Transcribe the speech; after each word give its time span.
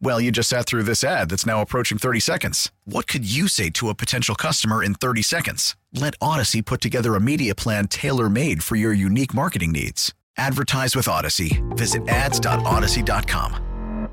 Well, 0.00 0.20
you 0.20 0.30
just 0.30 0.48
sat 0.48 0.66
through 0.66 0.82
this 0.82 1.02
ad 1.02 1.30
that's 1.30 1.46
now 1.46 1.62
approaching 1.62 1.98
30 1.98 2.20
seconds. 2.20 2.70
What 2.84 3.06
could 3.06 3.30
you 3.30 3.48
say 3.48 3.70
to 3.70 3.88
a 3.88 3.94
potential 3.94 4.34
customer 4.34 4.82
in 4.82 4.94
30 4.94 5.22
seconds? 5.22 5.76
Let 5.92 6.14
Odyssey 6.20 6.62
put 6.62 6.80
together 6.80 7.14
a 7.14 7.20
media 7.20 7.54
plan 7.54 7.88
tailor 7.88 8.28
made 8.28 8.62
for 8.62 8.76
your 8.76 8.92
unique 8.92 9.32
marketing 9.32 9.72
needs. 9.72 10.12
Advertise 10.36 10.96
with 10.96 11.08
Odyssey. 11.08 11.62
Visit 11.70 12.06
ads.odyssey.com. 12.08 14.10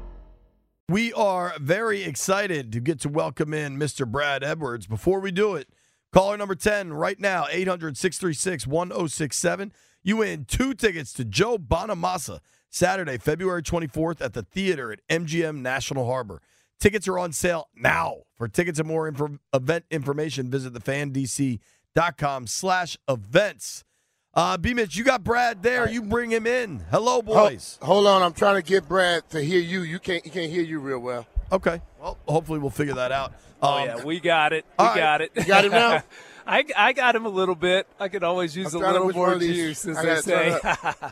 We 0.87 1.13
are 1.13 1.53
very 1.59 2.03
excited 2.03 2.71
to 2.73 2.81
get 2.81 2.99
to 3.01 3.09
welcome 3.09 3.53
in 3.53 3.77
Mr. 3.77 4.05
Brad 4.05 4.43
Edwards. 4.43 4.87
Before 4.87 5.21
we 5.21 5.31
do 5.31 5.55
it, 5.55 5.69
caller 6.11 6.35
number 6.35 6.53
10 6.53 6.91
right 6.91 7.17
now, 7.17 7.45
800 7.49 7.97
636 7.97 8.67
1067. 8.67 9.71
You 10.03 10.17
win 10.17 10.45
two 10.45 10.73
tickets 10.73 11.13
to 11.13 11.23
Joe 11.23 11.57
Bonamassa 11.57 12.39
Saturday, 12.71 13.17
February 13.17 13.61
24th 13.61 14.21
at 14.21 14.33
the 14.33 14.43
theater 14.43 14.91
at 14.93 14.99
MGM 15.09 15.57
National 15.57 16.05
Harbor. 16.07 16.41
Tickets 16.79 17.07
are 17.07 17.19
on 17.19 17.31
sale 17.33 17.67
now. 17.75 18.21
For 18.35 18.47
tickets 18.47 18.79
and 18.79 18.87
more 18.87 19.07
info, 19.07 19.37
event 19.53 19.85
information, 19.91 20.49
visit 20.49 20.73
thefandc.com 20.73 22.47
slash 22.47 22.97
events. 23.07 23.83
Uh, 24.33 24.57
B-Mitch, 24.57 24.95
you 24.95 25.03
got 25.03 25.23
Brad 25.23 25.61
there. 25.61 25.89
You 25.89 26.01
bring 26.01 26.31
him 26.31 26.47
in. 26.47 26.79
Hello, 26.89 27.21
boys. 27.21 27.77
Hold, 27.81 28.05
hold 28.05 28.07
on. 28.07 28.23
I'm 28.23 28.33
trying 28.33 28.55
to 28.55 28.61
get 28.67 28.87
Brad 28.87 29.29
to 29.31 29.43
hear 29.43 29.59
you. 29.59 29.81
You 29.81 29.99
can't, 29.99 30.23
he 30.23 30.29
can't 30.29 30.49
hear 30.49 30.63
you 30.63 30.79
real 30.79 30.99
well. 30.99 31.27
Okay. 31.51 31.81
Well, 31.99 32.17
hopefully 32.27 32.59
we'll 32.59 32.69
figure 32.69 32.93
that 32.93 33.11
out. 33.11 33.33
Oh, 33.61 33.77
Um, 33.79 33.85
yeah, 33.85 34.03
we 34.05 34.21
got 34.21 34.53
it. 34.53 34.65
We 34.79 34.85
all 34.85 34.87
right. 34.87 34.97
got 34.97 35.21
it. 35.21 35.31
You 35.35 35.43
got 35.43 35.65
him 35.65 35.71
now? 35.71 36.01
I, 36.47 36.63
I 36.75 36.93
got 36.93 37.15
him 37.15 37.25
a 37.25 37.29
little 37.29 37.55
bit. 37.55 37.87
I 37.99 38.07
could 38.07 38.23
always 38.23 38.55
use 38.55 38.73
I'm 38.73 38.81
a 38.83 38.91
little 38.91 39.09
more 39.11 39.25
one 39.27 39.33
of 39.33 39.39
these- 39.41 39.55
juice, 39.55 39.85
as 39.85 39.97
I 39.97 40.01
they 40.01 40.49
gotta 40.49 40.95
say. 41.01 41.09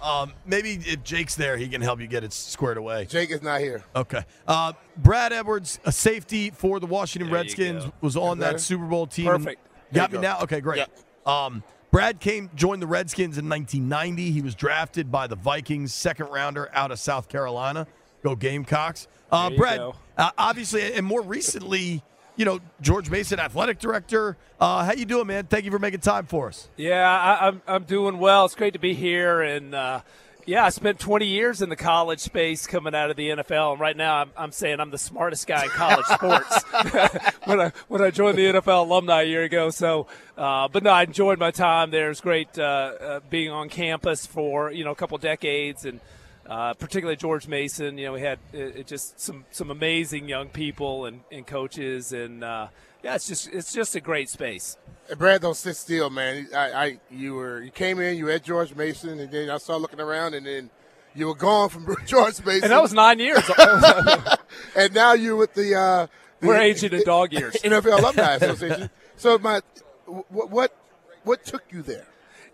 turn 0.00 0.08
Um, 0.08 0.32
maybe 0.44 0.72
if 0.84 1.02
Jake's 1.02 1.34
there, 1.34 1.56
he 1.56 1.68
can 1.68 1.80
help 1.82 2.00
you 2.00 2.06
get 2.06 2.24
it 2.24 2.32
squared 2.32 2.76
away. 2.76 3.06
Jake 3.06 3.30
is 3.30 3.42
not 3.42 3.60
here. 3.60 3.82
Okay. 3.94 4.24
Uh, 4.46 4.72
Brad 4.96 5.32
Edwards, 5.32 5.78
a 5.84 5.92
safety 5.92 6.50
for 6.50 6.80
the 6.80 6.86
Washington 6.86 7.30
There 7.30 7.40
Redskins, 7.40 7.84
was 8.00 8.16
on 8.16 8.38
Better? 8.38 8.52
that 8.54 8.60
Super 8.60 8.84
Bowl 8.86 9.06
team. 9.06 9.26
Perfect. 9.26 9.60
Got 9.92 10.10
me 10.12 10.16
go. 10.18 10.22
now? 10.22 10.40
Okay, 10.42 10.60
great. 10.60 10.78
Yeah. 10.78 11.44
Um, 11.46 11.62
Brad 11.90 12.20
came, 12.20 12.50
joined 12.54 12.82
the 12.82 12.86
Redskins 12.86 13.38
in 13.38 13.48
1990. 13.48 14.30
He 14.30 14.42
was 14.42 14.54
drafted 14.54 15.10
by 15.10 15.26
the 15.26 15.36
Vikings, 15.36 15.94
second 15.94 16.26
rounder 16.26 16.68
out 16.74 16.90
of 16.90 16.98
South 16.98 17.28
Carolina. 17.28 17.86
Go 18.22 18.34
Gamecocks. 18.36 19.06
Uh, 19.30 19.44
There 19.44 19.52
you 19.52 19.58
Brad, 19.58 19.78
go. 19.78 19.94
uh, 20.18 20.30
obviously, 20.36 20.92
and 20.92 21.06
more 21.06 21.22
recently, 21.22 22.02
you 22.36 22.44
know, 22.44 22.60
George 22.80 23.10
Mason, 23.10 23.40
athletic 23.40 23.78
director. 23.78 24.36
Uh, 24.60 24.84
how 24.84 24.92
you 24.92 25.04
doing, 25.04 25.26
man? 25.26 25.46
Thank 25.46 25.64
you 25.64 25.70
for 25.70 25.78
making 25.78 26.00
time 26.00 26.26
for 26.26 26.48
us. 26.48 26.68
Yeah, 26.76 27.08
I, 27.08 27.48
I'm 27.48 27.62
I'm 27.66 27.84
doing 27.84 28.18
well. 28.18 28.44
It's 28.44 28.54
great 28.54 28.74
to 28.74 28.78
be 28.78 28.94
here, 28.94 29.40
and 29.42 29.74
uh, 29.74 30.00
yeah, 30.46 30.64
I 30.64 30.68
spent 30.68 31.00
20 31.00 31.26
years 31.26 31.60
in 31.60 31.70
the 31.70 31.76
college 31.76 32.20
space 32.20 32.68
coming 32.68 32.94
out 32.94 33.10
of 33.10 33.16
the 33.16 33.30
NFL, 33.30 33.72
and 33.72 33.80
right 33.80 33.96
now 33.96 34.18
I'm, 34.18 34.30
I'm 34.36 34.52
saying 34.52 34.78
I'm 34.78 34.90
the 34.90 34.98
smartest 34.98 35.46
guy 35.46 35.64
in 35.64 35.70
college 35.70 36.06
sports 36.06 36.62
when 37.44 37.60
I 37.60 37.72
when 37.88 38.00
I 38.00 38.10
joined 38.10 38.38
the 38.38 38.44
NFL 38.44 38.86
alumni 38.86 39.22
a 39.22 39.24
year 39.24 39.42
ago. 39.42 39.70
So, 39.70 40.06
uh, 40.38 40.68
but 40.68 40.84
no, 40.84 40.90
I 40.90 41.02
enjoyed 41.02 41.40
my 41.40 41.50
time 41.50 41.90
there. 41.90 42.06
It 42.06 42.10
was 42.10 42.20
great 42.20 42.56
uh, 42.58 42.62
uh, 42.62 43.20
being 43.28 43.50
on 43.50 43.68
campus 43.68 44.24
for 44.24 44.70
you 44.70 44.84
know 44.84 44.92
a 44.92 44.96
couple 44.96 45.18
decades 45.18 45.84
and. 45.84 46.00
Uh, 46.48 46.74
particularly 46.74 47.16
George 47.16 47.48
Mason, 47.48 47.98
you 47.98 48.06
know, 48.06 48.12
we 48.12 48.20
had 48.20 48.38
uh, 48.54 48.58
it 48.58 48.86
just 48.86 49.18
some 49.18 49.44
some 49.50 49.70
amazing 49.70 50.28
young 50.28 50.48
people 50.48 51.06
and, 51.06 51.22
and 51.32 51.44
coaches, 51.46 52.12
and 52.12 52.44
uh, 52.44 52.68
yeah, 53.02 53.16
it's 53.16 53.26
just 53.26 53.48
it's 53.52 53.72
just 53.72 53.96
a 53.96 54.00
great 54.00 54.28
space. 54.28 54.76
Hey, 55.08 55.14
Brad, 55.14 55.40
don't 55.40 55.56
sit 55.56 55.76
still, 55.76 56.10
man. 56.10 56.48
I, 56.54 56.72
I, 56.72 56.98
you 57.10 57.34
were, 57.34 57.62
you 57.62 57.70
came 57.70 58.00
in, 58.00 58.16
you 58.16 58.28
at 58.30 58.42
George 58.42 58.74
Mason, 58.74 59.20
and 59.20 59.30
then 59.30 59.50
I 59.50 59.58
saw 59.58 59.76
looking 59.76 60.00
around, 60.00 60.34
and 60.34 60.46
then 60.46 60.70
you 61.14 61.28
were 61.28 61.34
gone 61.34 61.68
from 61.68 61.86
George 62.06 62.44
Mason, 62.44 62.64
And 62.64 62.72
that 62.72 62.82
was 62.82 62.92
nine 62.92 63.18
years. 63.20 63.48
and 64.76 64.94
now 64.94 65.14
you're 65.14 65.36
with 65.36 65.54
the. 65.54 65.74
Uh, 65.74 66.06
the 66.40 66.48
We're 66.48 66.60
aging 66.60 66.92
in 66.92 67.02
dog 67.04 67.32
years. 67.32 67.54
NFL 67.64 67.98
Alumni 67.98 68.34
Association. 68.34 68.90
So, 69.16 69.38
my, 69.38 69.62
what, 70.04 70.50
what, 70.50 70.76
what 71.24 71.44
took 71.44 71.62
you 71.70 71.82
there? 71.82 72.06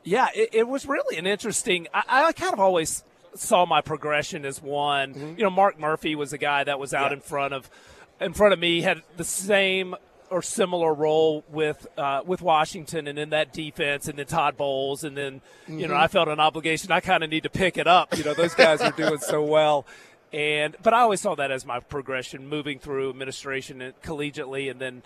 Yeah, 0.04 0.28
it, 0.34 0.50
it 0.52 0.68
was 0.68 0.86
really 0.86 1.16
an 1.16 1.26
interesting. 1.26 1.88
I, 1.92 2.26
I 2.26 2.32
kind 2.32 2.52
of 2.52 2.60
always 2.60 3.02
saw 3.34 3.64
my 3.66 3.80
progression 3.80 4.44
as 4.44 4.60
one. 4.62 5.36
You 5.38 5.44
know, 5.44 5.50
Mark 5.50 5.78
Murphy 5.78 6.14
was 6.14 6.32
a 6.32 6.38
guy 6.38 6.64
that 6.64 6.78
was 6.78 6.92
out 6.94 7.10
Yeah. 7.10 7.14
in 7.16 7.20
front 7.20 7.54
of, 7.54 7.70
in 8.20 8.32
front 8.32 8.52
of 8.52 8.58
me, 8.58 8.82
had 8.82 9.02
the 9.16 9.24
same 9.24 9.94
or 10.30 10.40
similar 10.40 10.94
role 10.94 11.44
with 11.50 11.86
uh, 11.98 12.22
with 12.24 12.40
Washington 12.40 13.06
and 13.06 13.18
in 13.18 13.30
that 13.30 13.52
defense, 13.52 14.08
and 14.08 14.18
then 14.18 14.26
Todd 14.26 14.56
Bowles, 14.56 15.04
and 15.04 15.16
then 15.16 15.42
you 15.68 15.86
know 15.86 15.94
I 15.94 16.08
felt 16.08 16.28
an 16.28 16.40
obligation. 16.40 16.90
I 16.90 17.00
kind 17.00 17.22
of 17.22 17.28
need 17.30 17.42
to 17.42 17.50
pick 17.50 17.76
it 17.76 17.86
up. 17.86 18.16
You 18.16 18.24
know, 18.24 18.32
those 18.34 18.54
guys 18.54 18.80
are 18.80 18.92
doing 18.92 19.18
so 19.18 19.42
well. 19.56 19.86
And 20.32 20.74
but 20.82 20.94
I 20.94 21.00
always 21.00 21.20
saw 21.20 21.34
that 21.34 21.50
as 21.50 21.66
my 21.66 21.80
progression, 21.80 22.48
moving 22.48 22.78
through 22.78 23.10
administration 23.10 23.82
and 23.82 24.00
collegiately, 24.00 24.70
and 24.70 24.80
then 24.80 25.02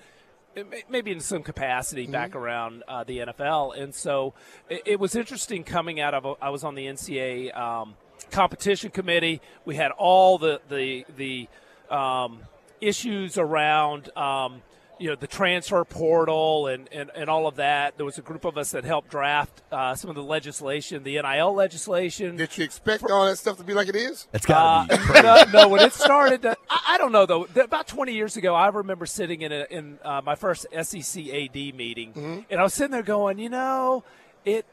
maybe 0.89 1.11
in 1.11 1.21
some 1.21 1.43
capacity 1.43 2.07
back 2.07 2.35
around 2.37 2.83
uh, 2.89 3.03
the 3.05 3.19
NFL. 3.19 3.77
And 3.79 3.95
so 3.95 4.33
it, 4.71 4.83
it 4.87 5.01
was 5.01 5.15
interesting 5.17 5.65
coming 5.65 5.99
out 6.01 6.15
of. 6.15 6.37
I 6.41 6.51
was 6.51 6.63
on 6.63 6.77
the 6.77 6.87
NCAA 6.87 7.57
um, 7.59 7.95
competition 8.31 8.91
committee. 8.91 9.41
We 9.65 9.77
had 9.77 9.91
all 9.93 10.39
the 10.39 10.61
the 10.69 11.07
the 11.17 11.49
um, 11.91 12.41
issues 12.81 13.39
around. 13.39 14.17
Um, 14.17 14.63
you 14.99 15.09
know 15.11 15.17
the 15.17 15.27
transfer 15.27 15.85
portal 15.85 16.69
and, 16.69 16.89
and, 16.93 17.11
and 17.15 17.29
all 17.29 17.47
of 17.47 17.57
that. 17.57 17.97
There 17.97 18.07
was 18.07 18.19
a 18.19 18.23
group 18.23 18.45
of 18.45 18.57
us 18.57 18.71
that 18.71 18.85
helped 18.85 19.11
draft 19.11 19.63
uh, 19.71 19.95
some 19.95 20.11
of 20.11 20.17
the 20.17 20.23
legislation, 20.23 21.03
the 21.03 21.21
NIL 21.21 21.55
legislation. 21.55 22.37
Did 22.37 22.57
you 22.57 22.65
expect 22.65 23.05
all 23.05 23.27
that 23.27 23.37
stuff 23.37 23.59
to 23.59 23.65
be 23.65 23.75
like 23.75 23.89
it 23.89 23.97
is? 23.97 24.27
That's 24.33 24.47
got 24.47 24.89
to 24.89 24.97
be 24.97 25.03
Uh, 25.17 25.45
no, 25.53 25.61
no, 25.63 25.69
when 25.69 25.83
it 25.83 25.93
started, 25.93 26.45
uh, 26.45 26.55
I, 26.69 26.95
I 26.95 26.99
don't 26.99 27.13
know 27.13 27.27
though. 27.27 27.47
About 27.57 27.87
20 27.87 28.13
years 28.15 28.37
ago, 28.37 28.55
I 28.55 28.69
remember 28.69 29.07
sitting 29.07 29.43
in 29.43 29.53
a, 29.53 29.67
in 29.71 29.99
uh, 30.03 30.21
my 30.25 30.35
first 30.35 30.67
SEC 30.83 31.27
AD 31.29 31.55
meeting, 31.55 32.45
and 32.49 32.61
I 32.61 32.63
was 32.63 32.75
sitting 32.75 32.93
there 32.93 33.03
going, 33.03 33.39
you 33.39 33.49
know, 33.49 34.05
it. 34.47 34.65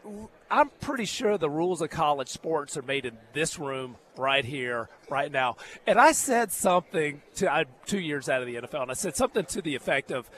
I'm 0.49 0.69
pretty 0.81 1.05
sure 1.05 1.37
the 1.37 1.49
rules 1.49 1.81
of 1.81 1.89
college 1.89 2.29
sports 2.29 2.77
are 2.77 2.83
made 2.83 3.05
in 3.05 3.17
this 3.33 3.59
room 3.59 3.97
right 4.15 4.45
here, 4.45 4.87
right 5.09 5.31
now. 5.31 5.57
And 5.85 5.99
I 5.99 6.11
said 6.13 6.51
something 6.51 7.21
to 7.35 7.51
I'm 7.51 7.65
two 7.85 7.99
years 7.99 8.29
out 8.29 8.41
of 8.41 8.47
the 8.47 8.55
NFL, 8.55 8.83
and 8.83 8.91
I 8.91 8.93
said 8.93 9.15
something 9.17 9.45
to 9.45 9.61
the 9.61 9.75
effect 9.75 10.11
of. 10.11 10.29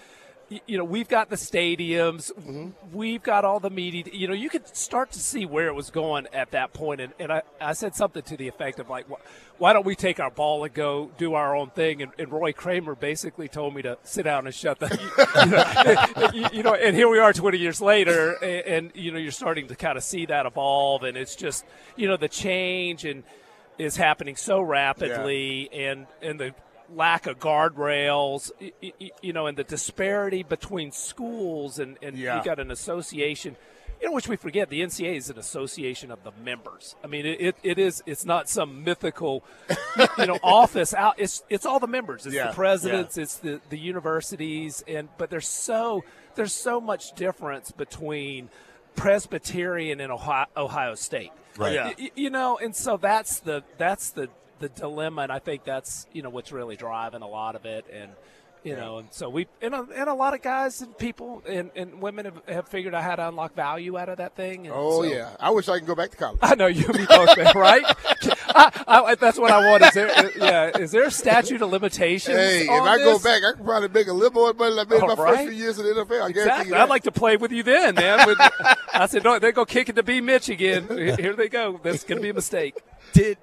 You 0.49 0.77
know, 0.77 0.83
we've 0.83 1.07
got 1.07 1.31
the 1.31 1.37
stadiums, 1.37 2.31
mm-hmm. 2.31 2.69
we've 2.95 3.23
got 3.23 3.45
all 3.45 3.59
the 3.59 3.71
media. 3.71 4.03
You 4.13 4.27
know, 4.27 4.33
you 4.35 4.49
could 4.49 4.67
start 4.77 5.11
to 5.13 5.19
see 5.19 5.43
where 5.43 5.67
it 5.67 5.73
was 5.73 5.89
going 5.89 6.27
at 6.33 6.51
that 6.51 6.71
point. 6.71 7.01
And, 7.01 7.13
and 7.19 7.31
I, 7.31 7.41
I 7.59 7.73
said 7.73 7.95
something 7.95 8.21
to 8.21 8.37
the 8.37 8.47
effect 8.47 8.79
of, 8.79 8.87
like, 8.87 9.07
why 9.57 9.73
don't 9.73 9.85
we 9.85 9.95
take 9.95 10.19
our 10.19 10.29
ball 10.29 10.63
and 10.63 10.71
go 10.71 11.09
do 11.17 11.33
our 11.33 11.55
own 11.55 11.71
thing? 11.71 12.03
And, 12.03 12.11
and 12.19 12.31
Roy 12.31 12.53
Kramer 12.53 12.93
basically 12.93 13.47
told 13.47 13.73
me 13.73 13.81
to 13.81 13.97
sit 14.03 14.23
down 14.23 14.45
and 14.45 14.53
shut 14.53 14.79
the, 14.79 14.87
you 16.13 16.21
know, 16.21 16.31
you, 16.31 16.57
you 16.57 16.63
know, 16.63 16.75
and 16.75 16.95
here 16.95 17.09
we 17.09 17.17
are 17.17 17.33
20 17.33 17.57
years 17.57 17.81
later, 17.81 18.33
and, 18.33 18.65
and, 18.65 18.91
you 18.93 19.11
know, 19.11 19.17
you're 19.17 19.31
starting 19.31 19.67
to 19.67 19.75
kind 19.75 19.97
of 19.97 20.03
see 20.03 20.27
that 20.27 20.45
evolve. 20.45 21.01
And 21.03 21.17
it's 21.17 21.35
just, 21.35 21.65
you 21.95 22.07
know, 22.07 22.17
the 22.17 22.29
change 22.29 23.03
and 23.03 23.23
is 23.77 23.97
happening 23.97 24.35
so 24.35 24.61
rapidly 24.61 25.69
and, 25.73 26.07
and 26.21 26.39
the 26.39 26.55
lack 26.93 27.27
of 27.27 27.39
guardrails, 27.39 28.51
you 29.21 29.33
know, 29.33 29.47
and 29.47 29.57
the 29.57 29.63
disparity 29.63 30.43
between 30.43 30.91
schools 30.91 31.79
and, 31.79 31.97
and 32.01 32.17
Yeah. 32.17 32.37
you 32.37 32.43
got 32.43 32.59
an 32.59 32.71
association. 32.71 33.55
You 34.01 34.09
know, 34.09 34.13
which 34.13 34.27
we 34.27 34.35
forget, 34.35 34.69
the 34.69 34.81
NCAA 34.81 35.15
is 35.15 35.29
an 35.29 35.39
association 35.39 36.11
of 36.11 36.21
the 36.23 36.31
members. 36.43 36.95
I 37.01 37.07
mean, 37.07 37.25
it, 37.25 37.55
it, 37.63 37.79
is. 37.79 38.03
It's 38.05 38.25
not 38.25 38.49
some 38.49 38.83
mythical, 38.83 39.45
you 40.17 40.25
know, 40.25 40.37
office 40.43 40.93
out. 40.93 41.15
It's 41.17 41.43
it's 41.49 41.65
all 41.65 41.79
the 41.79 41.87
members. 41.87 42.25
It's 42.25 42.35
Yeah, 42.35 42.47
the 42.49 42.53
presidents. 42.53 43.17
It's 43.17 43.37
the, 43.37 43.61
the 43.69 43.79
universities. 43.79 44.83
And 44.85 45.07
but 45.17 45.29
there's 45.29 45.47
so 45.47 46.03
there's 46.35 46.53
so 46.53 46.81
much 46.81 47.13
difference 47.13 47.71
between 47.71 48.49
Presbyterian 48.97 50.01
and 50.01 50.11
Ohio, 50.11 50.47
Ohio 50.57 50.95
State. 50.95 51.31
Right. 51.57 51.73
Yeah. 51.97 52.07
You 52.15 52.29
know, 52.29 52.57
and 52.57 52.75
so 52.75 52.97
that's 52.97 53.39
the 53.39 53.63
that's 53.77 54.09
the 54.11 54.27
the 54.59 54.69
dilemma, 54.69 55.23
and 55.23 55.31
I 55.31 55.39
think 55.39 55.63
that's 55.63 56.05
you 56.13 56.21
know 56.21 56.29
what's 56.29 56.51
really 56.51 56.75
driving 56.75 57.21
a 57.21 57.27
lot 57.27 57.55
of 57.55 57.65
it, 57.65 57.85
and 57.91 58.11
you 58.63 58.75
know, 58.75 58.97
and 58.97 59.07
so 59.11 59.29
we 59.29 59.45
and 59.61 59.75
a, 59.75 59.85
and 59.95 60.09
a 60.09 60.13
lot 60.15 60.33
of 60.33 60.41
guys 60.41 60.81
and 60.81 60.97
people 60.97 61.43
and, 61.47 61.69
and 61.75 62.01
women 62.01 62.25
have, 62.25 62.41
have 62.47 62.67
figured 62.67 62.95
out 62.95 63.03
how 63.03 63.15
to 63.15 63.27
unlock 63.27 63.53
value 63.53 63.95
out 63.95 64.09
of 64.09 64.17
that 64.17 64.35
thing. 64.35 64.65
And 64.65 64.75
Oh 64.75 65.03
so- 65.03 65.09
yeah, 65.09 65.35
I 65.39 65.51
wish 65.51 65.69
I 65.69 65.77
could 65.77 65.87
go 65.87 65.93
back 65.93 66.09
to 66.11 66.17
college. 66.17 66.39
I 66.41 66.55
know 66.55 66.65
you 66.65 66.83
and 66.87 66.97
me 66.97 67.05
both, 67.07 67.37
man, 67.37 67.53
right? 67.55 67.83
I, 68.57 68.71
I, 68.87 69.15
that's 69.15 69.37
what 69.37 69.51
I 69.51 69.69
want. 69.69 69.83
Is 69.83 69.93
there, 69.93 70.09
yeah, 70.37 70.77
is 70.77 70.91
there 70.91 71.03
a 71.03 71.11
statute 71.11 71.61
of 71.61 71.69
limitations? 71.69 72.37
Hey, 72.37 72.61
if 72.63 72.69
on 72.69 72.87
I 72.87 72.97
go 72.97 73.19
back, 73.19 73.43
I 73.43 73.51
could 73.51 73.65
probably 73.65 73.89
make 73.89 74.07
a 74.07 74.13
little 74.13 74.31
more 74.33 74.53
money 74.53 74.75
than 74.75 74.87
I 74.87 74.89
made 74.89 75.03
Oh, 75.03 75.07
my 75.15 75.23
right? 75.23 75.35
first 75.35 75.49
few 75.49 75.51
years 75.51 75.77
in 75.79 75.85
the 75.85 75.91
NFL. 75.93 76.21
I 76.21 76.31
guarantee 76.31 76.39
Exactly. 76.39 76.69
you 76.69 76.75
I'd 76.75 76.79
that. 76.81 76.89
like 76.89 77.03
to 77.03 77.11
play 77.11 77.37
with 77.37 77.51
you 77.51 77.63
then, 77.63 77.95
man. 77.95 78.25
With- 78.27 78.37
I 78.93 79.05
said, 79.07 79.23
no, 79.23 79.37
they 79.39 79.51
go 79.51 79.65
kick 79.65 79.89
it 79.89 79.95
to 79.97 80.03
B 80.03 80.21
Mitch 80.21 80.49
again. 80.49 80.87
Here 80.87 81.33
they 81.35 81.49
go. 81.49 81.79
That's 81.83 82.03
going 82.03 82.17
to 82.17 82.21
be 82.23 82.29
a 82.29 82.33
mistake. 82.33 82.77
Did 83.13 83.37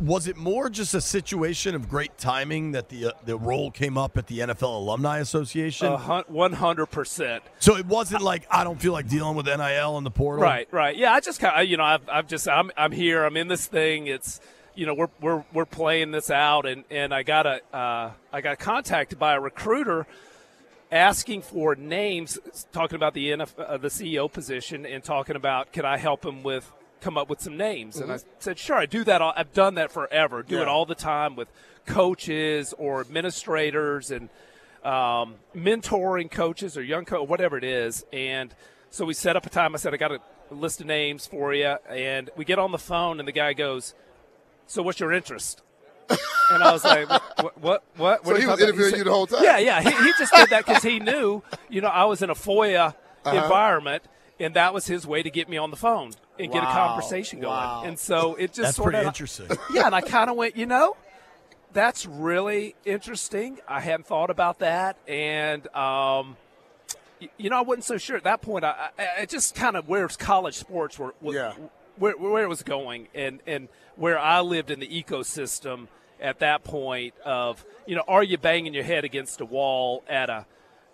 was 0.00 0.26
it 0.26 0.36
more 0.36 0.70
just 0.70 0.94
a 0.94 1.00
situation 1.00 1.74
of 1.74 1.88
great 1.88 2.16
timing 2.16 2.72
that 2.72 2.88
the 2.88 3.06
uh, 3.06 3.12
the 3.24 3.36
role 3.36 3.70
came 3.70 3.98
up 3.98 4.16
at 4.16 4.26
the 4.26 4.40
NFL 4.40 4.62
Alumni 4.62 5.18
Association? 5.18 5.92
One 5.92 6.52
hundred 6.52 6.86
percent. 6.86 7.42
so 7.58 7.76
it 7.76 7.86
wasn't 7.86 8.22
like 8.22 8.46
I 8.50 8.64
don't 8.64 8.80
feel 8.80 8.92
like 8.92 9.08
dealing 9.08 9.36
with 9.36 9.46
NIL 9.46 9.98
in 9.98 10.04
the 10.04 10.10
portal. 10.10 10.42
Right, 10.42 10.66
right. 10.70 10.96
Yeah, 10.96 11.12
I 11.12 11.20
just 11.20 11.40
kind 11.40 11.60
of, 11.62 11.68
you 11.68 11.76
know, 11.76 11.84
I've, 11.84 12.08
I've 12.08 12.26
just, 12.26 12.48
I'm, 12.48 12.70
I'm 12.76 12.92
here. 12.92 13.24
I'm 13.24 13.36
in 13.36 13.48
this 13.48 13.66
thing. 13.66 14.06
It's, 14.06 14.40
you 14.74 14.86
know, 14.86 14.94
we're, 14.94 15.08
we're, 15.20 15.44
we're 15.52 15.66
playing 15.66 16.12
this 16.12 16.30
out, 16.30 16.66
and, 16.66 16.84
and 16.90 17.12
I 17.12 17.22
got 17.22 17.46
a, 17.46 17.60
uh, 17.76 18.12
I 18.32 18.40
got 18.40 18.58
contacted 18.58 19.18
by 19.18 19.34
a 19.34 19.40
recruiter 19.40 20.06
asking 20.90 21.42
for 21.42 21.74
names, 21.74 22.38
talking 22.72 22.96
about 22.96 23.14
the 23.14 23.30
NFL, 23.30 23.64
uh, 23.68 23.76
the 23.76 23.88
CEO 23.88 24.32
position, 24.32 24.86
and 24.86 25.04
talking 25.04 25.36
about 25.36 25.72
can 25.72 25.84
I 25.84 25.98
help 25.98 26.24
him 26.24 26.42
with 26.42 26.70
come 27.00 27.16
up 27.18 27.28
with 27.30 27.40
some 27.40 27.56
names, 27.56 27.96
and 27.98 28.12
I 28.12 28.18
said 28.38 28.58
sure, 28.58 28.76
I 28.76 28.86
do 28.86 29.04
that. 29.04 29.20
All, 29.22 29.32
I've 29.36 29.52
done 29.52 29.74
that 29.76 29.90
forever. 29.92 30.42
Do 30.42 30.60
it 30.60 30.68
all 30.68 30.86
the 30.86 30.94
time 30.94 31.36
with 31.36 31.48
coaches 31.86 32.74
or 32.78 33.00
administrators 33.00 34.10
and 34.10 34.28
um, 34.84 35.36
mentoring 35.54 36.30
coaches 36.30 36.76
or 36.76 36.82
young 36.82 37.04
coach, 37.04 37.28
whatever 37.28 37.56
it 37.58 37.64
is. 37.64 38.04
And 38.12 38.54
so 38.90 39.04
we 39.04 39.14
set 39.14 39.36
up 39.36 39.44
a 39.46 39.50
time. 39.50 39.74
I 39.74 39.78
said, 39.78 39.92
I 39.94 39.96
got 39.96 40.12
a 40.12 40.20
list 40.50 40.80
of 40.80 40.86
names 40.86 41.26
for 41.26 41.52
you. 41.54 41.76
And 41.88 42.30
we 42.36 42.44
get 42.44 42.58
on 42.58 42.72
the 42.72 42.78
phone, 42.78 43.18
and 43.18 43.28
the 43.28 43.32
guy 43.32 43.52
goes, 43.52 43.94
So 44.66 44.82
what's 44.82 45.00
your 45.00 45.12
interest? 45.12 45.62
And 46.52 46.64
I 46.64 46.72
was 46.72 46.82
like, 46.84 47.08
What? 47.08 47.60
What? 47.60 47.84
What? 47.96 48.26
So 48.26 48.34
he 48.34 48.44
was 48.44 48.44
talking 48.44 48.46
about?" 48.46 48.60
interviewing 48.60 48.90
said- 48.90 48.98
you 48.98 49.04
the 49.04 49.10
whole 49.12 49.26
time? 49.28 49.44
Yeah, 49.44 49.58
yeah. 49.58 49.80
He, 49.82 49.90
he 49.90 50.12
just 50.18 50.34
did 50.34 50.48
that 50.50 50.66
because 50.66 50.82
he 50.82 50.98
knew, 50.98 51.44
you 51.68 51.80
know, 51.80 51.86
I 51.88 52.06
was 52.06 52.22
in 52.22 52.30
a 52.30 52.34
FOIA 52.34 52.94
Uh-huh. 53.24 53.36
environment. 53.36 54.02
And 54.40 54.54
that 54.54 54.72
was 54.72 54.86
his 54.86 55.06
way 55.06 55.22
to 55.22 55.30
get 55.30 55.50
me 55.50 55.58
on 55.58 55.70
the 55.70 55.76
phone 55.76 56.12
and 56.40 56.52
get 56.52 56.62
a 56.62 56.66
conversation 56.66 57.40
going. 57.40 57.52
Wow. 57.52 57.82
And 57.84 57.98
so 57.98 58.34
it 58.34 58.48
just 58.48 58.60
That's 58.62 58.76
sort 58.76 58.92
pretty 58.92 58.98
of 59.00 59.06
interesting. 59.06 59.48
yeah, 59.72 59.86
and 59.86 59.94
I 59.94 60.00
kind 60.00 60.30
of 60.30 60.36
went, 60.36 60.56
you 60.56 60.66
know, 60.66 60.96
that's 61.72 62.06
really 62.06 62.74
interesting. 62.84 63.58
I 63.68 63.80
hadn't 63.80 64.06
thought 64.06 64.30
about 64.30 64.58
that, 64.60 64.96
and 65.06 65.66
um, 65.68 66.36
y- 67.20 67.28
you 67.38 67.48
know, 67.50 67.58
I 67.58 67.62
wasn't 67.62 67.84
so 67.84 67.96
sure 67.98 68.16
at 68.16 68.24
that 68.24 68.42
point. 68.42 68.64
I, 68.64 68.88
I, 68.98 69.08
I 69.20 69.26
just 69.26 69.54
kind 69.54 69.76
of 69.76 69.88
where 69.88 70.08
college 70.08 70.56
sports 70.56 70.98
were, 70.98 71.14
were 71.20 71.34
Yeah. 71.34 71.52
where, 71.96 72.16
where 72.16 72.42
it 72.42 72.48
was 72.48 72.62
going, 72.62 73.08
and 73.14 73.40
and 73.46 73.68
where 73.96 74.18
I 74.18 74.40
lived 74.40 74.70
in 74.70 74.80
the 74.80 74.88
ecosystem 74.88 75.86
at 76.20 76.40
that 76.40 76.64
point 76.64 77.14
of 77.24 77.64
you 77.86 77.96
know, 77.96 78.04
are 78.08 78.22
you 78.22 78.36
banging 78.36 78.74
your 78.74 78.84
head 78.84 79.04
against 79.04 79.40
a 79.40 79.44
wall 79.44 80.02
at 80.08 80.28
a 80.28 80.34
y- 80.34 80.44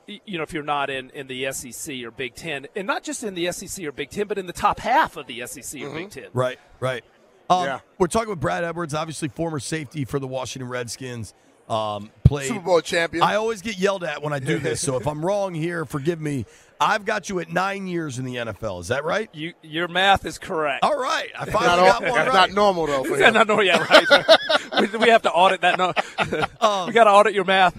you 0.07 0.37
know, 0.39 0.43
if 0.43 0.53
you're 0.53 0.63
not 0.63 0.91
in, 0.91 1.11
in 1.11 1.27
the 1.27 1.51
SEC 1.53 2.03
or 2.05 2.11
Big 2.11 2.35
Ten, 2.35 2.67
and 2.77 2.87
not 2.87 3.03
just 3.03 3.25
in 3.25 3.35
the 3.35 3.51
SEC 3.53 3.85
or 3.85 3.93
Big 3.93 4.11
Ten, 4.11 4.27
but 4.27 4.39
in 4.39 4.47
the 4.47 4.53
top 4.53 4.79
half 4.81 5.17
of 5.17 5.27
the 5.27 5.47
SEC 5.47 5.83
or 5.83 5.91
Big 5.91 6.11
Ten. 6.11 6.27
Right, 6.33 6.59
right. 6.81 7.05
Um, 7.51 7.65
Yeah. 7.65 7.81
We're 7.99 8.07
talking 8.09 8.31
with 8.31 8.41
Brad 8.41 8.65
Edwards, 8.65 8.95
obviously 8.95 9.29
former 9.29 9.59
safety 9.61 10.05
for 10.05 10.19
the 10.19 10.27
Washington 10.27 10.69
Redskins. 10.69 11.35
Um, 11.69 12.11
played 12.25 12.49
Super 12.49 12.61
Bowl 12.61 12.81
champion. 12.81 13.23
I 13.25 13.35
always 13.35 13.61
get 13.61 13.77
yelled 13.79 14.05
at 14.05 14.23
when 14.23 14.33
I 14.33 14.39
do 14.39 14.59
this, 14.59 14.81
so 14.81 14.97
if 14.97 15.07
I'm 15.07 15.25
wrong 15.25 15.55
here, 15.55 15.85
forgive 15.85 16.21
me. 16.21 16.47
I've 16.81 17.05
got 17.07 17.29
you 17.31 17.41
at 17.41 17.51
nine 17.51 17.87
years 17.87 18.19
in 18.19 18.25
the 18.27 18.37
NFL. 18.37 18.81
Is 18.83 18.89
that 18.89 19.03
right? 19.05 19.31
You, 19.33 19.55
your 19.63 19.89
math 19.89 20.27
is 20.27 20.39
correct. 20.39 20.85
All 20.85 20.97
right, 20.97 21.31
I 21.37 21.47
not 21.47 21.53
finally 21.53 21.89
got 21.89 22.05
all- 22.05 22.11
one 22.11 22.19
that's 22.19 22.29
right. 22.35 22.35
not 22.49 22.53
normal 22.53 22.87
though. 22.87 23.03
For 23.05 23.19
Yeah, 23.19 23.29
him. 23.29 23.35
no, 23.35 23.43
no, 23.43 23.61
yeah, 23.63 23.79
right. 23.91 24.91
we, 24.93 24.99
we 24.99 25.09
have 25.09 25.23
to 25.23 25.31
audit 25.33 25.63
that. 25.63 25.79
No, 25.79 25.93
we 26.87 26.93
got 26.93 27.05
to 27.05 27.11
audit 27.11 27.35
your 27.35 27.45
math. 27.47 27.77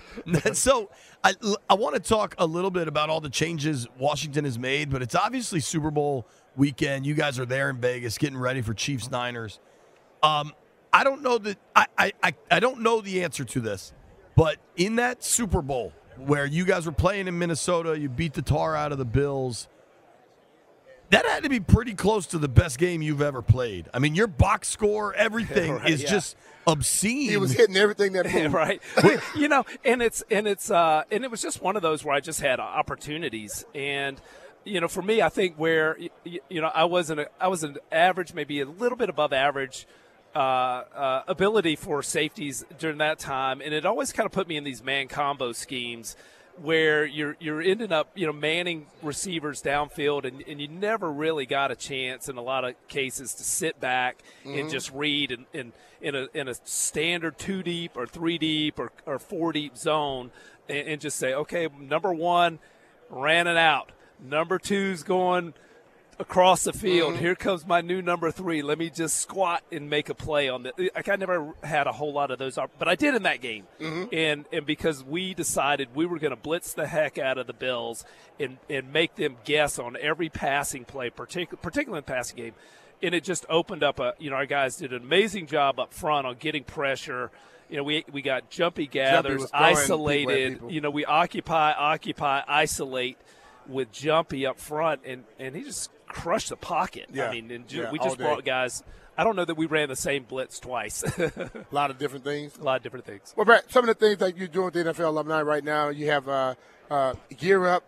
so 0.57 0.89
I, 1.24 1.34
I 1.69 1.75
want 1.75 1.95
to 1.95 2.01
talk 2.01 2.36
a 2.39 2.45
little 2.45 2.72
bit 2.72 2.88
about 2.88 3.10
all 3.10 3.22
the 3.22 3.30
changes 3.30 3.88
Washington 4.00 4.45
has 4.45 4.57
made, 4.60 4.89
but 4.89 5.01
it's 5.01 5.16
obviously 5.16 5.60
Super 5.60 5.92
Bowl 5.92 6.28
weekend. 6.56 7.06
You 7.06 7.13
guys 7.13 7.38
are 7.39 7.45
there 7.45 7.69
in 7.69 7.78
Vegas 7.78 8.18
getting 8.18 8.38
ready 8.38 8.62
for 8.62 8.74
Chiefs 8.74 9.12
Niners. 9.12 9.60
Um, 10.24 10.54
I 10.98 11.04
don't 11.04 11.22
know 11.22 11.38
that 11.38 11.60
I, 11.76 11.86
I, 11.96 12.12
I, 12.24 12.34
I 12.50 12.60
don't 12.60 12.82
know 12.82 13.02
the 13.02 13.24
answer 13.24 13.46
to 13.46 13.60
this, 13.60 13.94
but 14.36 14.58
in 14.76 14.96
that 14.96 15.24
Super 15.24 15.62
Bowl 15.62 15.94
where 16.18 16.44
you 16.48 16.66
guys 16.66 16.88
were 16.88 16.92
playing 16.92 17.28
in 17.28 17.38
Minnesota, 17.38 18.00
you 18.00 18.10
beat 18.10 18.34
the 18.34 18.42
tar 18.42 18.76
out 18.76 18.92
of 18.92 18.98
the 18.98 19.06
Bills. 19.06 19.68
That 21.12 21.24
had 21.28 21.44
to 21.44 21.50
be 21.50 21.60
pretty 21.60 21.94
close 21.94 22.26
to 22.28 22.40
the 22.40 22.48
best 22.48 22.80
game 22.80 23.04
you've 23.04 23.22
ever 23.22 23.44
played. 23.44 23.88
I 23.94 24.00
mean, 24.00 24.16
your 24.16 24.26
box 24.26 24.70
score, 24.70 25.14
everything 25.14 25.74
Right, 25.76 25.88
is 25.92 26.02
yeah. 26.02 26.10
just 26.10 26.36
obscene. 26.66 27.30
He 27.30 27.38
was 27.38 27.52
hitting 27.54 27.78
everything 27.78 28.14
that 28.14 28.26
moved. 28.34 28.56
right. 28.56 28.82
you 29.36 29.50
know, 29.50 29.66
and 29.86 30.02
it's 30.02 30.24
and 30.32 30.48
it's 30.48 30.72
uh 30.72 31.04
and 31.12 31.24
it 31.24 31.30
was 31.30 31.44
just 31.44 31.62
one 31.62 31.76
of 31.76 31.84
those 31.84 32.04
where 32.04 32.16
I 32.16 32.22
just 32.22 32.42
had 32.42 32.60
opportunities 32.60 33.66
and 33.76 34.20
you 34.66 34.82
know, 34.82 34.88
for 34.88 35.04
me, 35.04 35.22
I 35.22 35.30
think 35.30 35.58
where 35.58 35.96
you 36.26 36.60
know 36.60 36.72
I 36.74 36.86
wasn't 36.86 37.28
I 37.40 37.50
was 37.50 37.64
an 37.64 37.78
average, 37.92 38.34
maybe 38.34 38.62
a 38.62 38.66
little 38.66 38.98
bit 38.98 39.10
above 39.10 39.32
average 39.32 39.86
uh, 40.38 40.84
uh, 40.95 41.24
ability 41.28 41.75
for 41.75 42.04
safeties 42.04 42.63
during 42.78 43.00
that 43.00 43.18
time, 43.18 43.60
and 43.60 43.74
it 43.74 43.88
always 43.88 44.12
kind 44.12 44.28
of 44.28 44.31
put 44.31 44.48
me 44.48 44.56
in 44.56 44.63
these 44.63 44.84
man 44.84 45.07
combo 45.07 45.51
schemes 45.51 46.16
where 46.62 47.06
you're 47.06 47.36
you're 47.39 47.60
ending 47.60 47.92
up 47.92 48.12
you 48.13 48.28
know 48.28 48.34
manning 48.34 48.86
receivers 49.01 49.63
downfield, 49.63 50.25
and, 50.25 50.44
and 50.48 50.62
you 50.62 50.68
never 50.68 51.12
really 51.12 51.48
got 51.48 51.72
a 51.72 51.75
chance 51.75 52.30
in 52.30 52.38
a 52.38 52.42
lot 52.42 52.63
of 52.63 52.75
cases 52.88 53.34
to 53.34 53.44
sit 53.44 53.80
back 53.80 54.22
and 54.45 54.69
just 54.69 54.92
read 54.94 55.31
and, 55.31 55.45
and 55.56 55.74
in 56.01 56.13
a 56.13 56.28
in 56.36 56.48
a 56.48 56.54
standard 56.66 57.39
two 57.39 57.63
deep 57.63 57.98
or 57.98 58.06
three 58.06 58.38
deep 58.38 58.78
or, 58.78 58.92
or 59.07 59.18
four 59.18 59.51
deep 59.51 59.75
zone, 59.75 60.30
and, 60.69 60.88
and 60.88 61.01
just 61.01 61.18
say, 61.18 61.34
okay, 61.34 61.68
number 61.80 62.13
one 62.13 62.60
ran 63.10 63.48
it 63.48 63.57
out. 63.57 63.92
Number 64.24 64.60
two's 64.60 65.01
going 65.01 65.56
across 66.19 66.64
the 66.64 66.74
field. 66.74 67.14
Mm-hmm. 67.14 67.22
Here 67.22 67.36
comes 67.36 67.66
my 67.66 67.81
new 67.81 68.02
number 68.02 68.31
three. 68.31 68.62
Let 68.62 68.77
me 68.77 68.89
just 68.89 69.18
squat 69.18 69.63
and 69.72 69.89
make 69.89 70.10
a 70.10 70.15
play 70.15 70.50
on 70.50 70.63
the. 70.63 70.91
Like 70.96 71.10
I 71.10 71.15
never 71.15 71.53
had 71.63 71.88
a 71.88 71.91
whole 71.91 72.13
lot 72.13 72.32
of 72.32 72.39
those, 72.39 72.58
but 72.77 72.88
I 72.88 72.96
did 72.96 73.15
in 73.15 73.24
that 73.24 73.41
game. 73.41 73.68
Mm-hmm. 73.80 74.13
And 74.13 74.46
and 74.51 74.65
because 74.65 75.03
we 75.03 75.34
decided 75.34 75.89
we 75.96 76.06
were 76.06 76.20
going 76.20 76.32
to 76.32 76.41
blitz 76.41 76.74
the 76.74 76.88
heck 76.88 77.18
out 77.18 77.38
of 77.38 77.48
the 77.48 77.53
Bills 77.53 78.06
and 78.39 78.58
and 78.70 78.91
make 78.91 79.15
them 79.15 79.38
guess 79.44 79.80
on 79.80 79.98
every 80.00 80.30
passing 80.30 80.86
play, 80.86 81.10
particular 81.10 81.60
particularly 81.62 82.00
in 82.00 82.06
the 82.06 82.12
passing 82.12 82.38
game. 82.38 82.53
And 83.01 83.13
it 83.13 83.24
just 83.24 83.46
opened 83.50 83.84
up 83.84 84.00
a. 84.00 84.13
You 84.18 84.32
know, 84.32 84.38
our 84.38 84.48
guys 84.48 84.77
did 84.77 84.94
an 84.94 85.03
amazing 85.03 85.48
job 85.48 85.80
up 85.80 85.94
front 85.94 86.25
on 86.25 86.36
getting 86.39 86.63
pressure. 86.63 87.32
You 87.70 87.77
know, 87.77 87.84
we 87.84 88.06
we 88.12 88.22
got 88.22 88.50
Jumpy 88.50 88.88
Geathers, 88.88 89.39
was 89.39 89.51
throwing 89.51 89.75
people 89.75 89.84
isolated. 89.84 90.53
people. 90.53 90.72
You 90.72 90.82
know, 90.82 90.89
we 90.89 91.06
occupy, 91.06 91.74
occupy, 91.74 92.41
isolate 92.48 93.18
with 93.68 93.91
Jumpy 93.91 94.46
up 94.46 94.60
front, 94.60 95.01
and, 95.06 95.25
and 95.38 95.53
he 95.56 95.63
just 95.63 95.91
crushed 96.08 96.50
the 96.50 96.56
pocket. 96.58 97.08
Yeah. 97.14 97.30
I 97.30 97.32
mean, 97.34 97.52
and 97.52 97.68
ju- 97.68 97.82
Yeah, 97.82 97.92
we 97.92 98.00
just 98.00 98.18
brought 98.18 98.44
guys. 98.46 98.84
I 99.18 99.24
don't 99.24 99.36
know 99.36 99.46
that 99.46 99.56
we 99.56 99.66
ran 99.66 99.90
the 99.90 99.96
same 99.96 100.24
blitz 100.24 100.60
twice. 100.60 101.04
A 101.04 101.52
lot 101.72 101.90
of 101.90 101.98
different 101.98 102.24
things. 102.24 102.56
a 102.58 102.64
lot 102.64 102.78
of 102.78 102.84
different 102.84 103.06
things. 103.06 103.34
Well, 103.36 103.46
Brett, 103.46 103.72
some 103.72 103.88
of 103.88 103.88
the 103.88 103.94
things 103.96 104.20
that 104.20 104.38
you're 104.38 104.48
doing 104.48 104.66
with 104.66 104.74
the 104.76 104.84
NFL 104.84 105.08
alumni 105.08 105.42
right 105.42 105.64
now, 105.64 105.90
you 105.90 106.08
have 106.08 106.28
uh, 106.30 106.54
uh, 106.92 107.14
gear 107.36 107.66
up, 107.66 107.84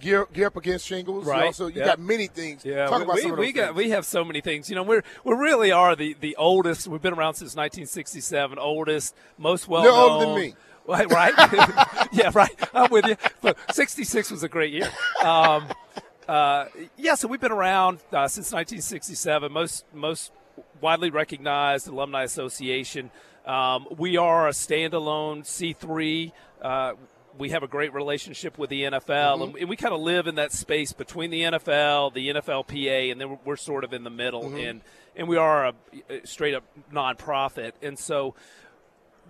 gear 0.00 0.26
gear 0.32 0.46
up 0.46 0.56
against 0.56 0.86
shingles. 0.86 1.26
Right, 1.26 1.40
You 1.40 1.46
also, 1.46 1.66
you 1.66 1.80
yeah. 1.80 1.84
got 1.86 1.98
many 2.00 2.28
things. 2.28 2.64
Yeah, 2.64 2.86
Talk 2.86 2.98
we, 2.98 3.04
about 3.04 3.16
we, 3.24 3.32
we 3.46 3.52
got 3.52 3.66
things. 3.68 3.76
we 3.76 3.90
have 3.90 4.06
so 4.06 4.24
many 4.24 4.40
things. 4.40 4.70
You 4.70 4.76
know, 4.76 4.82
we're 4.84 5.02
we 5.24 5.34
really 5.34 5.70
are 5.70 5.94
the 5.94 6.16
the 6.20 6.34
oldest. 6.36 6.88
We've 6.88 7.02
been 7.02 7.12
around 7.14 7.34
since 7.34 7.54
1967. 7.54 8.58
Oldest, 8.58 9.14
most 9.38 9.68
well 9.68 9.82
You're 9.82 9.92
known. 9.92 10.10
older 10.10 10.26
than 10.26 10.34
me. 10.40 10.54
Right, 10.88 11.10
right. 11.10 11.32
yeah, 12.12 12.30
right. 12.32 12.48
I'm 12.72 12.92
with 12.92 13.06
you. 13.06 13.16
But 13.42 13.58
66 13.74 14.30
was 14.30 14.44
a 14.44 14.48
great 14.48 14.72
year. 14.72 14.88
Um, 15.24 15.66
uh, 16.28 16.66
yeah, 16.96 17.14
so 17.14 17.28
we've 17.28 17.40
been 17.40 17.52
around 17.52 17.98
uh, 18.12 18.28
since 18.28 18.52
1967. 18.52 19.52
Most 19.52 19.84
most 19.94 20.32
widely 20.80 21.10
recognized 21.10 21.88
alumni 21.88 22.24
association. 22.24 23.10
Um, 23.46 23.86
we 23.96 24.16
are 24.16 24.48
a 24.48 24.52
standalone 24.52 25.42
C3. 25.42 26.32
Uh, 26.60 26.94
we 27.38 27.50
have 27.50 27.62
a 27.62 27.68
great 27.68 27.92
relationship 27.92 28.58
with 28.58 28.70
the 28.70 28.82
NFL, 28.82 29.44
and, 29.44 29.56
and 29.56 29.68
we 29.68 29.76
kind 29.76 29.94
of 29.94 30.00
live 30.00 30.26
in 30.26 30.36
that 30.36 30.52
space 30.52 30.92
between 30.92 31.30
the 31.30 31.42
NFL, 31.42 32.14
the 32.14 32.28
NFLPA, 32.28 33.12
and 33.12 33.20
then 33.20 33.30
we're, 33.30 33.38
we're 33.44 33.56
sort 33.56 33.84
of 33.84 33.92
in 33.92 34.04
the 34.04 34.10
middle. 34.10 34.56
And 34.56 34.80
and 35.14 35.28
we 35.28 35.36
are 35.36 35.66
a, 35.66 35.74
a 36.10 36.26
straight 36.26 36.54
up 36.54 36.64
nonprofit, 36.92 37.72
and 37.82 37.98
so 37.98 38.34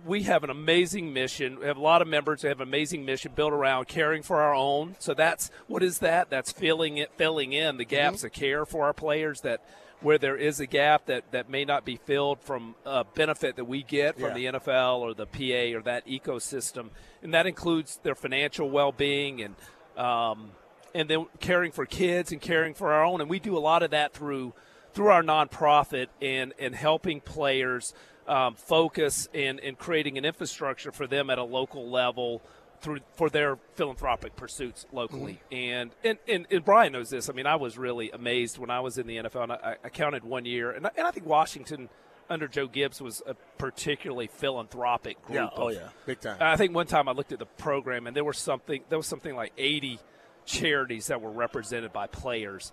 we 0.05 0.23
have 0.23 0.43
an 0.43 0.49
amazing 0.49 1.13
mission. 1.13 1.59
We 1.59 1.65
have 1.65 1.77
a 1.77 1.81
lot 1.81 2.01
of 2.01 2.07
members 2.07 2.41
who 2.41 2.47
have 2.47 2.61
an 2.61 2.67
amazing 2.67 3.05
mission 3.05 3.31
built 3.35 3.53
around 3.53 3.87
caring 3.87 4.23
for 4.23 4.41
our 4.41 4.53
own. 4.53 4.95
So 4.99 5.13
that's 5.13 5.51
what 5.67 5.83
is 5.83 5.99
that? 5.99 6.29
That's 6.29 6.51
filling 6.51 6.97
it, 6.97 7.11
filling 7.17 7.53
in 7.53 7.77
the 7.77 7.85
gaps 7.85 8.17
mm-hmm. 8.17 8.27
of 8.27 8.33
care 8.33 8.65
for 8.65 8.85
our 8.85 8.93
players 8.93 9.41
that 9.41 9.61
where 10.01 10.17
there 10.17 10.35
is 10.35 10.59
a 10.59 10.67
gap 10.67 11.07
that, 11.07 11.31
that 11.31 11.49
may 11.49 11.65
not 11.65 11.83
be 11.83 11.95
filled 11.95 12.39
from 12.41 12.75
a 12.85 13.03
benefit 13.03 13.55
that 13.55 13.65
we 13.65 13.81
get 13.81 14.15
from 14.15 14.37
yeah. 14.37 14.51
the 14.51 14.59
NFL 14.59 14.99
or 14.99 15.13
the 15.13 15.25
PA 15.25 15.77
or 15.77 15.81
that 15.81 16.05
ecosystem, 16.05 16.89
and 17.23 17.33
that 17.33 17.47
includes 17.47 17.99
their 18.03 18.15
financial 18.15 18.69
well-being 18.69 19.41
and 19.41 19.55
um, 19.97 20.51
and 20.93 21.09
then 21.09 21.25
caring 21.39 21.71
for 21.71 21.85
kids 21.85 22.31
and 22.31 22.41
caring 22.41 22.73
for 22.73 22.93
our 22.93 23.03
own. 23.03 23.21
And 23.21 23.29
we 23.29 23.39
do 23.39 23.57
a 23.57 23.59
lot 23.59 23.81
of 23.83 23.91
that 23.91 24.13
through 24.13 24.53
through 24.93 25.07
our 25.07 25.23
nonprofit 25.23 26.07
and 26.21 26.53
and 26.59 26.75
helping 26.75 27.19
players 27.19 27.93
um, 28.27 28.55
focus 28.55 29.29
in 29.33 29.59
in 29.59 29.75
creating 29.75 30.17
an 30.17 30.25
infrastructure 30.25 30.91
for 30.91 31.07
them 31.07 31.29
at 31.29 31.37
a 31.37 31.43
local 31.43 31.89
level 31.89 32.41
through 32.81 32.99
for 33.15 33.29
their 33.29 33.57
philanthropic 33.75 34.35
pursuits 34.35 34.85
locally. 34.91 35.39
Mm-hmm. 35.51 35.55
And, 35.55 35.91
and, 36.03 36.17
and 36.27 36.47
and 36.51 36.65
Brian 36.65 36.93
knows 36.93 37.09
this. 37.09 37.29
I 37.29 37.33
mean, 37.33 37.47
I 37.47 37.55
was 37.55 37.77
really 37.77 38.11
amazed 38.11 38.57
when 38.57 38.69
I 38.69 38.79
was 38.79 38.97
in 38.97 39.07
the 39.07 39.17
NFL, 39.17 39.43
and 39.43 39.51
I, 39.53 39.75
I 39.83 39.89
counted 39.89 40.23
one 40.23 40.45
year, 40.45 40.71
and 40.71 40.87
I, 40.87 40.91
and 40.97 41.07
I 41.07 41.11
think 41.11 41.25
Washington 41.25 41.89
under 42.29 42.47
Joe 42.47 42.67
Gibbs 42.67 43.01
was 43.01 43.21
a 43.25 43.35
particularly 43.57 44.27
philanthropic 44.27 45.21
group. 45.23 45.35
Yeah, 45.35 45.49
oh 45.55 45.69
yeah, 45.69 45.89
big 46.05 46.19
time. 46.19 46.37
I 46.39 46.57
think 46.57 46.75
one 46.75 46.87
time 46.87 47.07
I 47.07 47.13
looked 47.13 47.31
at 47.31 47.39
the 47.39 47.45
program, 47.45 48.07
and 48.07 48.15
there 48.15 48.25
was 48.25 48.37
something 48.37 48.83
there 48.89 48.97
was 48.97 49.07
something 49.07 49.35
like 49.35 49.53
eighty 49.57 49.99
charities 50.45 51.07
that 51.07 51.21
were 51.21 51.31
represented 51.31 51.93
by 51.93 52.07
players. 52.07 52.71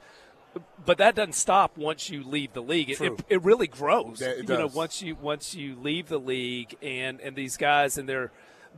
But 0.85 0.99
that 0.99 1.15
doesn't 1.15 1.35
stop 1.35 1.79
once 1.79 2.11
you 2.11 2.23
leave 2.23 2.53
the 2.53 2.61
league. 2.61 2.91
It, 2.91 3.01
it, 3.01 3.25
it, 3.29 3.43
really 3.43 3.67
grows. 3.67 4.21
It 4.21 4.39
you 4.39 4.43
does. 4.45 4.59
know, 4.59 4.67
once 4.67 5.01
you 5.01 5.17
once 5.17 5.55
you 5.55 5.77
leave 5.77 6.09
the 6.09 6.19
league, 6.19 6.77
and 6.83 7.21
and 7.21 7.35
these 7.35 7.57
guys 7.57 7.97
and 7.97 8.09
their 8.09 8.31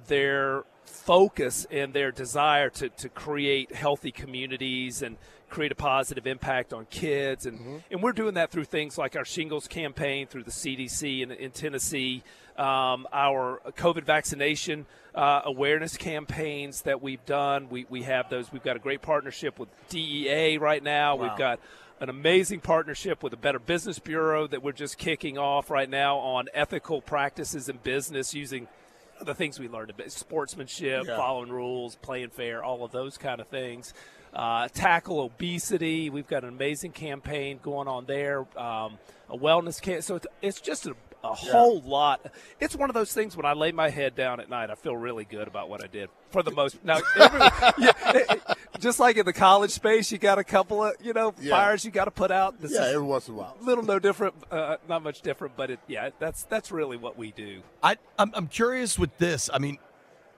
their 0.06 0.64
focus 0.84 1.66
and 1.70 1.92
their 1.92 2.10
desire 2.10 2.70
to, 2.70 2.88
to 2.88 3.08
create 3.08 3.72
healthy 3.72 4.10
communities 4.10 5.02
and 5.02 5.16
create 5.48 5.70
a 5.70 5.76
positive 5.76 6.26
impact 6.26 6.72
on 6.72 6.86
kids. 6.86 7.46
And, 7.46 7.58
mm-hmm. 7.58 7.76
and 7.90 8.02
we're 8.02 8.12
doing 8.12 8.34
that 8.34 8.50
through 8.50 8.64
things 8.64 8.98
like 8.98 9.14
our 9.16 9.24
shingles 9.24 9.68
campaign, 9.68 10.26
through 10.26 10.42
the 10.42 10.50
CDC 10.50 11.22
in, 11.22 11.30
in 11.30 11.50
Tennessee, 11.52 12.22
um, 12.58 13.06
our 13.12 13.60
COVID 13.76 14.04
vaccination 14.04 14.86
uh, 15.14 15.42
awareness 15.44 15.96
campaigns 15.96 16.82
that 16.82 17.00
we've 17.00 17.24
done. 17.24 17.68
We, 17.70 17.86
we 17.88 18.02
have 18.02 18.28
those. 18.28 18.50
We've 18.52 18.64
got 18.64 18.76
a 18.76 18.80
great 18.80 19.02
partnership 19.02 19.58
with 19.58 19.68
DEA 19.88 20.58
right 20.58 20.82
now. 20.82 21.16
Wow. 21.16 21.28
We've 21.28 21.38
got 21.38 21.60
an 22.00 22.10
amazing 22.10 22.60
partnership 22.60 23.22
with 23.22 23.30
the 23.30 23.38
Better 23.38 23.58
Business 23.58 23.98
Bureau 23.98 24.46
that 24.48 24.62
we're 24.62 24.72
just 24.72 24.98
kicking 24.98 25.38
off 25.38 25.70
right 25.70 25.88
now 25.88 26.18
on 26.18 26.46
ethical 26.52 27.00
practices 27.00 27.68
in 27.68 27.78
business 27.82 28.34
using– 28.34 28.66
the 29.22 29.34
things 29.34 29.58
we 29.58 29.68
learned 29.68 29.90
about 29.90 30.10
sportsmanship, 30.10 31.04
yeah. 31.06 31.16
following 31.16 31.50
rules, 31.50 31.96
playing 31.96 32.30
fair, 32.30 32.62
all 32.62 32.84
of 32.84 32.92
those 32.92 33.16
kind 33.16 33.40
of 33.40 33.48
things. 33.48 33.94
Uh, 34.32 34.68
tackle 34.68 35.20
obesity. 35.20 36.10
We've 36.10 36.26
got 36.26 36.42
an 36.42 36.50
amazing 36.50 36.92
campaign 36.92 37.58
going 37.62 37.88
on 37.88 38.04
there. 38.04 38.40
Um, 38.58 38.98
a 39.30 39.36
wellness 39.36 39.80
camp. 39.80 40.02
So 40.02 40.16
it's, 40.16 40.26
it's 40.42 40.60
just 40.60 40.86
a 40.86 40.94
a 41.24 41.34
whole 41.34 41.82
yeah. 41.84 41.90
lot. 41.90 42.32
It's 42.60 42.76
one 42.76 42.90
of 42.90 42.94
those 42.94 43.12
things 43.12 43.36
when 43.36 43.46
I 43.46 43.52
lay 43.52 43.72
my 43.72 43.90
head 43.90 44.14
down 44.14 44.40
at 44.40 44.48
night, 44.48 44.70
I 44.70 44.74
feel 44.74 44.96
really 44.96 45.24
good 45.24 45.48
about 45.48 45.68
what 45.68 45.82
I 45.82 45.86
did 45.86 46.08
for 46.30 46.42
the 46.42 46.50
most. 46.50 46.82
Now, 46.84 46.98
every, 47.18 47.40
yeah, 47.78 48.34
just 48.78 49.00
like 49.00 49.16
in 49.16 49.24
the 49.24 49.32
college 49.32 49.70
space, 49.70 50.10
you 50.12 50.18
got 50.18 50.38
a 50.38 50.44
couple 50.44 50.84
of 50.84 50.94
you 51.02 51.12
know 51.12 51.34
yeah. 51.40 51.50
fires 51.50 51.84
you 51.84 51.90
got 51.90 52.06
to 52.06 52.10
put 52.10 52.30
out. 52.30 52.60
This 52.60 52.72
yeah, 52.72 52.86
every 52.86 53.02
once 53.02 53.28
in 53.28 53.34
a 53.34 53.36
while. 53.36 53.56
Little 53.60 53.84
no 53.84 53.98
different, 53.98 54.34
uh, 54.50 54.76
not 54.88 55.02
much 55.02 55.22
different, 55.22 55.56
but 55.56 55.70
it, 55.70 55.80
yeah, 55.86 56.10
that's 56.18 56.44
that's 56.44 56.70
really 56.70 56.96
what 56.96 57.16
we 57.16 57.32
do. 57.32 57.62
I 57.82 57.96
I'm, 58.18 58.32
I'm 58.34 58.46
curious 58.48 58.98
with 58.98 59.16
this. 59.18 59.48
I 59.52 59.58
mean, 59.58 59.78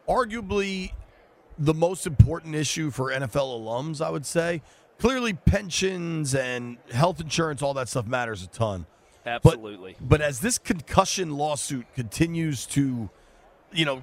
arguably 0.08 0.92
the 1.58 1.74
most 1.74 2.06
important 2.06 2.54
issue 2.54 2.90
for 2.90 3.10
NFL 3.10 3.60
alums, 3.60 4.04
I 4.04 4.10
would 4.10 4.26
say. 4.26 4.62
Clearly, 4.98 5.32
pensions 5.32 6.34
and 6.34 6.78
health 6.92 7.20
insurance, 7.20 7.62
all 7.62 7.74
that 7.74 7.88
stuff 7.88 8.06
matters 8.06 8.42
a 8.42 8.48
ton. 8.48 8.86
Absolutely. 9.24 9.96
But, 10.00 10.08
but 10.08 10.20
as 10.20 10.40
this 10.40 10.58
concussion 10.58 11.36
lawsuit 11.36 11.86
continues 11.94 12.66
to, 12.66 13.08
you 13.72 13.84
know, 13.84 14.02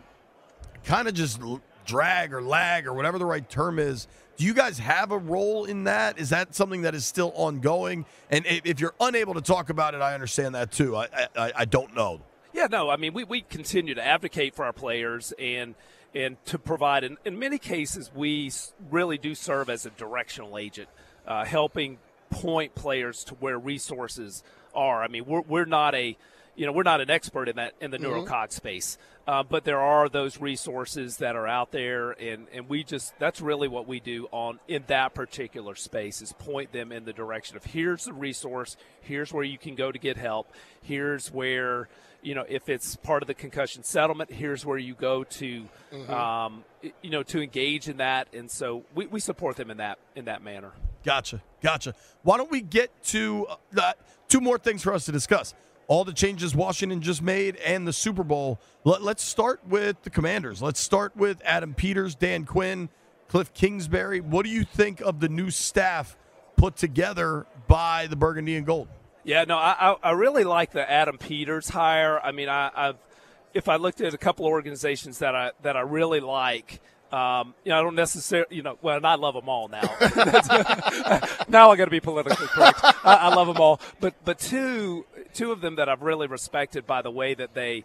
kind 0.83 1.07
of 1.07 1.13
just 1.13 1.41
drag 1.85 2.33
or 2.33 2.41
lag 2.41 2.87
or 2.87 2.93
whatever 2.93 3.17
the 3.17 3.25
right 3.25 3.47
term 3.49 3.79
is, 3.79 4.07
do 4.37 4.45
you 4.45 4.53
guys 4.53 4.79
have 4.79 5.11
a 5.11 5.17
role 5.17 5.65
in 5.65 5.85
that? 5.85 6.19
Is 6.19 6.29
that 6.29 6.55
something 6.55 6.81
that 6.81 6.93
is 6.93 7.05
still 7.05 7.31
ongoing? 7.35 8.05
And 8.29 8.45
if 8.45 8.79
you're 8.79 8.95
unable 8.99 9.33
to 9.35 9.41
talk 9.41 9.69
about 9.69 9.93
it, 9.93 10.01
I 10.01 10.13
understand 10.13 10.55
that 10.55 10.71
too. 10.71 10.95
I 10.95 11.07
I, 11.35 11.51
I 11.57 11.65
don't 11.65 11.95
know. 11.95 12.21
Yeah, 12.53 12.67
no. 12.69 12.89
I 12.89 12.95
mean, 12.95 13.13
we, 13.13 13.25
we 13.25 13.41
continue 13.41 13.95
to 13.95 14.05
advocate 14.05 14.55
for 14.55 14.65
our 14.65 14.73
players 14.73 15.33
and 15.37 15.75
and 16.13 16.37
to 16.45 16.57
provide. 16.57 17.03
In, 17.03 17.17
in 17.25 17.37
many 17.37 17.57
cases, 17.57 18.09
we 18.15 18.51
really 18.89 19.17
do 19.17 19.35
serve 19.35 19.69
as 19.69 19.85
a 19.85 19.89
directional 19.89 20.57
agent, 20.57 20.87
uh, 21.27 21.43
helping 21.43 21.97
point 22.29 22.73
players 22.73 23.23
to 23.25 23.35
where 23.35 23.59
resources 23.59 24.43
are. 24.73 25.03
I 25.03 25.07
mean, 25.07 25.25
we're, 25.25 25.41
we're 25.41 25.65
not 25.65 25.93
a 25.95 26.17
you 26.55 26.65
know 26.65 26.71
we're 26.71 26.83
not 26.83 27.01
an 27.01 27.09
expert 27.09 27.49
in 27.49 27.57
that 27.57 27.73
in 27.81 27.91
the 27.91 27.97
mm-hmm. 27.97 28.25
neurocog 28.25 28.51
space, 28.51 28.97
uh, 29.27 29.43
but 29.43 29.63
there 29.63 29.79
are 29.79 30.09
those 30.09 30.39
resources 30.39 31.17
that 31.17 31.35
are 31.35 31.47
out 31.47 31.71
there, 31.71 32.11
and 32.11 32.47
and 32.53 32.69
we 32.69 32.83
just 32.83 33.17
that's 33.19 33.41
really 33.41 33.67
what 33.67 33.87
we 33.87 33.99
do 33.99 34.27
on 34.31 34.59
in 34.67 34.83
that 34.87 35.13
particular 35.13 35.75
space 35.75 36.21
is 36.21 36.33
point 36.33 36.71
them 36.71 36.91
in 36.91 37.05
the 37.05 37.13
direction 37.13 37.57
of 37.57 37.65
here's 37.65 38.05
the 38.05 38.13
resource, 38.13 38.77
here's 39.01 39.33
where 39.33 39.43
you 39.43 39.57
can 39.57 39.75
go 39.75 39.91
to 39.91 39.99
get 39.99 40.17
help, 40.17 40.51
here's 40.81 41.31
where 41.31 41.87
you 42.21 42.35
know 42.35 42.45
if 42.47 42.69
it's 42.69 42.95
part 42.95 43.21
of 43.21 43.27
the 43.27 43.33
concussion 43.33 43.83
settlement, 43.83 44.31
here's 44.31 44.65
where 44.65 44.77
you 44.77 44.93
go 44.93 45.23
to, 45.23 45.65
mm-hmm. 45.91 46.13
um, 46.13 46.63
you 47.01 47.09
know, 47.09 47.23
to 47.23 47.41
engage 47.41 47.89
in 47.89 47.97
that, 47.97 48.27
and 48.33 48.49
so 48.49 48.83
we, 48.93 49.05
we 49.07 49.19
support 49.19 49.57
them 49.57 49.69
in 49.71 49.77
that 49.77 49.99
in 50.15 50.25
that 50.25 50.41
manner. 50.41 50.71
Gotcha, 51.03 51.41
gotcha. 51.61 51.93
Why 52.23 52.37
don't 52.37 52.49
we 52.49 52.61
get 52.61 52.91
to 53.05 53.47
uh. 53.77 53.93
Two 54.27 54.41
more 54.41 54.57
things 54.57 54.81
for 54.81 54.93
us 54.93 55.05
to 55.05 55.11
discuss. 55.11 55.53
All 55.87 56.03
the 56.03 56.13
changes 56.13 56.55
Washington 56.55 57.01
just 57.01 57.21
made 57.21 57.57
and 57.57 57.87
the 57.87 57.93
Super 57.93 58.23
Bowl. 58.23 58.59
Let, 58.83 59.01
us 59.01 59.21
start 59.21 59.61
with 59.67 60.01
the 60.03 60.09
Commanders. 60.09 60.61
Let's 60.61 60.79
start 60.79 61.15
with 61.15 61.41
Adam 61.45 61.73
Peters, 61.73 62.15
Dan 62.15 62.45
Quinn, 62.45 62.89
Cliff 63.27 63.53
Kingsbury. 63.53 64.19
What 64.19 64.45
do 64.45 64.51
you 64.51 64.63
think 64.63 65.01
of 65.01 65.19
the 65.19 65.29
new 65.29 65.51
staff 65.51 66.17
put 66.55 66.75
together 66.75 67.45
by 67.67 68.07
the 68.07 68.15
Burgundy 68.15 68.55
and 68.55 68.65
Gold? 68.65 68.87
Yeah, 69.23 69.43
no, 69.47 69.57
I, 69.57 69.95
I 70.03 70.11
really 70.11 70.43
like 70.43 70.71
the 70.71 70.89
Adam 70.89 71.17
Peters 71.17 71.69
hire. 71.69 72.19
I 72.19 72.31
mean, 72.31 72.47
I, 72.47 72.71
I've 72.75 72.97
if 73.55 73.69
I 73.69 73.77
looked 73.77 74.01
at 74.01 74.13
a 74.13 74.17
couple 74.17 74.45
of 74.45 74.51
organizations 74.51 75.19
that 75.19 75.33
I 75.33 75.51
that 75.63 75.75
I 75.75 75.81
really 75.81 76.19
like, 76.19 76.81
um, 77.11 77.55
you 77.63 77.69
know, 77.69 77.79
I 77.79 77.81
don't 77.81 77.95
necessarily, 77.95 78.57
you 78.57 78.61
know, 78.61 78.77
well, 78.81 78.99
I 79.03 79.15
love 79.15 79.33
them 79.33 79.47
all 79.47 79.67
now. 79.67 79.81
now 81.47 81.71
I 81.71 81.75
got 81.75 81.85
to 81.85 81.91
be 81.91 82.01
politically 82.01 82.47
correct. 82.47 82.79
I, 82.83 83.15
I, 83.15 83.35
love 83.35 83.47
them 83.47 83.57
all, 83.57 83.79
but 83.99 84.13
but 84.25 84.37
two 84.37 85.05
two 85.35 85.51
of 85.51 85.61
them 85.61 85.75
that 85.75 85.87
I've 85.87 86.01
really 86.01 86.27
respected 86.27 86.87
by 86.87 87.01
the 87.01 87.11
way 87.11 87.33
that 87.35 87.53
they 87.53 87.83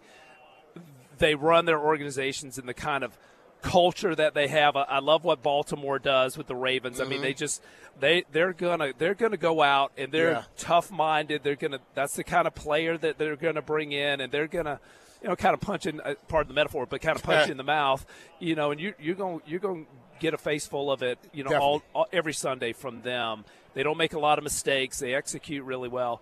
they 1.19 1.35
run 1.35 1.65
their 1.65 1.79
organizations 1.79 2.57
and 2.57 2.67
the 2.67 2.73
kind 2.73 3.03
of 3.03 3.15
culture 3.61 4.15
that 4.15 4.33
they 4.33 4.47
have. 4.47 4.75
I, 4.75 4.83
I 4.83 4.99
love 4.99 5.23
what 5.23 5.43
Baltimore 5.43 5.99
does 5.99 6.35
with 6.35 6.47
the 6.47 6.55
Ravens. 6.55 6.97
Mm-hmm. 6.97 7.05
I 7.05 7.09
mean, 7.09 7.21
they 7.21 7.31
mm-hmm. 7.31 7.37
just 7.37 7.61
they 7.99 8.25
they're 8.31 8.53
gonna 8.53 8.93
they're 8.97 9.13
gonna 9.13 9.37
go 9.37 9.61
out 9.61 9.91
and 9.97 10.11
they're 10.11 10.31
yeah. 10.31 10.43
tough 10.57 10.89
minded. 10.89 11.43
They're 11.43 11.55
gonna 11.55 11.79
that's 11.93 12.15
the 12.15 12.23
kind 12.23 12.47
of 12.47 12.55
player 12.55 12.97
that 12.97 13.19
they're 13.19 13.35
gonna 13.35 13.61
bring 13.61 13.91
in, 13.91 14.21
and 14.21 14.31
they're 14.31 14.47
gonna 14.47 14.79
you 15.21 15.29
know, 15.29 15.35
kind 15.35 15.53
of 15.53 15.61
punching, 15.61 16.01
uh, 16.01 16.15
pardon 16.27 16.47
the 16.47 16.55
metaphor, 16.55 16.85
but 16.85 17.01
kind 17.01 17.15
of 17.15 17.23
punch 17.23 17.49
in 17.51 17.57
the 17.57 17.63
mouth, 17.63 18.05
you 18.39 18.55
know, 18.55 18.71
and 18.71 18.81
you, 18.81 18.93
you're 18.99 19.15
gonna 19.15 19.39
you're 19.45 19.59
going 19.59 19.85
to 19.85 19.91
get 20.19 20.33
a 20.33 20.37
face 20.37 20.67
full 20.67 20.91
of 20.91 21.01
it, 21.01 21.19
you 21.33 21.43
know, 21.43 21.55
all, 21.57 21.83
all, 21.93 22.07
every 22.13 22.33
Sunday 22.33 22.73
from 22.73 23.01
them. 23.01 23.43
They 23.73 23.83
don't 23.83 23.97
make 23.97 24.13
a 24.13 24.19
lot 24.19 24.37
of 24.37 24.43
mistakes. 24.43 24.99
They 24.99 25.13
execute 25.13 25.63
really 25.65 25.89
well. 25.89 26.21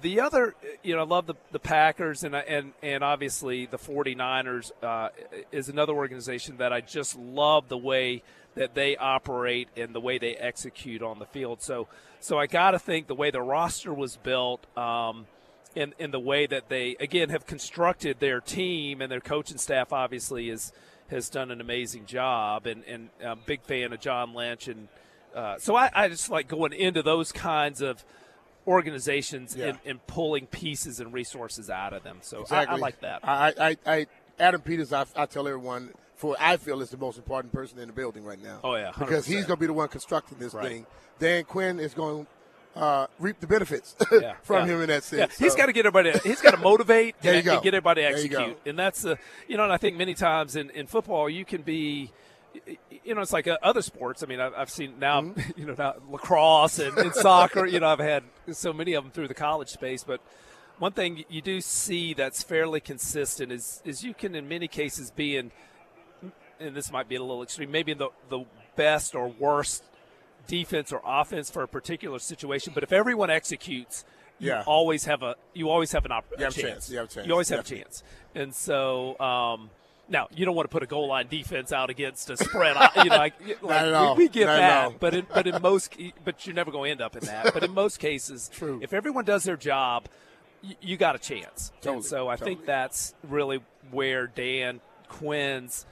The 0.00 0.20
other, 0.20 0.54
you 0.82 0.96
know, 0.96 1.02
I 1.02 1.04
love 1.04 1.26
the, 1.26 1.34
the 1.52 1.58
Packers 1.58 2.24
and, 2.24 2.34
and, 2.34 2.72
and 2.82 3.04
obviously 3.04 3.66
the 3.66 3.78
49ers 3.78 4.72
uh, 4.82 5.10
is 5.52 5.68
another 5.68 5.92
organization 5.92 6.56
that 6.56 6.72
I 6.72 6.80
just 6.80 7.16
love 7.16 7.68
the 7.68 7.78
way 7.78 8.22
that 8.54 8.74
they 8.74 8.96
operate 8.96 9.68
and 9.76 9.94
the 9.94 10.00
way 10.00 10.18
they 10.18 10.34
execute 10.34 11.02
on 11.02 11.18
the 11.18 11.26
field. 11.26 11.62
So, 11.62 11.88
so 12.20 12.38
I 12.38 12.46
got 12.46 12.72
to 12.72 12.78
think 12.78 13.06
the 13.06 13.14
way 13.14 13.30
the 13.30 13.42
roster 13.42 13.92
was 13.92 14.16
built, 14.16 14.66
um,– 14.76 15.26
in 15.74 15.94
in 15.98 16.10
the 16.10 16.20
way 16.20 16.46
that 16.46 16.68
they 16.68 16.96
again 17.00 17.30
have 17.30 17.46
constructed 17.46 18.20
their 18.20 18.40
team 18.40 19.00
and 19.00 19.10
their 19.10 19.20
coaching 19.20 19.58
staff 19.58 19.92
obviously 19.92 20.50
is 20.50 20.72
has 21.10 21.28
done 21.28 21.50
an 21.50 21.60
amazing 21.60 22.06
job 22.06 22.66
and 22.66 22.84
and 22.84 23.10
I'm 23.20 23.32
a 23.32 23.46
big 23.46 23.62
fan 23.62 23.92
of 23.92 24.00
John 24.00 24.34
Lynch 24.34 24.68
and 24.68 24.88
uh, 25.34 25.56
so 25.58 25.74
I, 25.74 25.90
I, 25.94 26.08
just 26.08 26.28
like 26.28 26.46
going 26.46 26.74
into 26.74 27.02
those 27.02 27.32
kinds 27.32 27.80
of 27.80 28.04
organizations 28.66 29.56
yeah. 29.56 29.66
and, 29.66 29.78
and, 29.84 30.06
pulling 30.06 30.46
pieces 30.46 31.00
and 31.00 31.12
resources 31.12 31.68
out 31.70 31.92
of 31.92 32.02
them. 32.02 32.18
So 32.20 32.42
exactly. 32.42 32.74
I, 32.74 32.76
I, 32.76 32.80
like 32.80 33.00
that. 33.00 33.20
I, 33.22 33.54
I, 33.58 33.76
I 33.86 34.06
Adam 34.38 34.60
Peters, 34.60 34.92
I, 34.92 35.04
I 35.16 35.26
tell 35.26 35.46
everyone 35.46 35.90
for 36.16 36.36
I 36.38 36.56
feel 36.56 36.80
is 36.80 36.90
the 36.90 36.96
most 36.96 37.18
important 37.18 37.52
person 37.52 37.78
in 37.78 37.88
the 37.88 37.92
building 37.92 38.24
right 38.24 38.40
now. 38.42 38.60
Oh 38.62 38.76
yeah, 38.76 38.92
100%. 38.92 38.98
because 39.00 39.26
he's 39.26 39.44
going 39.44 39.56
to 39.56 39.60
be 39.60 39.66
the 39.66 39.72
one 39.72 39.88
constructing 39.88 40.38
this 40.38 40.54
right. 40.54 40.66
thing. 40.66 40.86
Dan 41.18 41.44
Quinn 41.44 41.80
is 41.80 41.94
going 41.94 42.26
to 42.74 42.80
uh, 42.80 43.06
reap 43.18 43.40
the 43.40 43.46
benefits 43.46 43.96
Yeah, 44.12 44.34
from 44.42 44.66
yeah. 44.66 44.74
him 44.74 44.82
in 44.82 44.88
that 44.88 45.02
sense. 45.02 45.20
Yeah, 45.20 45.44
he's 45.44 45.52
So- 45.52 45.58
got 45.58 45.66
to 45.66 45.72
get 45.72 45.86
everybody. 45.86 46.18
He's 46.20 46.40
got 46.40 46.52
to 46.52 46.56
motivate 46.60 47.16
and, 47.22 47.44
go. 47.44 47.54
and 47.54 47.62
get 47.62 47.74
everybody 47.74 48.02
to 48.02 48.08
There 48.08 48.20
you 48.20 48.28
go. 48.28 48.38
execute. 48.38 48.58
And 48.66 48.78
that's 48.78 49.02
the 49.02 49.18
you 49.48 49.56
know, 49.56 49.64
and 49.64 49.72
I 49.72 49.76
think 49.76 49.96
many 49.96 50.14
times 50.14 50.56
in, 50.56 50.70
in 50.70 50.86
football 50.86 51.28
you 51.28 51.44
can 51.44 51.62
be. 51.62 52.12
You 53.04 53.14
know, 53.14 53.20
it's 53.20 53.32
like 53.32 53.48
uh, 53.48 53.58
other 53.62 53.82
sports. 53.82 54.22
I 54.22 54.26
mean, 54.26 54.40
I've, 54.40 54.54
I've 54.54 54.70
seen 54.70 54.98
now, 54.98 55.20
Mm-hmm. 55.22 55.50
you 55.60 55.66
know, 55.66 55.74
now 55.76 55.94
lacrosse 56.10 56.78
and, 56.78 56.96
and 56.98 57.14
soccer. 57.14 57.66
You 57.66 57.80
know, 57.80 57.88
I've 57.88 57.98
had 57.98 58.22
so 58.52 58.72
many 58.72 58.94
of 58.94 59.04
them 59.04 59.10
through 59.10 59.28
the 59.28 59.34
college 59.34 59.68
space. 59.68 60.04
But 60.04 60.20
one 60.78 60.92
thing 60.92 61.24
you 61.28 61.42
do 61.42 61.60
see 61.60 62.14
that's 62.14 62.42
fairly 62.42 62.80
consistent 62.80 63.50
is 63.52 63.82
is 63.84 64.04
you 64.04 64.14
can, 64.14 64.34
in 64.34 64.48
many 64.48 64.68
cases, 64.68 65.10
be 65.10 65.36
in, 65.36 65.50
and 66.60 66.74
this 66.76 66.92
might 66.92 67.08
be 67.08 67.16
a 67.16 67.20
little 67.20 67.42
extreme, 67.42 67.70
maybe 67.70 67.92
in 67.92 67.98
the 67.98 68.08
the 68.28 68.44
best 68.76 69.14
or 69.14 69.28
worst 69.28 69.84
defense 70.46 70.92
or 70.92 71.00
offense 71.04 71.50
for 71.50 71.62
a 71.62 71.68
particular 71.68 72.18
situation. 72.18 72.72
But 72.74 72.82
if 72.82 72.92
everyone 72.92 73.30
executes, 73.30 74.04
you 74.38 74.48
Yeah. 74.48 74.64
always 74.66 75.04
have 75.04 75.22
a 75.22 75.36
you 75.54 75.68
always 75.70 75.92
have 75.92 76.04
an 76.04 76.12
op- 76.12 76.24
You 76.38 76.44
have 76.44 76.56
a 76.56 76.60
chance. 76.60 76.72
chance. 76.72 76.90
You 76.90 76.98
have 76.98 77.06
a 77.06 77.12
chance. 77.12 77.26
You 77.26 77.32
always 77.32 77.48
have 77.50 77.60
Definitely. 77.60 77.80
a 77.80 77.84
chance. 77.84 78.02
And 78.34 78.54
so 78.54 79.18
um, 79.20 79.70
now 80.12 80.28
you 80.34 80.44
don't 80.44 80.54
want 80.54 80.70
to 80.70 80.72
put 80.72 80.82
a 80.82 80.86
goal 80.86 81.08
line 81.08 81.26
defense 81.28 81.72
out 81.72 81.90
against 81.90 82.30
a 82.30 82.36
spread. 82.36 82.76
You 82.96 83.04
know, 83.06 83.16
like, 83.16 83.34
like, 83.62 83.80
at 83.80 83.94
all. 83.94 84.14
we, 84.14 84.24
we 84.24 84.28
get 84.28 84.46
Not 84.46 84.60
at 84.60 84.90
that, 84.90 85.00
but 85.00 85.14
in, 85.14 85.26
but 85.32 85.46
in 85.46 85.62
most 85.62 85.96
but 86.24 86.46
you're 86.46 86.54
never 86.54 86.70
going 86.70 86.88
to 86.88 86.92
end 86.92 87.00
up 87.00 87.16
in 87.16 87.24
that. 87.24 87.52
But 87.52 87.64
in 87.64 87.72
most 87.72 87.96
cases, 87.98 88.50
True. 88.52 88.78
if 88.82 88.92
everyone 88.92 89.24
does 89.24 89.42
their 89.44 89.56
job, 89.56 90.06
you, 90.62 90.76
you 90.80 90.96
got 90.96 91.16
a 91.16 91.18
chance. 91.18 91.72
Totally, 91.80 91.96
And 91.96 92.04
so 92.04 92.28
I 92.28 92.36
totally. 92.36 92.54
think 92.54 92.66
that's 92.66 93.14
really 93.28 93.60
where 93.90 94.26
Dan 94.26 94.80
Quinn's 95.08 95.86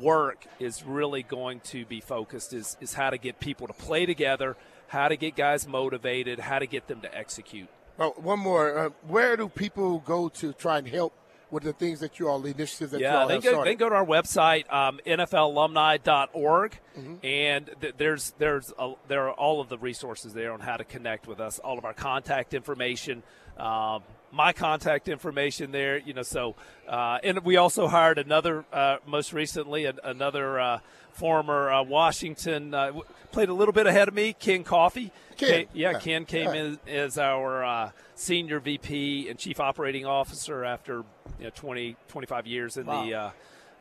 work 0.00 0.44
is 0.58 0.84
really 0.84 1.22
going 1.22 1.60
to 1.60 1.86
be 1.86 2.00
focused 2.00 2.52
is, 2.52 2.76
is 2.80 2.92
how 2.94 3.10
to 3.10 3.18
get 3.18 3.40
people 3.40 3.66
to 3.66 3.72
play 3.72 4.04
together, 4.04 4.56
how 4.88 5.08
to 5.08 5.16
get 5.16 5.36
guys 5.36 5.66
motivated, 5.66 6.38
how 6.38 6.58
to 6.58 6.66
get 6.66 6.86
them 6.86 7.00
to 7.00 7.16
execute. 7.16 7.68
Well, 7.96 8.14
one 8.16 8.38
more. 8.38 8.78
Uh, 8.78 8.88
where 9.06 9.36
do 9.36 9.48
people 9.48 9.98
go 10.00 10.28
to 10.30 10.52
try 10.52 10.78
and 10.78 10.88
help 10.88 11.12
with 11.50 11.62
the 11.64 11.72
things 11.72 12.00
that 12.00 12.18
you 12.18 12.28
all, 12.28 12.38
the 12.40 12.50
initiatives 12.50 12.92
that 12.92 13.00
you 13.00 13.06
yeah, 13.06 13.18
all 13.22 13.28
they 13.28 13.34
have 13.34 13.42
go, 13.42 13.50
started? 13.52 13.70
they 13.70 13.74
go 13.74 13.88
to 13.88 13.94
our 13.94 14.04
website, 14.06 14.70
um, 14.72 15.00
NFLalumni.org, 15.06 16.78
Mm-hmm. 16.98 17.14
and 17.24 17.70
th- 17.80 17.94
there's 17.98 18.32
there's 18.38 18.72
a, 18.78 18.94
there 19.08 19.28
are 19.28 19.32
all 19.32 19.60
of 19.60 19.68
the 19.68 19.78
resources 19.78 20.34
there 20.34 20.52
on 20.52 20.58
how 20.60 20.76
to 20.76 20.84
connect 20.84 21.26
with 21.28 21.38
us, 21.40 21.58
all 21.60 21.78
of 21.78 21.84
our 21.84 21.94
contact 21.94 22.52
information, 22.52 23.22
um, 23.56 24.02
my 24.32 24.52
contact 24.52 25.08
information 25.08 25.72
there. 25.72 25.98
You 25.98 26.14
know, 26.14 26.22
so 26.22 26.54
uh, 26.88 27.18
and 27.22 27.40
we 27.44 27.56
also 27.56 27.88
hired 27.88 28.18
another, 28.18 28.64
uh, 28.72 28.96
most 29.06 29.32
recently, 29.32 29.84
an, 29.86 29.98
another 30.04 30.58
uh, 30.60 30.78
former 31.12 31.70
uh, 31.70 31.82
Washington 31.82 32.72
uh, 32.74 32.86
w- 32.86 33.04
played 33.32 33.48
a 33.48 33.54
little 33.54 33.72
bit 33.72 33.86
ahead 33.86 34.08
of 34.08 34.14
me, 34.14 34.32
Ken 34.32 34.64
Coffey. 34.64 35.12
Ken. 35.36 35.48
Ca- 35.66 35.68
yeah, 35.74 35.90
Yeah. 35.92 35.98
Ken 35.98 36.24
came 36.24 36.54
Yeah. 36.54 36.62
in 36.62 36.78
as 36.88 37.18
our 37.18 37.64
uh, 37.64 37.90
senior 38.14 38.60
VP 38.60 39.28
and 39.28 39.38
chief 39.38 39.60
operating 39.60 40.06
officer 40.06 40.64
after 40.64 41.04
you 41.38 41.44
know, 41.44 41.50
20, 41.54 41.96
25 42.08 42.46
years 42.46 42.76
in 42.76 42.86
the 42.86 43.14
uh, 43.14 43.30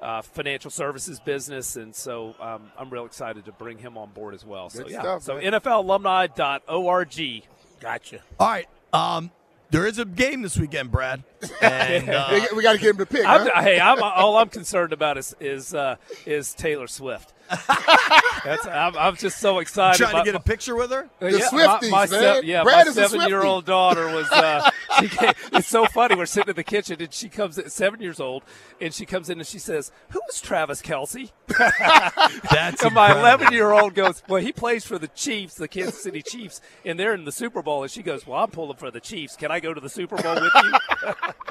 uh, 0.02 0.22
financial 0.22 0.72
services 0.72 1.20
business, 1.20 1.76
and 1.76 1.94
so 1.94 2.34
um, 2.40 2.72
I'm 2.78 2.90
real 2.90 3.06
excited 3.06 3.44
to 3.46 3.52
bring 3.52 3.78
him 3.78 3.98
on 3.98 4.10
board 4.12 4.34
as 4.34 4.46
well. 4.46 4.70
So 4.70 4.84
Good 4.84 4.94
yeah, 4.94 5.02
stuff, 5.02 5.24
so 5.24 5.36
man. 5.36 5.52
NFLalumni.org. 5.54 7.44
Gotcha. 7.82 8.20
All 8.40 8.48
right. 8.48 8.68
Um, 8.94 9.32
there 9.70 9.86
is 9.86 10.00
a 10.00 10.06
game 10.06 10.42
this 10.42 10.58
weekend, 10.58 10.92
Brad. 10.92 11.24
And 11.62 12.10
uh, 12.10 12.28
we, 12.32 12.58
we 12.58 12.64
got 12.64 12.74
to 12.74 12.78
get 12.80 12.90
him 12.92 12.98
to 12.98 13.06
pick. 13.06 13.26
I'm, 13.26 13.48
huh? 13.48 13.62
hey, 13.62 13.80
I'm 13.80 14.02
all 14.02 14.38
I'm 14.38 14.50
concerned 14.50 14.92
about 14.94 15.18
is 15.18 15.36
is 15.40 15.74
uh, 15.74 15.96
is 16.26 16.54
Taylor 16.54 16.88
Swift. 16.88 17.34
That's 17.50 18.66
I'm, 18.68 18.98
I'm 18.98 19.16
just 19.16 19.40
so 19.40 19.60
excited. 19.60 19.98
trying 19.98 20.24
to 20.24 20.24
get 20.24 20.36
a 20.36 20.40
picture 20.40 20.76
with 20.76 20.92
her. 20.92 21.10
The 21.20 21.32
yeah, 21.32 21.48
Swifties, 21.48 21.92
my, 21.92 22.06
my 22.06 22.12
man. 22.12 22.42
yeah, 22.44 22.64
Brad 22.64 22.86
my 22.86 22.90
is 22.90 22.96
seven-year-old 22.96 23.66
daughter 23.66 24.14
was. 24.14 24.30
Uh, 24.32 24.70
she 25.00 25.08
came, 25.10 25.34
it's 25.54 25.68
so 25.68 25.86
funny. 25.88 26.16
We're 26.16 26.26
sitting 26.26 26.50
in 26.50 26.56
the 26.56 26.64
kitchen, 26.64 27.02
and 27.02 27.14
she 27.14 27.30
comes 27.30 27.58
at 27.58 27.72
seven 27.72 28.02
years 28.02 28.20
old, 28.20 28.44
and 28.80 28.94
she 28.94 29.06
comes 29.06 29.30
in 29.30 29.40
and 29.40 29.48
she 29.48 29.60
says, 29.60 29.92
"Who 30.10 30.20
is 30.30 30.42
Travis 30.42 30.82
Kelce?" 30.82 31.32
That's 32.52 32.84
And 32.84 32.94
my 32.94 33.18
11 33.20 33.54
year 33.54 33.72
old 33.72 33.96
goes, 33.96 34.24
Well, 34.28 34.42
he 34.42 34.52
plays 34.52 34.86
for 34.86 34.98
the 34.98 35.08
Chiefs, 35.10 35.56
the 35.56 35.68
Kansas 35.68 36.02
City 36.02 36.22
Chiefs, 36.22 36.62
and 36.86 37.00
they're 37.00 37.14
in 37.14 37.26
the 37.26 37.32
Super 37.32 37.62
Bowl. 37.62 37.84
And 37.84 37.92
she 37.92 38.04
goes, 38.04 38.26
Well, 38.26 38.44
I'm 38.44 38.52
pulling 38.52 38.78
for 38.78 38.92
the 38.92 39.00
Chiefs. 39.00 39.36
Can 39.36 39.52
I 39.52 39.60
go 39.60 39.74
to 39.74 39.82
the 39.82 39.90
Super 39.90 40.16
Bowl 40.18 40.36
with 40.36 40.52
you? 40.64 41.14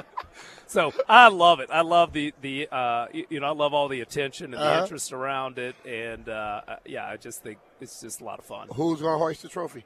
so 0.69 0.93
I 1.09 1.27
love 1.27 1.59
it. 1.59 1.69
I 1.71 1.81
love 1.81 2.13
the, 2.13 2.33
the 2.41 2.69
uh, 2.71 3.07
you, 3.29 3.39
know, 3.41 3.47
I 3.47 3.51
love 3.51 3.73
all 3.73 3.89
the 3.89 3.99
attention 4.01 4.53
and 4.53 4.63
the 4.63 4.65
Uh-huh. 4.65 4.81
interest 4.83 5.11
around 5.11 5.57
it. 5.59 5.75
And 5.85 6.29
uh, 6.29 6.61
yeah, 6.85 7.05
I 7.05 7.17
just 7.17 7.43
think 7.43 7.59
it's 7.81 7.99
just 7.99 8.21
a 8.21 8.23
lot 8.23 8.39
of 8.39 8.45
fun. 8.45 8.69
Who's 8.73 9.01
going 9.01 9.13
to 9.15 9.17
hoist 9.19 9.41
the 9.41 9.49
trophy? 9.49 9.83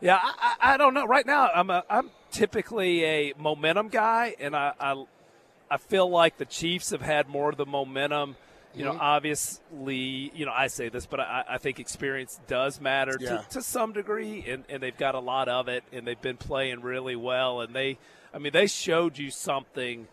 Yeah, 0.00 0.18
I, 0.22 0.56
I, 0.60 0.74
I 0.74 0.76
don't 0.76 0.92
know. 0.94 1.06
Right 1.06 1.26
now, 1.26 1.48
I'm 1.54 1.70
a, 1.70 1.82
I'm 1.88 2.10
typically 2.30 3.04
a 3.04 3.32
momentum 3.38 3.88
guy, 3.88 4.34
and 4.38 4.54
I, 4.54 4.72
I 4.78 5.04
I 5.70 5.76
feel 5.76 6.08
like 6.08 6.36
the 6.38 6.44
Chiefs 6.44 6.90
have 6.90 7.02
had 7.02 7.28
more 7.28 7.50
of 7.50 7.56
the 7.56 7.66
momentum. 7.66 8.36
You 8.74 8.84
know, 8.84 8.96
obviously, 9.00 10.30
you 10.34 10.46
know, 10.46 10.52
I 10.52 10.68
say 10.68 10.88
this, 10.88 11.04
but 11.06 11.18
I, 11.20 11.44
I 11.48 11.58
think 11.58 11.80
experience 11.80 12.38
does 12.46 12.80
matter 12.80 13.18
Yeah. 13.18 13.38
to, 13.38 13.44
to 13.54 13.62
some 13.62 13.92
degree, 13.92 14.44
and, 14.46 14.64
and 14.68 14.80
they've 14.82 14.96
got 14.96 15.14
a 15.16 15.20
lot 15.20 15.48
of 15.48 15.68
it, 15.68 15.82
and 15.92 16.06
they've 16.06 16.20
been 16.20 16.36
playing 16.36 16.80
really 16.82 17.16
well, 17.16 17.60
and 17.60 17.74
they, 17.74 17.98
I 18.32 18.38
mean, 18.38 18.52
they 18.52 18.66
showed 18.66 19.18
you 19.18 19.30
something 19.30 20.08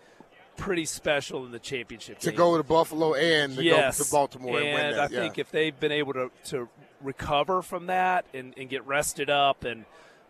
pretty 0.57 0.85
special 0.85 1.45
in 1.45 1.51
the 1.51 1.59
championship 1.59 2.19
To 2.19 2.29
game 2.31 2.37
go 2.37 2.55
to 2.57 2.63
Buffalo 2.63 3.13
and 3.13 3.55
to 3.57 3.63
yes. 3.63 3.97
go 3.97 4.03
to 4.05 4.11
Baltimore 4.11 4.55
and, 4.59 4.65
win 4.65 4.91
that. 4.95 4.99
I 4.99 5.13
yeah. 5.13 5.19
think 5.21 5.37
if 5.37 5.51
they've 5.51 5.77
been 5.77 5.91
able 5.91 6.13
to, 6.13 6.31
to 6.45 6.69
recover 7.01 7.61
from 7.61 7.87
that 7.87 8.25
and, 8.33 8.53
and 8.57 8.69
get 8.69 8.85
rested 8.87 9.29
up 9.29 9.63
and 9.65 9.85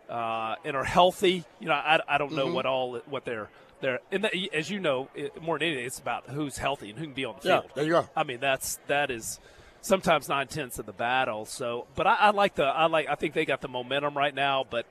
uh, 0.10 0.56
and 0.64 0.76
are 0.76 0.84
healthy, 0.84 1.44
you 1.60 1.68
know, 1.68 1.74
I, 1.74 2.00
I 2.08 2.18
don't 2.18 2.28
Mm-hmm. 2.30 2.38
know 2.38 2.54
what 2.54 2.66
all 2.66 2.98
what 3.08 3.26
they're 3.26 3.50
they're 3.82 4.00
and 4.12 4.24
the, 4.24 4.50
as 4.54 4.70
you 4.70 4.80
know, 4.80 5.10
it, 5.16 5.42
more 5.42 5.58
than 5.60 5.68
anything, 5.70 5.86
it's 5.86 6.00
about 6.00 6.30
who's 6.30 6.58
healthy 6.58 6.90
and 6.92 6.98
who 7.00 7.06
can 7.06 7.14
be 7.14 7.26
on 7.26 7.36
the 7.42 7.48
Yeah, 7.48 7.60
field. 7.62 7.72
there 7.76 7.86
you 7.86 7.92
go. 7.92 8.10
I 8.16 8.24
mean, 8.24 8.40
that's 8.40 8.80
that 8.88 9.10
is 9.12 9.40
sometimes 9.82 10.28
nine 10.30 10.48
tenths 10.48 10.80
of 10.80 10.86
the 10.88 10.94
battle. 10.94 11.46
So, 11.46 11.86
but 11.96 12.08
I, 12.08 12.16
I 12.16 12.30
like 12.32 12.56
the 12.56 12.66
I 12.66 12.86
like 12.88 13.08
I 13.10 13.16
think 13.16 13.34
they 13.34 13.46
got 13.46 13.62
the 13.62 13.68
momentum 13.68 14.16
right 14.18 14.34
now. 14.34 14.64
But 14.70 14.86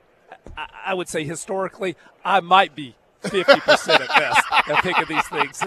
I, 0.87 0.95
would 0.95 1.09
say 1.09 1.25
historically, 1.25 1.97
I 2.25 2.41
might 2.41 2.75
be. 2.75 2.95
Fifty 3.21 3.59
percent 3.61 4.03
at 4.03 4.09
best 4.09 4.43
at 4.69 4.83
picking 4.83 5.05
these 5.09 5.27
things. 5.29 5.63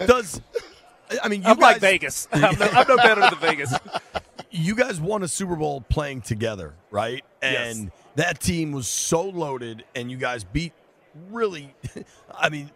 Does 0.06 0.40
I 1.22 1.28
mean 1.28 1.42
you 1.42 1.48
I'm 1.48 1.56
guys, 1.56 1.74
like 1.74 1.80
Vegas. 1.80 2.26
I'm 2.32 2.58
no, 2.58 2.66
I'm 2.66 2.88
no 2.88 2.96
better 2.96 3.20
than 3.20 3.38
Vegas. 3.38 3.72
you 4.50 4.74
guys 4.74 5.00
won 5.00 5.22
a 5.22 5.28
Super 5.28 5.54
Bowl 5.54 5.82
playing 5.82 6.22
together, 6.22 6.74
right? 6.90 7.24
Yes. 7.40 7.76
And 7.76 7.92
that 8.16 8.40
team 8.40 8.72
was 8.72 8.88
so 8.88 9.22
loaded, 9.22 9.84
and 9.94 10.10
you 10.10 10.16
guys 10.16 10.42
beat 10.42 10.72
really. 11.30 11.74
I 12.36 12.48
mean, 12.48 12.70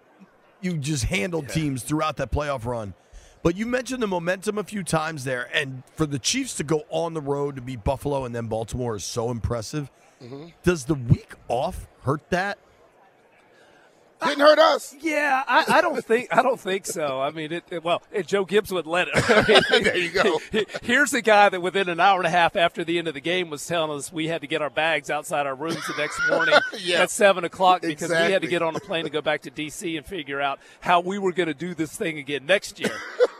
you 0.61 0.77
just 0.79 1.05
handled 1.05 1.49
teams 1.49 1.83
throughout 1.83 2.17
that 2.19 2.31
playoff 2.31 2.65
run. 2.65 2.95
But 3.43 3.57
you 3.57 3.65
mentioned 3.65 4.03
the 4.03 4.07
momentum 4.07 4.59
a 4.59 4.65
few 4.65 4.83
times 4.83 5.25
there, 5.25 5.49
and 5.55 5.83
for 5.97 6.05
the 6.05 6.19
Chiefs 6.19 6.57
to 6.57 6.65
go 6.65 6.85
on 6.91 7.15
the 7.15 7.23
road 7.23 7.57
to 7.57 7.63
beat 7.63 7.83
Buffalo 7.83 8.25
and 8.25 8.35
then 8.35 8.47
Baltimore 8.47 8.97
is 8.97 9.05
so 9.05 9.31
impressive. 9.31 9.91
Mm-hmm. 10.23 10.47
Does 10.63 10.85
the 10.85 10.95
week 10.95 11.33
off 11.49 11.87
hurt 12.03 12.29
that? 12.31 12.59
Didn't 14.23 14.41
hurt 14.41 14.59
us. 14.59 14.95
Yeah, 15.01 15.43
I, 15.49 15.65
I 15.79 15.81
don't 15.81 16.05
think 16.05 16.29
I 16.31 16.43
don't 16.43 16.61
think 16.61 16.85
so. 16.85 17.23
I 17.23 17.31
mean, 17.31 17.53
it, 17.53 17.65
it- 17.71 17.83
well, 17.83 18.03
and 18.13 18.27
Joe 18.29 18.45
Gibbs 18.45 18.71
would 18.71 18.87
let 18.87 19.09
it. 19.09 19.15
I 19.17 19.45
mean, 19.73 19.83
There 19.85 19.97
you 19.97 20.11
go. 20.11 20.39
Here's 20.83 21.11
the 21.11 21.23
guy 21.23 21.49
that 21.49 21.63
within 21.63 21.89
an 21.89 22.01
hour 22.01 22.19
and 22.19 22.27
a 22.27 22.31
half 22.31 22.55
after 22.55 22.85
the 22.85 22.99
end 22.99 23.09
of 23.09 23.15
the 23.15 23.21
game 23.23 23.49
was 23.49 23.67
telling 23.67 23.97
us 23.97 24.13
we 24.13 24.29
had 24.29 24.43
to 24.43 24.47
get 24.47 24.61
our 24.61 24.69
bags 24.69 25.09
outside 25.09 25.47
our 25.47 25.55
rooms 25.55 25.87
the 25.87 25.95
next 25.97 26.21
morning 26.29 26.55
Yeah. 26.79 27.01
at 27.03 27.11
seven 27.11 27.45
o'clock 27.45 27.81
because 27.81 28.11
we 28.11 28.17
had 28.17 28.43
to 28.43 28.49
get 28.49 28.61
on 28.61 28.77
a 28.77 28.81
plane 28.81 29.05
to 29.05 29.11
go 29.11 29.23
back 29.23 29.41
to 29.43 29.51
DC 29.51 29.97
and 29.97 30.05
figure 30.05 30.39
out 30.41 30.61
how 30.81 31.01
we 31.01 31.19
were 31.19 31.33
going 31.33 31.47
to 31.49 31.55
do 31.55 31.73
this 31.73 31.97
thing 31.97 32.19
again 32.19 32.45
next 32.45 32.79
year. 32.79 32.93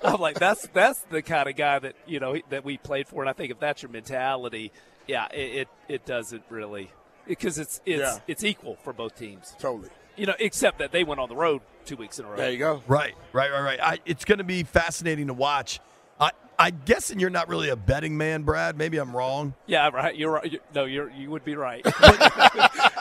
I'm 0.03 0.19
like, 0.19 0.39
that's 0.39 0.67
that's 0.69 1.01
the 1.11 1.21
kind 1.21 1.47
of 1.47 1.57
guy 1.57 1.79
that 1.81 1.95
you 2.07 2.21
know 2.21 2.39
that 2.49 2.65
we 2.65 2.79
played 2.79 3.07
for, 3.07 3.23
and 3.23 3.29
I 3.29 3.35
think 3.35 3.51
if 3.51 3.61
that's 3.61 3.83
your 3.83 3.91
mentality, 3.93 4.73
yeah, 5.11 5.27
it 5.33 5.39
it, 5.63 5.69
it 5.89 6.07
doesn't 6.07 6.45
really 6.49 6.91
because 7.27 7.59
it's 7.59 7.81
it's 7.85 8.01
Yeah. 8.01 8.19
it's 8.27 8.45
equal 8.45 8.77
for 8.85 8.93
both 8.93 9.17
teams. 9.19 9.55
Totally. 9.59 9.91
You 10.17 10.27
know, 10.27 10.35
except 10.39 10.79
that 10.79 10.93
they 10.93 11.03
went 11.05 11.21
on 11.21 11.29
the 11.29 11.37
road 11.37 11.63
two 11.85 11.97
weeks 11.97 12.19
in 12.19 12.25
a 12.25 12.29
row. 12.31 12.37
There 12.37 12.51
you 12.51 12.59
go. 12.59 12.83
Right, 12.87 13.15
right, 13.33 13.51
right, 13.51 13.63
right. 13.63 13.81
I, 13.81 13.99
it's 14.05 14.25
going 14.25 14.39
to 14.39 14.45
be 14.45 14.65
fascinating 14.65 15.29
to 15.29 15.35
watch. 15.35 15.81
I, 16.21 16.31
I'm 16.59 16.83
guessing 16.85 17.21
you're 17.21 17.31
not 17.31 17.49
really 17.49 17.71
a 17.71 17.77
betting 17.77 18.19
man, 18.19 18.43
Brad. 18.43 18.77
Maybe 18.77 18.99
I'm 18.99 19.17
wrong. 19.17 19.55
Yeah, 19.67 19.89
right. 19.89 20.15
You're 20.15 20.33
right. 20.33 20.53
You- 20.53 20.61
No, 20.75 20.85
you're 20.85 21.11
you 21.11 21.31
would 21.31 21.45
be 21.45 21.57
right. 21.57 21.81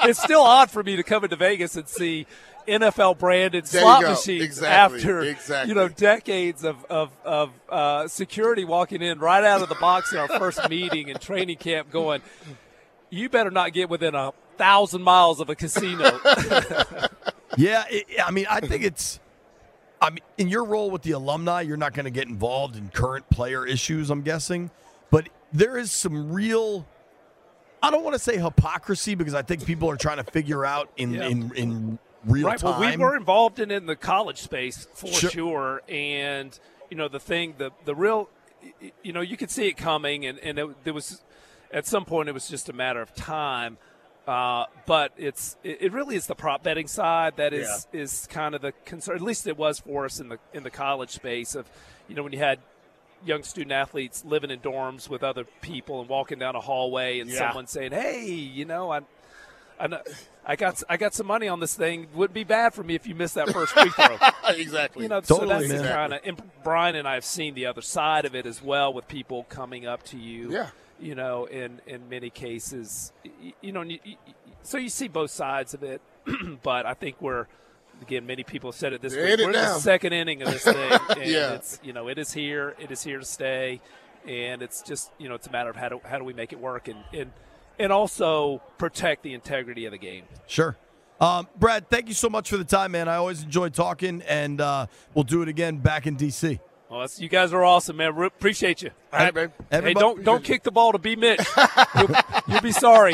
it's 0.04 0.22
still 0.22 0.42
odd 0.42 0.72
for 0.72 0.84
me 0.84 0.96
to 0.96 1.04
come 1.04 1.24
into 1.24 1.36
Vegas 1.36 1.76
and 1.76 1.88
see 1.88 2.26
NFL 2.70 3.18
branded 3.20 3.66
There 3.66 3.82
slot 3.82 4.02
go. 4.02 4.10
machines 4.12 4.44
Exactly. 4.44 5.00
after 5.00 5.20
Exactly. 5.22 5.70
you 5.70 5.76
know 5.76 5.88
decades 5.88 6.64
of 6.64 6.84
of, 6.86 7.12
of 7.26 7.52
uh, 7.70 8.08
security 8.08 8.66
walking 8.66 9.02
in 9.02 9.20
right 9.20 9.44
out 9.44 9.62
of 9.62 9.70
the 9.70 9.76
box 9.76 10.12
in 10.14 10.20
our 10.20 10.28
first 10.28 10.70
meeting 10.70 11.10
and 11.10 11.20
training 11.20 11.58
camp, 11.58 11.90
going, 11.92 12.22
"You 13.10 13.30
better 13.30 13.52
not 13.52 13.74
get 13.74 13.90
within 13.90 14.16
a 14.16 14.34
thousand 14.58 15.02
miles 15.04 15.40
of 15.40 15.50
a 15.50 15.56
casino." 15.56 16.20
Yeah, 17.58 17.84
it, 17.90 18.06
I 18.24 18.32
mean, 18.32 18.46
I 18.50 18.60
think 18.60 18.84
it's. 18.84 19.20
I 20.02 20.12
mean, 20.12 20.20
in 20.38 20.48
your 20.48 20.64
role 20.64 20.92
with 20.92 21.02
the 21.02 21.12
alumni, 21.12 21.62
you're 21.62 21.78
not 21.78 21.94
going 21.94 22.06
to 22.06 22.12
get 22.12 22.28
involved 22.28 22.78
in 22.78 22.90
current 22.90 23.30
player 23.30 23.66
issues. 23.66 24.10
I'm 24.12 24.22
guessing, 24.22 24.70
but 25.12 25.28
there 25.52 25.78
is 25.78 25.92
some 25.92 26.32
real 26.32 26.86
I 27.82 27.90
don't 27.92 28.04
want 28.04 28.14
to 28.14 28.20
say 28.20 28.38
hypocrisy 28.38 29.16
because 29.16 29.34
I 29.34 29.42
think 29.42 29.66
people 29.66 29.90
are 29.90 29.98
trying 29.98 30.18
to 30.24 30.24
figure 30.32 30.64
out 30.66 30.90
in 30.96 31.12
Yeah. 31.16 31.26
in, 31.28 31.52
in 31.56 32.00
real 32.26 32.48
right. 32.48 32.60
time. 32.60 32.80
Well, 32.80 32.90
we 32.92 32.98
were 32.98 33.16
involved 33.16 33.60
in 33.60 33.72
in 33.72 33.86
the 33.86 33.96
college 33.96 34.38
space 34.40 34.88
for 34.94 35.08
Sure. 35.08 35.30
sure, 35.30 35.82
and 35.88 36.58
you 36.90 36.98
know 36.98 37.08
the 37.08 37.20
thing, 37.20 37.56
the 37.58 37.72
the 37.86 37.96
real, 37.96 38.30
you 39.04 39.14
know, 39.14 39.22
you 39.22 39.38
could 39.38 39.52
see 39.52 39.68
it 39.68 39.78
coming, 39.78 40.26
and 40.26 40.40
and 40.40 40.60
it, 40.60 40.84
there 40.84 40.94
was 40.94 41.22
at 41.72 41.86
some 41.86 42.06
point 42.06 42.30
it 42.30 42.34
was 42.34 42.48
just 42.50 42.70
a 42.70 42.74
matter 42.74 43.02
of 43.02 43.14
time. 43.16 43.78
Uh, 44.28 44.66
but 44.86 45.12
it's 45.18 45.56
it, 45.64 45.78
it 45.82 45.92
really 45.94 46.16
is 46.16 46.28
the 46.28 46.36
prop 46.36 46.62
betting 46.62 46.88
side 46.88 47.38
that 47.38 47.52
is 47.54 47.88
is 47.92 48.28
kind 48.30 48.54
of 48.54 48.62
the 48.62 48.74
concern. 48.86 49.16
At 49.16 49.22
least 49.22 49.48
it 49.48 49.58
was 49.58 49.80
for 49.80 50.06
us 50.06 50.20
in 50.20 50.30
the 50.30 50.38
in 50.54 50.62
the 50.64 50.70
college 50.70 51.10
space 51.10 51.56
of, 51.56 51.68
you 52.08 52.16
know, 52.16 52.22
when 52.24 52.34
you 52.34 52.38
had 52.40 52.60
young 53.26 53.42
student 53.44 53.72
athletes 53.72 54.24
living 54.24 54.52
in 54.52 54.60
dorms 54.60 55.10
with 55.10 55.24
other 55.24 55.46
people 55.62 56.00
and 56.00 56.08
walking 56.08 56.38
down 56.40 56.56
a 56.56 56.60
hallway 56.62 57.20
and 57.20 57.30
Yeah. 57.30 57.38
someone 57.40 57.66
saying, 57.68 57.92
"Hey, 57.92 58.26
you 58.30 58.66
know, 58.66 58.92
I'm." 58.92 59.06
I, 59.82 59.88
know, 59.88 60.02
I 60.50 60.56
got 60.56 60.82
I 60.90 60.98
got 60.98 61.14
some 61.14 61.28
money 61.28 61.48
on 61.48 61.60
this 61.60 61.76
thing. 61.76 62.08
Wouldn't 62.14 62.34
be 62.34 62.44
bad 62.44 62.74
for 62.74 62.84
me 62.84 62.96
if 62.96 63.06
you 63.06 63.14
missed 63.14 63.36
that 63.36 63.50
first 63.52 63.72
free 63.74 63.90
throw." 63.92 64.18
exactly. 64.56 65.04
You 65.04 65.10
know, 65.10 65.22
so 65.22 65.38
Totally, 65.38 65.68
that's 65.68 65.82
the 65.84 65.88
kind 65.88 66.14
of. 66.14 66.22
And 66.26 66.42
Brian 66.64 66.96
and 66.96 67.08
I 67.08 67.14
have 67.14 67.24
seen 67.24 67.54
the 67.54 67.68
other 67.68 67.82
side 67.84 68.26
of 68.26 68.34
it 68.36 68.46
as 68.48 68.62
well, 68.62 68.92
with 68.92 69.08
people 69.08 69.44
coming 69.50 69.86
up 69.86 70.02
to 70.06 70.18
you. 70.18 70.52
Yeah. 70.52 70.70
You 71.00 71.14
know, 71.16 71.46
in 71.46 71.80
in 71.88 72.10
many 72.10 72.30
cases, 72.32 73.14
you 73.62 73.72
know, 73.72 73.84
you, 73.84 74.00
you- 74.04 74.16
so 74.64 74.78
you 74.78 74.90
see 74.90 75.08
both 75.08 75.32
sides 75.32 75.74
of 75.74 75.84
it, 75.84 76.02
but 76.64 76.86
I 76.86 76.94
think 76.96 77.22
we're. 77.22 77.46
Again, 78.02 78.26
many 78.26 78.44
people 78.46 78.72
have 78.72 78.80
said 78.80 78.94
it 78.94 79.02
this 79.02 79.14
They're 79.14 79.26
week. 79.26 79.40
it 79.40 79.44
We're 79.44 79.50
in 79.50 79.56
now. 79.56 79.74
the 79.74 79.80
second 79.82 80.14
inning 80.14 80.42
of 80.42 80.50
this 80.52 80.64
thing, 80.64 80.92
and 81.10 81.26
Yeah. 81.30 81.56
it's 81.56 81.82
you 81.84 81.92
know 81.92 82.08
it 82.08 82.18
is 82.18 82.32
here, 82.32 82.74
it 82.80 82.92
is 82.92 83.04
here 83.04 83.20
to 83.20 83.26
stay, 83.26 83.82
and 84.26 84.62
it's 84.62 84.82
just 84.82 85.12
you 85.18 85.28
know 85.28 85.36
it's 85.36 85.48
a 85.48 85.52
matter 85.52 85.70
of 85.70 85.76
how 85.76 85.90
do 85.90 86.00
how 86.06 86.18
do 86.18 86.24
we 86.24 86.32
make 86.32 86.54
it 86.54 86.60
work 86.62 86.88
and 86.88 87.04
and 87.14 87.32
and 87.80 87.92
also 87.92 88.62
protect 88.78 89.24
the 89.24 89.34
integrity 89.34 89.86
of 89.86 89.92
the 89.92 89.98
game. 89.98 90.26
Sure. 90.48 90.78
Um, 91.22 91.48
Brad, 91.58 91.90
thank 91.90 92.08
you 92.08 92.14
so 92.14 92.30
much 92.30 92.50
for 92.50 92.58
the 92.58 92.64
time, 92.64 92.92
man. 92.92 93.10
I 93.10 93.16
always 93.16 93.44
enjoy 93.44 93.70
talking, 93.70 94.22
and 94.28 94.62
uh, 94.62 94.88
we'll 95.14 95.24
do 95.24 95.42
it 95.42 95.50
again 95.50 95.78
back 95.78 96.08
in 96.08 96.16
D.C. 96.16 96.60
Well, 96.90 97.02
that's, 97.02 97.20
you 97.20 97.30
guys 97.30 97.54
are 97.54 97.64
awesome, 97.64 97.98
man. 97.98 98.16
Re- 98.16 98.28
appreciate 98.28 98.82
you. 98.82 98.92
All 99.12 99.20
right, 99.20 99.34
babe. 99.34 99.52
Hey, 99.70 99.94
don't 99.94 100.24
don't 100.24 100.44
kick 100.44 100.64
the 100.64 100.72
ball 100.72 100.94
to 100.94 100.98
B. 100.98 101.16
Mitch. 101.16 101.40
you'll, 101.98 102.10
you'll 102.48 102.62
be 102.62 102.72
sorry. 102.72 103.14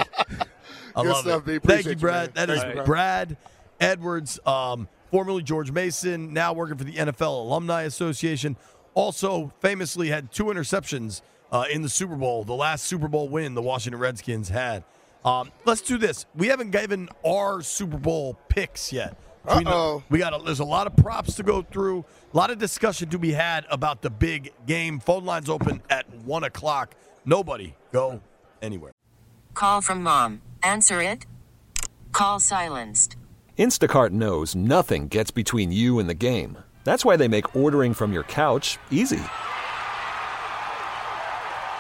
I 0.96 1.02
Good 1.02 1.10
love 1.10 1.18
stuff, 1.26 1.48
it. 1.48 1.64
Thank 1.64 1.86
you, 1.86 1.92
you, 1.92 1.98
Brad. 1.98 2.36
man. 2.36 2.48
That 2.48 2.54
is 2.54 2.62
Thank 2.62 2.70
you, 2.70 2.76
bro. 2.78 2.86
Brad 2.86 3.38
Edwards, 3.82 4.40
um, 4.46 4.88
formerly 5.12 5.44
George 5.44 5.72
Mason, 5.72 6.32
now 6.32 6.54
working 6.54 6.78
for 6.78 6.86
the 6.86 6.94
NFL 6.94 7.46
Alumni 7.46 7.82
Association. 7.82 8.56
Also, 8.94 9.52
famously 9.60 10.10
had 10.10 10.32
two 10.32 10.46
interceptions 10.46 11.22
uh, 11.52 11.66
in 11.72 11.82
the 11.82 11.90
Super 11.90 12.16
Bowl, 12.16 12.44
the 12.44 12.54
last 12.56 12.86
Super 12.86 13.08
Bowl 13.08 13.30
win 13.30 13.54
the 13.54 13.62
Washington 13.62 14.00
Redskins 14.00 14.50
had. 14.50 14.84
Um, 15.24 15.52
let's 15.66 15.82
do 15.82 15.98
this. 15.98 16.26
We 16.36 16.48
haven't 16.48 16.72
given 16.72 17.10
our 17.26 17.62
Super 17.62 17.98
Bowl 17.98 18.38
picks 18.50 18.92
yet. 18.94 19.18
We 19.58 19.64
know- 19.64 19.70
Uh-oh. 19.72 20.04
We 20.10 20.20
got 20.20 20.40
a, 20.40 20.44
there's 20.44 20.60
a 20.60 20.66
lot 20.66 20.88
of 20.88 20.96
props 20.96 21.36
to 21.36 21.44
go 21.44 21.62
through, 21.62 22.06
a 22.34 22.38
lot 22.38 22.50
of 22.52 22.58
discussion 22.58 23.10
to 23.10 23.18
be 23.20 23.32
had 23.32 23.66
about 23.70 24.02
the 24.02 24.10
big 24.10 24.52
game. 24.68 25.00
Phone 25.00 25.26
lines 25.26 25.50
open 25.50 25.82
at 25.90 26.12
one 26.24 26.44
o'clock. 26.44 26.96
Nobody 27.26 27.76
go 27.92 28.22
anywhere. 28.62 28.92
Call 29.54 29.82
from 29.82 30.04
mom. 30.04 30.42
Answer 30.64 31.02
it. 31.02 31.26
Call 32.12 32.40
silenced. 32.40 33.16
Instacart 33.58 34.12
knows 34.12 34.54
nothing 34.56 35.08
gets 35.08 35.32
between 35.32 35.72
you 35.72 35.98
and 36.00 36.10
the 36.10 36.14
game. 36.14 36.58
That's 36.84 37.06
why 37.06 37.16
they 37.16 37.28
make 37.28 37.56
ordering 37.56 37.94
from 37.94 38.14
your 38.14 38.24
couch 38.24 38.78
easy. 38.92 39.22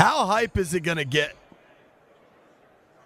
How 0.00 0.24
hype 0.24 0.56
is 0.56 0.72
it 0.72 0.80
going 0.80 0.96
to 0.96 1.04
get 1.04 1.34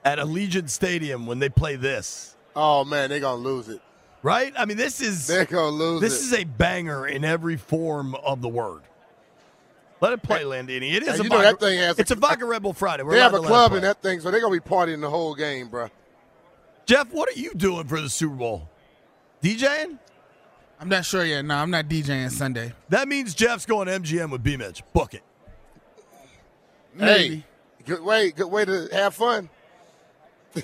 at 0.05 0.19
Allegiant 0.19 0.71
Stadium 0.71 1.27
when 1.27 1.41
they 1.41 1.49
play 1.49 1.75
this? 1.75 2.37
Oh 2.55 2.85
man, 2.85 3.11
they're 3.11 3.19
gonna 3.19 3.43
lose 3.43 3.69
it. 3.69 3.81
Right? 4.23 4.53
I 4.57 4.65
mean, 4.65 4.77
this 4.77 5.01
is 5.01 5.27
They're 5.27 5.45
gonna 5.45 5.71
lose 5.71 6.01
this 6.01 6.21
it. 6.21 6.25
is 6.27 6.33
a 6.35 6.45
banger 6.45 7.05
in 7.05 7.25
every 7.25 7.57
form 7.57 8.15
of 8.15 8.43
the 8.43 8.49
word. 8.49 8.83
Let 10.01 10.13
it 10.13 10.23
play, 10.23 10.43
Landini. 10.43 10.95
It 10.95 11.03
is 11.03 11.09
And 11.09 11.21
a 11.21 11.25
you 11.25 11.31
know 11.31 11.37
vodka, 11.39 11.51
that 11.51 11.61
thing 11.61 11.79
has 11.81 11.99
It's 11.99 12.13
a 12.13 12.15
vodka 12.15 12.45
Rebel 12.45 12.73
Friday. 12.73 13.03
We're 13.03 13.15
they 13.15 13.21
have 13.21 13.33
a 13.35 13.39
to 13.39 13.43
let 13.43 13.49
it 13.49 13.51
club 13.51 13.71
play. 13.73 13.79
in 13.79 13.85
that 13.85 14.01
thing, 14.03 14.21
so 14.21 14.31
they're 14.31 14.41
gonna 14.41 14.55
be 14.55 14.61
partying 14.61 15.01
the 15.01 15.11
whole 15.11 15.35
game, 15.35 15.67
bro. 15.67 15.89
Jeff, 16.87 17.13
what 17.13 17.29
are 17.29 17.41
you 17.41 17.55
doing 17.55 17.89
for 17.89 18.01
the 18.01 18.09
Super 18.09 18.37
Bowl? 18.37 18.69
DJing? 19.43 19.99
I'm 20.79 20.89
not 20.89 21.05
sure 21.05 21.25
yet. 21.25 21.45
No, 21.45 21.57
I'm 21.57 21.71
not 21.71 21.89
DJing 21.89 22.31
Sunday. 22.31 22.73
That 22.91 23.09
means 23.09 23.35
Jeff's 23.35 23.67
going 23.67 23.89
MGM 23.89 24.31
with 24.31 24.45
B 24.45 24.57
Mitch. 24.57 24.85
Book 24.93 25.15
it. 25.15 25.23
Maybe. 26.95 27.37
Hey, 27.37 27.45
good 27.85 28.03
way, 28.03 28.31
good 28.31 28.51
way 28.51 28.65
to 28.65 28.89
have 28.93 29.15
fun. 29.15 29.49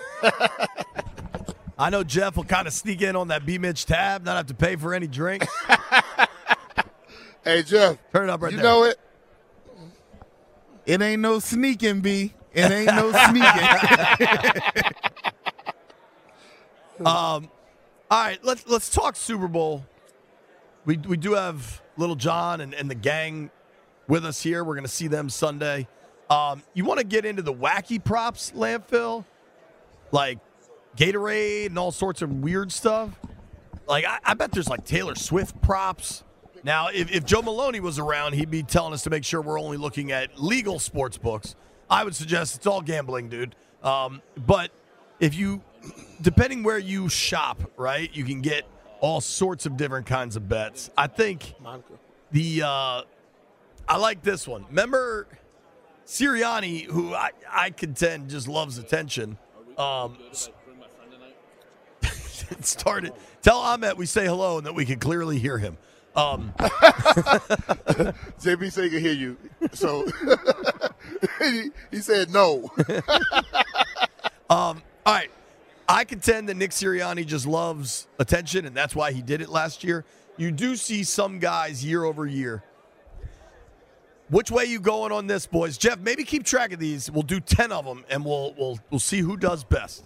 I 1.78 1.90
know 1.90 2.04
Jeff 2.04 2.36
will 2.36 2.44
kind 2.44 2.66
of 2.66 2.72
sneak 2.72 3.02
in 3.02 3.16
on 3.16 3.28
that 3.28 3.44
B 3.46 3.58
Mitch 3.58 3.86
tab, 3.86 4.24
not 4.24 4.36
have 4.36 4.46
to 4.46 4.54
pay 4.54 4.76
for 4.76 4.94
any 4.94 5.06
drinks. 5.06 5.46
Hey 7.42 7.62
Jeff, 7.62 7.96
Turn 8.12 8.28
it 8.28 8.32
up 8.32 8.42
right 8.42 8.52
you 8.52 8.58
there. 8.58 8.66
You 8.66 8.70
know 8.70 8.84
it. 8.84 9.00
It 10.84 11.00
ain't 11.00 11.22
no 11.22 11.38
sneaking, 11.38 12.02
B. 12.02 12.34
It 12.52 12.70
ain't 12.70 12.86
no 12.86 13.12
sneaking. 13.30 14.92
Um, 17.00 17.48
all 18.10 18.24
right, 18.24 18.38
let's 18.44 18.66
let's 18.66 18.90
talk 18.90 19.16
Super 19.16 19.48
Bowl. 19.48 19.86
We 20.84 20.98
we 20.98 21.16
do 21.16 21.32
have 21.32 21.80
Lil 21.96 22.14
Jon 22.14 22.60
and, 22.60 22.74
and 22.74 22.90
the 22.90 22.94
gang 22.94 23.50
with 24.06 24.26
us 24.26 24.42
here. 24.42 24.62
We're 24.62 24.74
going 24.74 24.84
to 24.84 24.88
see 24.88 25.06
them 25.06 25.30
Sunday. 25.30 25.88
Um, 26.30 26.62
you 26.74 26.84
want 26.84 27.00
to 27.00 27.04
get 27.04 27.24
into 27.24 27.42
the 27.42 27.52
wacky 27.52 28.02
props, 28.02 28.52
landfill, 28.54 29.24
like 30.12 30.38
Gatorade 30.96 31.66
and 31.66 31.78
all 31.78 31.90
sorts 31.90 32.22
of 32.22 32.30
weird 32.32 32.70
stuff. 32.70 33.10
Like 33.88 34.04
I, 34.04 34.18
I 34.24 34.34
bet 34.34 34.52
there's 34.52 34.68
like 34.68 34.84
Taylor 34.84 35.16
Swift 35.16 35.60
props. 35.60 36.22
Now, 36.62 36.88
if, 36.88 37.10
if 37.10 37.24
Joe 37.24 37.42
Maloney 37.42 37.80
was 37.80 37.98
around, 37.98 38.34
he'd 38.34 38.50
be 38.50 38.62
telling 38.62 38.92
us 38.92 39.02
to 39.04 39.10
make 39.10 39.24
sure 39.24 39.40
we're 39.40 39.58
only 39.58 39.76
looking 39.76 40.12
at 40.12 40.40
legal 40.40 40.78
sports 40.78 41.18
books. 41.18 41.56
I 41.88 42.04
would 42.04 42.14
suggest 42.14 42.56
it's 42.56 42.66
all 42.66 42.82
gambling, 42.82 43.28
dude. 43.28 43.56
Um, 43.82 44.22
but 44.36 44.70
if 45.18 45.34
you, 45.34 45.62
depending 46.20 46.62
where 46.62 46.78
you 46.78 47.08
shop, 47.08 47.62
right, 47.76 48.14
you 48.14 48.24
can 48.24 48.40
get 48.40 48.64
all 49.00 49.20
sorts 49.20 49.66
of 49.66 49.76
different 49.76 50.06
kinds 50.06 50.36
of 50.36 50.48
bets. 50.48 50.90
I 50.96 51.06
think 51.06 51.54
the 52.30 52.62
uh, 52.62 53.02
I 53.88 53.96
like 53.96 54.22
this 54.22 54.46
one. 54.46 54.66
Remember 54.68 55.26
Sirianni, 56.10 56.86
who 56.86 57.14
I, 57.14 57.30
I 57.48 57.70
contend 57.70 58.30
just 58.30 58.48
loves 58.48 58.78
attention. 58.78 59.38
Um, 59.78 60.18
started. 62.62 63.12
Tell 63.42 63.58
Ahmet 63.58 63.96
we 63.96 64.06
say 64.06 64.26
hello 64.26 64.58
and 64.58 64.66
that 64.66 64.74
we 64.74 64.84
can 64.84 64.98
clearly 64.98 65.38
hear 65.38 65.56
him. 65.56 65.78
Um, 66.16 66.52
JB 66.58 68.72
said 68.72 68.84
he 68.84 68.90
can 68.90 68.98
hear 68.98 69.12
you, 69.12 69.36
so 69.72 70.04
he, 71.38 71.70
he 71.92 71.98
said 71.98 72.30
no. 72.30 72.68
Um, 74.50 74.82
all 75.06 75.14
right. 75.14 75.30
I 75.88 76.02
contend 76.02 76.48
that 76.48 76.56
Nick 76.56 76.72
Sirianni 76.72 77.24
just 77.24 77.46
loves 77.46 78.08
attention, 78.18 78.66
and 78.66 78.76
that's 78.76 78.96
why 78.96 79.12
he 79.12 79.22
did 79.22 79.40
it 79.40 79.48
last 79.48 79.84
year. 79.84 80.04
You 80.36 80.50
do 80.50 80.74
see 80.74 81.04
some 81.04 81.38
guys 81.38 81.84
year 81.84 82.02
over 82.02 82.26
year. 82.26 82.64
Which 84.30 84.50
way 84.50 84.64
you 84.64 84.78
going 84.80 85.10
on 85.12 85.26
this, 85.26 85.46
boys? 85.46 85.76
Jeff, 85.76 85.98
maybe 85.98 86.22
keep 86.24 86.44
track 86.44 86.72
of 86.72 86.78
these. 86.78 87.10
We'll 87.10 87.24
do 87.24 87.40
ten 87.40 87.72
of 87.72 87.84
them, 87.84 88.04
and 88.08 88.24
we'll 88.24 88.54
we'll 88.56 88.78
we'll 88.90 89.00
see 89.00 89.18
who 89.20 89.36
does 89.36 89.64
best. 89.64 90.04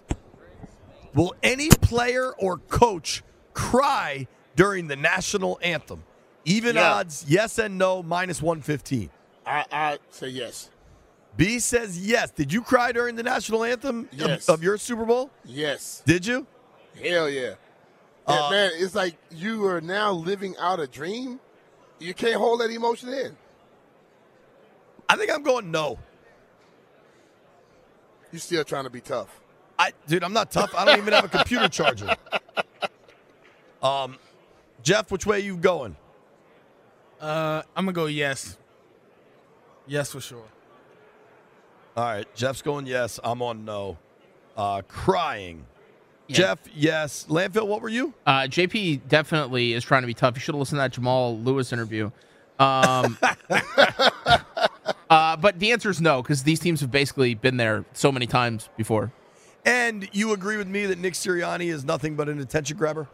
Will 1.13 1.33
any 1.43 1.69
player 1.69 2.33
or 2.39 2.57
coach 2.57 3.23
cry 3.53 4.27
during 4.55 4.87
the 4.87 4.95
national 4.95 5.59
anthem? 5.61 6.03
Even 6.43 6.75
Yeah. 6.75 6.93
odds, 6.95 7.25
yes 7.27 7.57
and 7.59 7.77
no, 7.77 8.01
minus 8.03 8.41
one 8.41 8.61
fifteen. 8.61 9.09
I, 9.45 9.65
I 9.71 9.97
say 10.09 10.29
yes. 10.29 10.69
B 11.37 11.59
says 11.59 11.99
yes. 11.99 12.31
Did 12.31 12.51
you 12.51 12.61
cry 12.61 12.91
during 12.91 13.15
the 13.15 13.23
national 13.23 13.63
anthem 13.63 14.09
of- 14.11 14.17
Yes. 14.19 14.49
of, 14.49 14.63
your 14.63 14.77
Super 14.77 15.05
Bowl? 15.05 15.29
Yes. 15.43 16.01
Did 16.05 16.25
you? 16.25 16.47
Hell 17.01 17.29
yeah. 17.29 17.55
Uh, 18.25 18.33
yeah, 18.41 18.49
man, 18.49 18.71
it's 18.75 18.95
like 18.95 19.15
you 19.29 19.65
are 19.67 19.81
now 19.81 20.11
living 20.11 20.55
out 20.59 20.79
a 20.79 20.87
dream. 20.87 21.39
You 21.99 22.13
can't 22.13 22.35
hold 22.35 22.61
that 22.61 22.71
emotion 22.71 23.09
in. 23.09 23.37
I 25.07 25.15
think 25.15 25.31
I'm 25.31 25.43
going 25.43 25.71
no. 25.71 25.99
You 28.31 28.39
still 28.39 28.63
trying 28.63 28.85
to 28.85 28.89
be 28.89 29.01
tough. 29.01 29.39
I, 29.77 29.91
dude, 30.07 30.23
I'm 30.23 30.33
not 30.33 30.51
tough. 30.51 30.73
I 30.75 30.85
don't 30.85 30.97
even 30.97 31.13
have 31.13 31.25
a 31.25 31.29
computer 31.29 31.67
charger. 31.69 32.15
Um, 33.81 34.17
Jeff, 34.83 35.11
which 35.11 35.25
way 35.25 35.41
you 35.41 35.57
going? 35.57 35.95
Uh, 37.19 37.61
I'm 37.75 37.85
gonna 37.85 37.93
go 37.93 38.05
yes. 38.07 38.57
Yes 39.87 40.11
for 40.11 40.19
sure. 40.19 40.43
All 41.95 42.03
right, 42.03 42.35
Jeff's 42.35 42.61
going 42.61 42.85
yes. 42.87 43.19
I'm 43.23 43.41
on 43.41 43.63
no. 43.63 43.97
Uh, 44.57 44.81
crying. 44.87 45.65
Yeah. 46.27 46.35
Jeff, 46.37 46.59
yes. 46.73 47.25
Landfill, 47.29 47.67
what 47.67 47.81
were 47.81 47.89
you? 47.89 48.13
Uh, 48.25 48.41
JP 48.41 49.07
definitely 49.07 49.73
is 49.73 49.83
trying 49.83 50.01
to 50.01 50.07
be 50.07 50.13
tough. 50.13 50.35
You 50.35 50.39
should 50.39 50.55
have 50.55 50.59
listened 50.59 50.77
to 50.77 50.81
that 50.81 50.91
Jamal 50.91 51.37
Lewis 51.37 51.71
interview. 51.71 52.11
Um, 52.57 53.17
uh, 55.09 55.35
but 55.37 55.59
the 55.59 55.71
answer 55.71 55.89
is 55.89 56.01
no, 56.01 56.21
because 56.21 56.43
these 56.43 56.59
teams 56.59 56.81
have 56.81 56.91
basically 56.91 57.35
been 57.35 57.57
there 57.57 57.85
so 57.93 58.11
many 58.11 58.25
times 58.27 58.69
before. 58.77 59.11
And 59.65 60.07
you 60.11 60.31
agree 60.33 60.57
with 60.57 60.67
me 60.67 60.85
that 60.85 60.99
Nick 60.99 61.13
Sirianni 61.13 61.71
is 61.73 61.83
nothing 61.83 62.15
but 62.15 62.29
an 62.29 62.39
attention 62.39 62.77
grabber? 62.77 63.07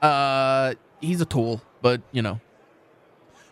Uh, 0.00 0.74
he's 1.00 1.20
a 1.20 1.24
tool, 1.26 1.62
but 1.82 2.00
you 2.12 2.22
know, 2.22 2.40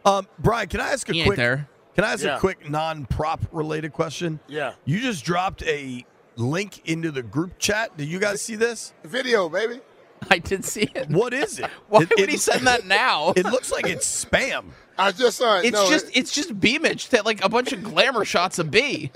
Um, 0.05 0.27
Brian, 0.39 0.69
can 0.69 0.81
I 0.81 0.93
ask 0.93 1.09
a 1.09 1.13
He 1.13 1.21
ain't 1.21 1.27
quick? 1.27 1.37
there. 1.37 1.69
Can 1.95 2.05
I 2.05 2.13
ask 2.13 2.25
Yeah. 2.25 2.37
a 2.37 2.41
quick 2.41 2.71
non-prop 2.71 3.41
related 3.53 3.93
question? 3.93 4.39
Yeah. 4.47 4.73
You 4.85 5.01
just 5.01 5.25
dropped 5.25 5.63
a 5.65 6.07
link 6.37 6.89
into 6.89 7.11
the 7.11 7.23
group 7.23 7.59
chat. 7.59 7.97
Did 7.97 8.07
you 8.09 8.21
guys 8.21 8.41
see 8.41 8.55
this? 8.55 8.93
Video, 9.05 9.49
baby. 9.49 9.81
I 10.31 10.39
did 10.39 10.65
see 10.65 10.89
it. 10.95 11.09
What 11.11 11.33
is 11.35 11.59
it? 11.59 11.67
Why 11.89 12.03
It- 12.03 12.11
would 12.11 12.21
it- 12.21 12.29
he 12.31 12.37
send 12.37 12.67
that 12.67 12.87
now? 12.87 13.33
It 13.37 13.45
looks 13.47 13.71
like 13.73 13.87
it's 13.87 14.25
spam. 14.25 14.67
I 15.01 15.13
just 15.13 15.39
saw 15.39 15.59
it. 15.61 15.67
It's 15.67 15.75
no, 15.75 15.89
just 15.89 16.07
it's 16.17 16.33
just 16.33 16.59
Beamage 16.59 17.11
that 17.11 17.25
like 17.25 17.45
a 17.45 17.49
bunch 17.49 17.73
of 17.73 17.85
glamour 17.85 18.25
shots 18.25 18.59
of 18.59 18.71
B. 18.71 19.13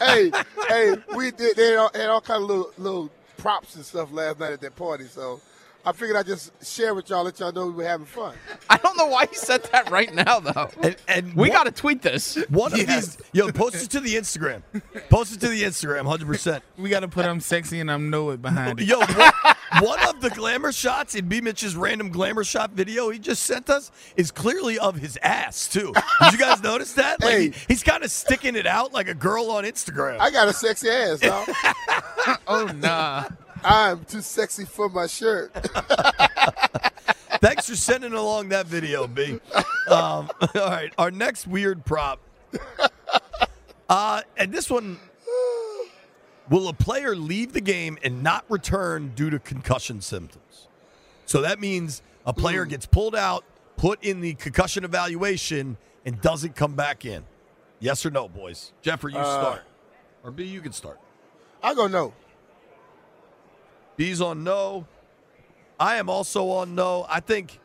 hey, 0.00 0.32
hey, 0.68 0.94
we 1.14 1.30
did. 1.30 1.56
They 1.56 1.70
had 1.72 1.76
all, 1.78 1.90
had 1.94 2.08
all 2.08 2.20
kind 2.22 2.42
of 2.42 2.48
little 2.48 2.70
little 2.78 3.10
props 3.36 3.74
and 3.76 3.84
stuff 3.84 4.10
last 4.12 4.40
night 4.40 4.52
at 4.52 4.62
that 4.62 4.76
party. 4.76 5.04
So 5.04 5.40
I 5.84 5.92
figured 5.92 6.16
I'd 6.16 6.26
just 6.26 6.52
share 6.66 6.94
with 6.94 7.10
y'all, 7.10 7.24
let 7.24 7.38
y'all 7.38 7.52
know 7.52 7.66
we 7.66 7.72
were 7.72 7.84
having 7.84 8.06
fun. 8.06 8.34
I 8.70 8.78
don't 8.78 8.96
know 8.96 9.08
why 9.08 9.26
he 9.26 9.34
said 9.34 9.62
that 9.72 9.90
right 9.90 10.12
now 10.14 10.40
though. 10.40 10.70
And, 10.82 10.96
and 11.06 11.34
We 11.34 11.50
got 11.50 11.64
to 11.64 11.70
tweet 11.72 12.00
this. 12.00 12.36
one 12.48 12.72
of 12.72 12.86
these. 12.86 13.18
Yo, 13.32 13.50
post 13.52 13.76
it 13.82 13.90
to 13.90 14.00
the 14.00 14.14
Instagram. 14.14 14.62
Post 15.10 15.34
it 15.34 15.40
to 15.40 15.48
the 15.48 15.62
Instagram, 15.64 16.06
hundred 16.06 16.28
percent. 16.28 16.64
We 16.78 16.88
got 16.88 17.00
to 17.00 17.08
put 17.08 17.26
I'm 17.26 17.40
sexy 17.40 17.78
and 17.80 17.90
I'm 17.90 18.08
know 18.08 18.30
it 18.30 18.40
behind 18.40 18.80
it. 18.80 18.86
Yo, 18.86 18.98
one, 19.00 19.32
one 19.80 20.00
of 20.08 20.20
the 20.20 20.30
glamour 20.30 20.72
shots 20.72 21.14
in 21.14 21.28
B 21.28 21.40
Mitch's 21.40 21.76
random 21.76 22.10
glamour 22.10 22.44
shot 22.44 22.70
video 22.72 23.10
he 23.10 23.18
just 23.18 23.42
sent 23.44 23.70
us 23.70 23.90
is 24.16 24.30
clearly 24.30 24.78
of 24.78 24.96
his 24.96 25.18
ass 25.22 25.68
too. 25.68 25.92
Did 26.20 26.32
you 26.32 26.38
guys 26.38 26.62
notice 26.62 26.94
that? 26.94 27.20
Like 27.22 27.30
Hey. 27.32 27.44
he- 27.50 27.54
he's 27.68 27.82
kind 27.82 28.02
of 28.02 28.10
sticking 28.10 28.56
it 28.56 28.66
out 28.66 28.92
like 28.92 29.08
a 29.08 29.14
girl 29.14 29.50
on 29.50 29.64
Instagram. 29.64 30.18
I 30.20 30.30
got 30.30 30.48
a 30.48 30.52
sexy 30.52 30.88
ass, 30.88 31.20
dog. 31.20 31.48
Oh 32.46 32.66
nah. 32.76 33.24
I'm 33.64 34.04
too 34.04 34.20
sexy 34.20 34.64
for 34.64 34.88
my 34.88 35.06
shirt. 35.06 35.52
Thanks 37.40 37.68
for 37.68 37.76
sending 37.76 38.12
along 38.12 38.50
that 38.50 38.66
video, 38.66 39.06
B. 39.06 39.40
Um, 39.88 40.30
all 40.40 40.48
right, 40.54 40.92
our 40.98 41.10
next 41.10 41.46
weird 41.46 41.84
prop. 41.86 42.20
Uh, 43.88 44.22
and 44.36 44.52
this 44.52 44.68
one 44.70 44.98
will 46.50 46.68
a 46.68 46.74
player 46.74 47.16
leave 47.16 47.54
the 47.54 47.60
game 47.62 47.96
and 48.02 48.22
not 48.22 48.44
return 48.50 49.12
due 49.14 49.30
to 49.30 49.38
concussion 49.38 50.02
symptoms? 50.02 50.68
So 51.24 51.40
that 51.40 51.58
means 51.60 52.02
a 52.26 52.34
player 52.34 52.66
gets 52.66 52.84
pulled 52.84 53.14
out, 53.14 53.44
put 53.76 54.02
in 54.04 54.20
the 54.20 54.34
concussion 54.34 54.84
evaluation, 54.84 55.78
and 56.04 56.20
doesn't 56.20 56.54
come 56.56 56.74
back 56.74 57.04
in. 57.06 57.24
Yes 57.78 58.04
or 58.04 58.10
no, 58.10 58.28
boys? 58.28 58.72
Jeffrey, 58.82 59.12
you 59.12 59.18
Uh, 59.18 59.40
start. 59.40 59.62
Or 60.22 60.30
B, 60.30 60.44
you 60.44 60.60
can 60.60 60.72
start. 60.72 60.98
I 61.62 61.72
go 61.74 61.86
no. 61.86 62.12
B's 63.96 64.20
on 64.20 64.44
no. 64.44 64.86
I 65.78 65.96
am 65.96 66.10
also 66.10 66.50
on 66.50 66.74
no. 66.74 67.06
I 67.08 67.20
think 67.20 67.58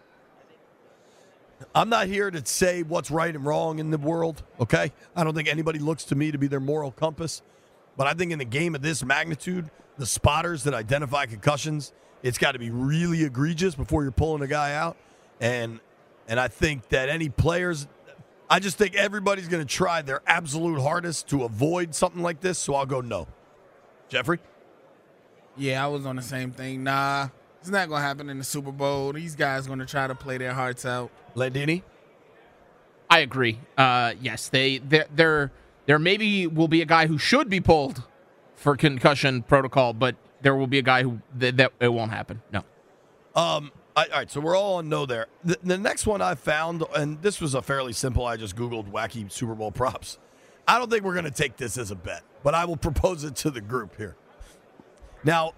I'm 1.74 1.90
not 1.90 2.08
here 2.08 2.30
to 2.32 2.46
say 2.46 2.84
what's 2.84 3.10
right 3.10 3.34
and 3.34 3.46
wrong 3.46 3.80
in 3.80 3.90
the 3.90 3.98
world, 3.98 4.44
okay? 4.60 4.92
I 5.16 5.24
don't 5.24 5.34
think 5.34 5.48
anybody 5.48 5.80
looks 5.80 6.04
to 6.06 6.16
me 6.16 6.32
to 6.32 6.38
be 6.38 6.48
their 6.48 6.60
moral 6.60 6.92
compass. 6.92 7.42
But 7.98 8.08
I 8.08 8.14
think 8.14 8.32
in 8.32 8.42
a 8.42 8.46
game 8.46 8.76
of 8.76 8.82
this 8.82 9.04
magnitude, 9.04 9.70
the 9.98 10.06
spotters 10.06 10.64
that 10.64 10.74
identify 10.74 11.26
concussions, 11.26 11.94
it's 12.24 12.38
got 12.38 12.54
to 12.54 12.60
be 12.60 12.70
really 12.70 13.24
egregious 13.24 13.76
before 13.76 14.04
you're 14.04 14.12
pulling 14.12 14.42
a 14.42 14.48
guy 14.48 14.74
out. 14.74 14.98
And 15.40 15.80
and 16.28 16.40
I 16.40 16.48
think 16.48 16.90
that 16.90 17.10
any 17.10 17.30
players 17.30 17.88
I 18.50 18.60
just 18.60 18.78
think 18.78 18.96
everybody's 18.96 19.48
going 19.48 19.66
to 19.66 19.74
try 19.74 20.02
their 20.02 20.22
absolute 20.28 20.80
hardest 20.80 21.28
to 21.30 21.44
avoid 21.44 21.96
something 21.96 22.22
like 22.22 22.42
this, 22.42 22.60
so 22.60 22.76
I'll 22.76 22.86
go 22.86 23.02
no. 23.02 23.28
Jeffrey? 24.08 24.40
Yeah, 25.58 25.84
I 25.84 25.88
was 25.88 26.06
on 26.06 26.16
the 26.16 26.22
same 26.22 26.52
thing. 26.52 26.84
Nah, 26.84 27.30
it's 27.62 27.70
not 27.70 27.90
gonna 27.90 28.04
happen 28.04 28.30
in 28.30 28.38
the 28.38 28.44
Super 28.44 28.72
Bowl. 28.72 29.14
These 29.14 29.36
guys 29.36 29.68
gonna 29.68 29.86
try 29.86 30.06
to 30.06 30.16
play 30.16 30.38
their 30.38 30.54
hearts 30.54 30.86
out. 30.86 31.10
Landini? 31.36 31.82
I 33.10 33.20
agree. 33.20 33.60
Uh, 33.78 34.14
yes, 34.22 34.50
they 34.50 34.80
there 34.80 35.08
there 35.16 35.52
there 35.86 36.00
maybe 36.00 36.48
will 36.48 36.68
be 36.68 36.82
a 36.82 36.86
guy 36.86 37.08
who 37.08 37.18
should 37.18 37.50
be 37.50 37.60
pulled 37.60 38.04
for 38.56 38.76
concussion 38.76 39.44
protocol, 39.44 39.94
but 39.94 40.16
there 40.42 40.56
will 40.56 40.68
be 40.68 40.80
a 40.80 40.84
guy 40.84 41.04
who 41.04 41.22
that, 41.38 41.58
that 41.58 41.72
it 41.80 41.90
won't 41.90 42.12
happen. 42.12 42.42
No. 42.52 42.64
Um. 43.36 43.72
I, 43.98 44.08
all 44.08 44.18
right, 44.18 44.30
so 44.30 44.42
we're 44.42 44.58
all 44.58 44.76
on 44.76 44.90
no 44.90 45.06
there. 45.06 45.28
The, 45.46 45.58
the 45.64 45.78
next 45.78 46.06
one 46.06 46.22
I 46.22 46.36
found, 46.36 46.84
and 46.98 47.22
this 47.22 47.40
was 47.40 47.56
a 47.56 47.62
fairly 47.62 47.94
simple. 47.94 48.26
I 48.26 48.36
just 48.36 48.54
googled 48.54 48.92
wacky 48.92 49.32
Super 49.32 49.56
Bowl 49.56 49.72
props. 49.72 50.18
I 50.68 50.78
don't 50.78 50.92
think 50.92 51.06
we're 51.06 51.14
going 51.14 51.24
to 51.24 51.32
take 51.32 51.56
this 51.56 51.78
as 51.78 51.92
a 51.92 51.96
bet, 51.96 52.22
but 52.44 52.54
I 52.54 52.66
will 52.66 52.76
propose 52.76 53.24
it 53.24 53.38
to 53.38 53.50
the 53.50 53.62
group 53.62 53.96
here. 53.96 54.18
Now, 55.24 55.54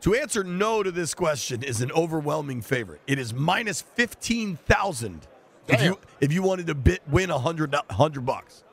to 0.00 0.16
answer 0.16 0.42
no 0.42 0.82
to 0.82 0.90
this 0.90 1.14
question 1.14 1.62
is 1.62 1.80
an 1.80 1.92
overwhelming 1.92 2.62
favorite. 2.62 3.00
It 3.06 3.20
is 3.20 3.32
minus 3.32 3.82
fifteen 3.82 4.56
thousand. 4.56 5.28
If 5.68 5.80
you 5.80 6.00
if 6.20 6.32
you 6.32 6.42
wanted 6.42 6.66
to 6.66 6.74
bit 6.74 7.02
win 7.08 7.30
a 7.30 7.38
hundred 7.38 7.76
hundred 7.90 8.26
bucks. 8.26 8.64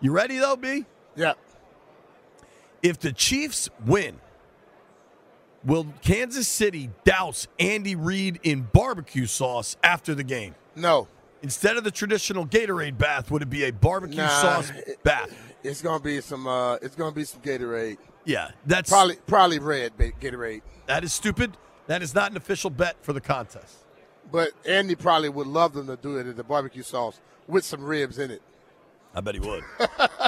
You 0.00 0.12
ready 0.12 0.38
though, 0.38 0.56
B? 0.56 0.84
Yeah. 1.16 1.34
If 2.82 3.00
the 3.00 3.12
Chiefs 3.12 3.68
win, 3.84 4.20
will 5.64 5.86
Kansas 6.02 6.46
City 6.46 6.90
douse 7.04 7.48
Andy 7.58 7.96
Reid 7.96 8.38
in 8.42 8.62
barbecue 8.72 9.26
sauce 9.26 9.76
after 9.82 10.14
the 10.14 10.22
game? 10.22 10.54
No. 10.76 11.08
Instead 11.42 11.76
of 11.76 11.84
the 11.84 11.90
traditional 11.90 12.46
Gatorade 12.46 12.98
bath, 12.98 13.30
would 13.30 13.42
it 13.42 13.50
be 13.50 13.64
a 13.64 13.70
barbecue 13.72 14.16
Nah, 14.18 14.28
sauce 14.40 14.70
it- 14.70 15.02
bath? 15.02 15.32
It's 15.64 15.82
gonna 15.82 16.02
be 16.02 16.20
some. 16.20 16.46
Uh, 16.46 16.74
it's 16.76 16.94
gonna 16.94 17.10
be 17.14 17.24
some 17.24 17.40
Gatorade. 17.40 17.98
Yeah, 18.24 18.50
that's 18.66 18.90
Probably, 18.90 19.16
probably 19.26 19.58
red 19.58 19.96
Gatorade. 19.96 20.62
that 20.86 21.02
is 21.02 21.12
stupid. 21.12 21.56
That 21.88 22.02
is 22.02 22.14
not 22.14 22.30
an 22.30 22.36
official 22.36 22.70
bet 22.70 22.96
for 23.02 23.12
the 23.12 23.20
contest. 23.20 23.78
But 24.30 24.50
Andy 24.66 24.94
probably 24.94 25.30
would 25.30 25.46
love 25.46 25.72
them 25.72 25.86
to 25.88 25.96
do 25.96 26.16
it 26.18 26.26
in 26.26 26.36
the 26.36 26.44
barbecue 26.44 26.82
sauce 26.82 27.18
with 27.48 27.64
some 27.64 27.82
ribs 27.82 28.18
in 28.18 28.30
it. 28.30 28.42
I 29.18 29.20
bet 29.20 29.34
he 29.34 29.40
would. 29.40 29.64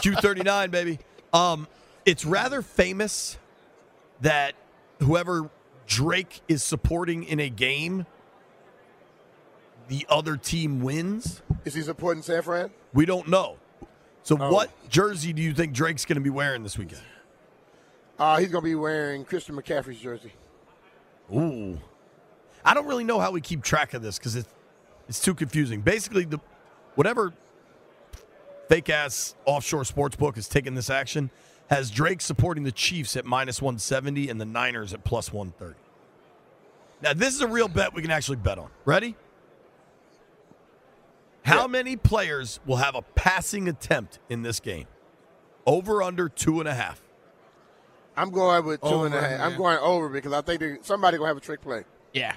Q39, 0.03 0.71
baby. 0.73 0.99
Um, 1.33 1.69
it's 2.05 2.25
rather 2.25 2.61
famous 2.61 3.39
that 4.21 4.55
whoever 4.99 5.49
Drake 5.87 6.41
is 6.49 6.65
supporting 6.65 7.23
in 7.23 7.39
a 7.39 7.49
game, 7.49 8.05
the 9.87 10.05
other 10.09 10.37
team 10.37 10.81
wins. 10.81 11.41
Is 11.65 11.75
he 11.75 11.83
supporting 11.83 12.25
San 12.25 12.43
Fran? 12.43 12.71
We 12.93 13.07
don't 13.07 13.29
know. 13.29 13.59
So, 14.25 14.37
Oh. 14.41 14.53
what 14.53 14.71
jersey 14.89 15.33
do 15.33 15.41
you 15.41 15.55
think 15.55 15.73
Drake's 15.73 16.05
going 16.05 16.17
to 16.17 16.21
be 16.21 16.29
wearing 16.31 16.65
this 16.65 16.77
weekend? 16.77 17.03
Uh, 18.19 18.39
he's 18.39 18.51
gonna 18.51 18.61
be 18.63 18.75
wearing 18.75 19.25
Christian 19.25 19.57
McCaffrey's 19.57 19.99
jersey. 19.99 20.33
Ooh. 21.35 21.79
I 22.63 22.75
don't 22.75 22.87
really 22.87 23.05
know 23.05 23.19
how 23.19 23.31
we 23.31 23.41
keep 23.41 23.63
track 23.63 23.95
of 23.95 24.03
this 24.03 24.19
because 24.19 24.37
it's 24.37 24.49
it's 25.09 25.21
too 25.21 25.33
confusing. 25.33 25.81
Basically, 25.81 26.27
the 26.27 26.39
whatever 26.97 27.33
fake 28.71 28.89
ass 28.89 29.35
offshore 29.47 29.85
sports 29.85 30.15
book 30.15 30.39
is 30.39 30.47
taking 30.47 30.77
this 30.77 30.89
action 30.89 31.29
has 31.69 31.91
Drake 31.91 32.21
supporting 32.21 32.63
the 32.63 32.71
Chiefs 32.71 33.17
at 33.17 33.25
minus 33.25 33.61
one 33.61 33.81
seventy 33.81 34.29
and 34.29 34.41
the 34.41 34.45
Niners 34.45 34.95
at 34.95 35.03
plus 35.03 35.33
one 35.33 35.51
thirty. 35.59 35.81
Now 37.03 37.13
this 37.13 37.35
is 37.35 37.41
a 37.41 37.49
real 37.49 37.67
bet 37.67 37.95
we 37.95 38.01
can 38.01 38.13
actually 38.13 38.37
bet 38.37 38.59
on. 38.59 38.71
Ready? 38.85 39.17
How 41.43 41.67
many 41.67 41.97
players 41.97 42.61
will 42.65 42.77
have 42.77 42.95
a 42.95 43.03
passing 43.03 43.67
attempt 43.67 44.21
in 44.29 44.43
this 44.43 44.61
game? 44.61 44.87
Over 45.67 46.01
under 46.01 46.29
two 46.29 46.61
and 46.61 46.69
a 46.69 46.75
half. 46.75 47.03
I'm 48.17 48.31
going 48.31 48.65
with 48.65 48.81
two 48.83 49.05
and 49.05 49.15
a 49.15 49.19
Over, 49.19 49.27
half. 49.27 49.41
I'm 49.41 49.57
going 49.57 49.79
over 49.79 50.09
because 50.09 50.33
I 50.33 50.43
think 50.43 50.61
they, 50.61 50.79
somebody 50.83 51.17
gonna 51.17 51.29
have 51.29 51.37
a 51.37 51.41
trick 51.41 51.61
play. 51.61 51.85
Yeah. 52.13 52.35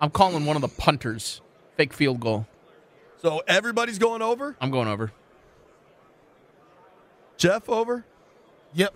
I'm 0.00 0.10
calling 0.10 0.46
one 0.46 0.54
of 0.54 0.62
the 0.62 0.68
punters. 0.68 1.40
Fake 1.76 1.92
field 1.92 2.20
goal. 2.20 2.46
So 3.16 3.42
everybody's 3.48 3.98
going 3.98 4.22
over. 4.22 4.56
I'm 4.60 4.70
going 4.70 4.86
over. 4.86 5.10
Jeff, 7.38 7.68
over? 7.68 8.04
Yep. 8.74 8.92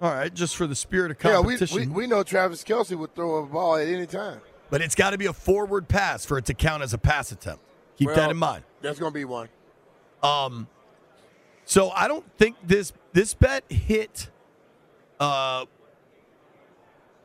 All 0.00 0.10
right, 0.12 0.32
just 0.32 0.56
for 0.56 0.66
the 0.66 0.74
spirit 0.76 1.10
of 1.10 1.16
Yeah, 1.22 1.40
we, 1.40 1.54
competition. 1.56 1.76
we 1.94 2.02
we 2.02 2.06
know 2.06 2.22
Travis 2.22 2.62
Kelce 2.64 2.96
would 2.96 3.14
throw 3.14 3.42
a 3.42 3.46
ball 3.46 3.76
at 3.76 3.88
any 3.88 4.06
time. 4.06 4.40
but 4.70 4.80
it's 4.80 4.94
got 4.94 5.10
to 5.10 5.18
be 5.18 5.26
a 5.26 5.32
forward 5.32 5.88
pass 5.88 6.24
for 6.24 6.38
it 6.38 6.44
to 6.46 6.54
count 6.54 6.82
as 6.82 6.94
a 6.94 6.98
pass 6.98 7.32
attempt. 7.32 7.62
Keep 7.98 8.06
Well, 8.08 8.16
that 8.16 8.30
in 8.30 8.36
mind. 8.36 8.64
There's 8.80 8.98
going 8.98 9.12
to 9.12 9.18
be 9.18 9.24
one. 9.26 9.48
Um, 10.22 10.68
so 11.66 11.90
I 11.90 12.08
don't 12.08 12.24
think 12.38 12.56
this 12.64 12.92
this 13.12 13.34
bet 13.34 13.64
hit. 13.68 14.28
Uh, 15.18 15.66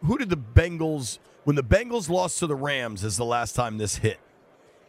who 0.03 0.17
did 0.17 0.29
the 0.29 0.37
Bengals 0.37 1.19
when 1.45 1.55
the 1.55 1.63
Bengals 1.63 2.09
lost 2.09 2.39
to 2.39 2.47
the 2.47 2.55
Rams 2.55 3.03
is 3.05 3.15
the 3.15 3.23
last 3.25 3.55
time 3.55 3.77
this 3.77 3.97
hit, 3.97 4.19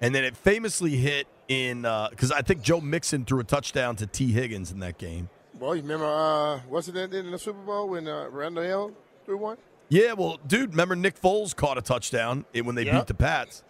and 0.00 0.12
then 0.14 0.24
it 0.24 0.36
famously 0.36 0.96
hit 0.96 1.26
in 1.48 1.82
because 1.82 2.32
I 2.32 2.42
think 2.42 2.62
Joe 2.62 2.80
Mixon 2.80 3.24
threw 3.24 3.40
a 3.40 3.44
touchdown 3.44 3.96
to 3.96 4.06
Tee 4.06 4.32
Higgins 4.32 4.72
in 4.72 4.78
that 4.80 4.98
game. 4.98 5.28
Well, 5.58 5.74
you 5.74 5.82
remember 5.82 6.04
uh, 6.06 6.60
what's 6.68 6.88
it 6.88 6.96
in 6.96 7.30
the 7.30 7.38
Super 7.38 7.60
Bowl 7.60 7.88
when 7.88 8.06
uh, 8.08 8.28
Randall 8.30 8.64
Hill 8.64 8.92
threw 9.24 9.38
one? 9.38 9.56
Yeah, 9.88 10.14
well, 10.14 10.38
dude, 10.46 10.70
remember 10.70 10.96
Nick 10.96 11.20
Foles 11.20 11.54
caught 11.54 11.78
a 11.78 11.82
touchdown 11.82 12.44
when 12.52 12.74
they 12.74 12.84
Yep. 12.84 12.94
beat 12.94 13.06
the 13.06 13.14
Pats. 13.14 13.62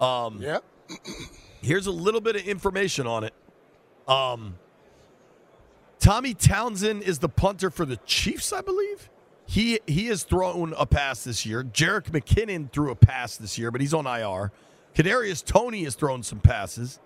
Um, 0.00 0.40
Yep. 0.40 0.64
Here's 1.62 1.86
a 1.86 1.90
little 1.90 2.20
bit 2.20 2.36
of 2.36 2.42
information 2.42 3.06
on 3.06 3.24
it. 3.24 3.34
Um, 4.06 4.54
Tommy 5.98 6.34
Townsend 6.34 7.02
is 7.02 7.18
the 7.18 7.28
punter 7.28 7.70
for 7.70 7.84
the 7.86 7.96
Chiefs, 8.04 8.52
I 8.52 8.60
believe. 8.60 9.08
He 9.46 9.80
he 9.86 10.06
has 10.06 10.22
thrown 10.22 10.74
a 10.78 10.86
pass 10.86 11.24
this 11.24 11.44
year. 11.44 11.62
Jerick 11.64 12.04
McKinnon 12.10 12.70
threw 12.72 12.90
a 12.90 12.94
pass 12.94 13.36
this 13.36 13.58
year, 13.58 13.70
but 13.70 13.80
he's 13.80 13.92
on 13.94 14.06
IR. 14.06 14.52
Kadarius 14.94 15.44
Toney 15.44 15.84
has 15.84 15.94
thrown 15.94 16.22
some 16.22 16.40
passes. 16.40 16.98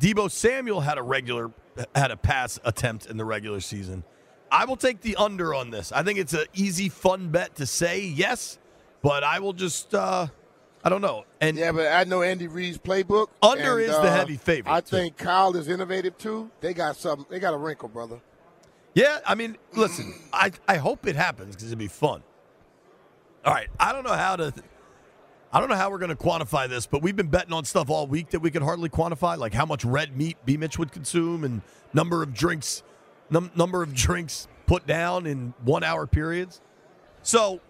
Deebo 0.00 0.30
Samuel 0.30 0.80
had 0.80 0.98
a 0.98 1.02
regular 1.02 1.50
had 1.94 2.10
a 2.10 2.16
pass 2.16 2.58
attempt 2.64 3.06
in 3.06 3.16
the 3.16 3.24
regular 3.24 3.60
season. 3.60 4.04
I 4.50 4.64
will 4.64 4.76
take 4.76 5.00
the 5.00 5.16
under 5.16 5.54
on 5.54 5.70
this. 5.70 5.92
I 5.92 6.02
think 6.02 6.18
it's 6.18 6.32
an 6.32 6.46
easy, 6.54 6.88
fun 6.88 7.28
bet 7.28 7.56
to 7.56 7.66
say 7.66 8.00
yes, 8.00 8.58
but 9.02 9.24
I 9.24 9.40
will 9.40 9.52
just 9.52 9.94
uh, 9.94 10.28
I 10.84 10.88
don't 10.88 11.02
know. 11.02 11.24
And 11.40 11.56
yeah, 11.56 11.72
but 11.72 11.92
I 11.92 12.04
know 12.04 12.22
Andy 12.22 12.46
Reid's 12.46 12.78
playbook. 12.78 13.28
Under 13.42 13.78
and, 13.78 13.88
is 13.88 13.96
the 13.96 14.02
uh, 14.02 14.16
heavy 14.16 14.36
favorite, 14.36 14.72
I 14.72 14.80
too. 14.80 14.96
think 14.96 15.16
Kyle 15.16 15.56
is 15.56 15.68
innovative 15.68 16.16
too. 16.16 16.50
They 16.60 16.74
got 16.74 16.96
something. 16.96 17.26
They 17.28 17.40
got 17.40 17.54
a 17.54 17.58
wrinkle, 17.58 17.88
brother. 17.88 18.20
Yeah, 18.94 19.18
I 19.26 19.34
mean, 19.34 19.58
listen, 19.74 20.14
I, 20.32 20.52
I 20.66 20.78
hope 20.78 21.06
it 21.06 21.16
happens 21.16 21.54
because 21.54 21.66
it'd 21.66 21.78
be 21.78 21.86
fun. 21.86 22.22
All 23.44 23.52
right, 23.52 23.68
I 23.78 23.92
don't 23.92 24.04
know 24.04 24.14
how 24.14 24.36
to, 24.36 24.54
I 25.56 25.58
don't 25.58 25.70
know 25.70 25.76
how 25.76 25.88
we're 25.88 25.96
going 25.96 26.14
to 26.14 26.22
quantify 26.22 26.68
this, 26.68 26.86
but 26.86 27.00
we've 27.00 27.16
been 27.16 27.28
betting 27.28 27.54
on 27.54 27.64
stuff 27.64 27.88
all 27.88 28.06
week 28.06 28.28
that 28.32 28.40
we 28.40 28.50
could 28.50 28.60
hardly 28.60 28.90
quantify, 28.90 29.38
like 29.38 29.54
how 29.54 29.64
much 29.64 29.86
red 29.86 30.14
meat 30.14 30.36
B. 30.44 30.58
Mitch 30.58 30.78
would 30.78 30.92
consume 30.92 31.44
and 31.44 31.62
number 31.94 32.22
of 32.22 32.34
drinks, 32.34 32.82
num- 33.30 33.50
number 33.56 33.82
of 33.82 33.94
drinks 33.94 34.48
put 34.66 34.86
down 34.86 35.24
in 35.24 35.54
one 35.64 35.82
hour 35.82 36.06
periods. 36.06 36.60
So, 37.22 37.62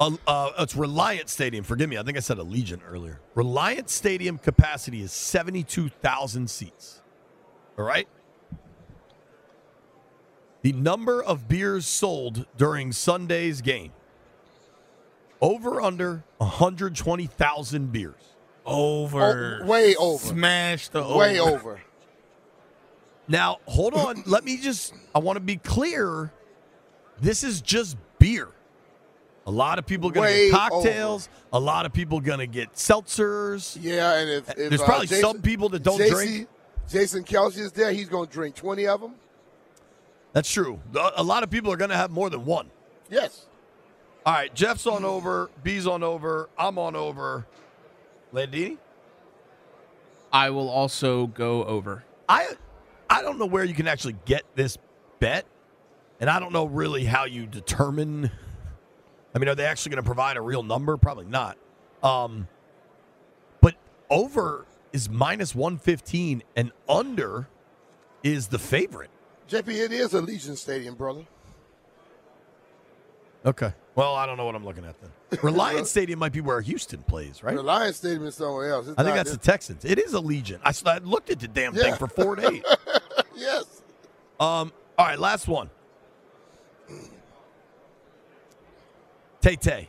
uh, 0.00 0.16
uh, 0.26 0.50
it's 0.58 0.74
Reliant 0.74 1.28
Stadium. 1.28 1.62
Forgive 1.62 1.88
me, 1.88 1.96
I 1.96 2.02
think 2.02 2.16
I 2.16 2.20
said 2.20 2.38
Allegiant 2.38 2.80
earlier. 2.84 3.20
Reliant 3.36 3.88
Stadium 3.88 4.36
capacity 4.36 5.00
is 5.00 5.12
seventy-two 5.12 5.90
thousand 5.90 6.50
seats. 6.50 7.02
All 7.78 7.84
right. 7.84 8.08
The 10.62 10.72
number 10.72 11.22
of 11.22 11.46
beers 11.46 11.86
sold 11.86 12.46
during 12.56 12.90
Sunday's 12.90 13.60
game 13.60 13.92
over 15.42 15.82
under 15.82 16.24
120,000 16.38 17.92
beers. 17.92 18.14
Over. 18.64 19.60
Oh, 19.62 19.66
way 19.66 19.94
over. 19.96 20.24
Smash 20.24 20.88
the 20.88 21.02
Way 21.02 21.40
over. 21.40 21.52
over. 21.52 21.82
Now, 23.28 23.58
hold 23.66 23.94
on. 23.94 24.22
Let 24.26 24.44
me 24.44 24.56
just, 24.56 24.94
I 25.14 25.18
want 25.18 25.36
to 25.36 25.40
be 25.40 25.56
clear. 25.56 26.32
This 27.20 27.42
is 27.44 27.60
just 27.60 27.96
beer. 28.18 28.48
A 29.44 29.50
lot 29.50 29.80
of 29.80 29.86
people 29.86 30.10
going 30.10 30.32
to 30.32 30.50
get 30.50 30.52
cocktails. 30.52 31.28
A 31.52 31.58
lot 31.58 31.84
of 31.84 31.92
people 31.92 32.20
going 32.20 32.38
to 32.38 32.46
get 32.46 32.74
seltzers. 32.74 33.76
Yeah, 33.80 34.18
and 34.18 34.30
if, 34.30 34.48
if 34.50 34.56
There's 34.70 34.80
uh, 34.80 34.84
probably 34.84 35.08
Jason- 35.08 35.22
some 35.22 35.42
people 35.42 35.68
that 35.70 35.82
don't 35.82 36.00
JC 36.00 36.10
drink. 36.10 36.48
Jason 36.88 37.24
Kelce 37.24 37.58
is 37.58 37.72
there. 37.72 37.92
He's 37.92 38.08
going 38.08 38.26
to 38.28 38.32
drink 38.32 38.54
twenty 38.54 38.86
of 38.86 39.00
them. 39.00 39.14
That's 40.32 40.50
true. 40.50 40.80
A 40.94 41.10
a 41.16 41.22
lot 41.22 41.42
of 41.42 41.50
people 41.50 41.72
are 41.72 41.76
going 41.76 41.90
to 41.90 41.96
have 41.96 42.10
more 42.10 42.30
than 42.30 42.44
one. 42.44 42.70
Yes. 43.10 43.46
All 44.24 44.32
right, 44.32 44.54
Jeff's 44.54 44.86
on 44.86 45.04
over, 45.04 45.50
B's 45.64 45.86
on 45.86 46.04
over, 46.04 46.48
I'm 46.56 46.78
on 46.78 46.94
over. 46.94 47.46
Landini? 48.32 48.78
I 50.32 50.50
will 50.50 50.68
also 50.68 51.26
go 51.26 51.64
over. 51.64 52.04
I 52.28 52.48
I 53.10 53.20
don't 53.22 53.38
know 53.38 53.46
where 53.46 53.64
you 53.64 53.74
can 53.74 53.86
actually 53.88 54.16
get 54.24 54.44
this 54.54 54.78
bet, 55.18 55.44
and 56.20 56.30
I 56.30 56.38
don't 56.38 56.52
know 56.52 56.64
really 56.64 57.04
how 57.04 57.24
you 57.24 57.46
determine. 57.46 58.30
I 59.34 59.38
mean, 59.38 59.48
are 59.48 59.54
they 59.54 59.66
actually 59.66 59.90
going 59.90 60.02
to 60.02 60.06
provide 60.06 60.36
a 60.36 60.40
real 60.40 60.62
number? 60.62 60.96
Probably 60.96 61.26
not. 61.26 61.58
Um, 62.02 62.48
but 63.60 63.74
over 64.08 64.66
is 64.92 65.10
minus 65.10 65.54
one 65.54 65.76
fifteen, 65.78 66.42
and 66.56 66.72
under 66.88 67.48
is 68.22 68.46
the 68.46 68.58
favorite. 68.58 69.10
JP, 69.48 69.68
it 69.68 69.92
is 69.92 70.12
Allegiant 70.12 70.56
Stadium, 70.56 70.94
brother. 70.94 71.26
Okay. 73.44 73.74
Well, 73.94 74.14
I 74.14 74.24
don't 74.24 74.38
know 74.38 74.46
what 74.46 74.54
I'm 74.54 74.64
looking 74.64 74.84
at 74.86 74.94
then. 75.00 75.10
Reliant 75.42 75.86
Stadium 75.86 76.18
might 76.18 76.32
be 76.32 76.40
where 76.40 76.60
Houston 76.62 77.02
plays, 77.02 77.42
right? 77.42 77.54
The 77.54 77.62
Lions 77.62 77.96
Stadium 77.96 78.26
is 78.26 78.34
somewhere 78.34 78.70
else. 78.70 78.88
It's 78.88 78.98
I 78.98 79.02
think 79.02 79.16
not- 79.16 79.26
that's 79.26 79.32
the 79.36 79.42
Texans. 79.42 79.84
It 79.84 79.98
is 79.98 80.14
Allegiant. 80.14 80.60
I 80.64 80.98
looked 80.98 81.28
at 81.30 81.40
the 81.40 81.48
damn 81.48 81.74
thing 81.74 81.88
Yeah. 81.88 81.96
for 81.96 82.06
four 82.08 82.36
to 82.36 82.50
eight. 82.50 82.64
yes. 83.36 83.82
Um. 84.40 84.72
All 84.98 85.06
right, 85.06 85.18
last 85.18 85.46
one. 85.48 85.68
Tay 89.40 89.56
Tay, 89.56 89.88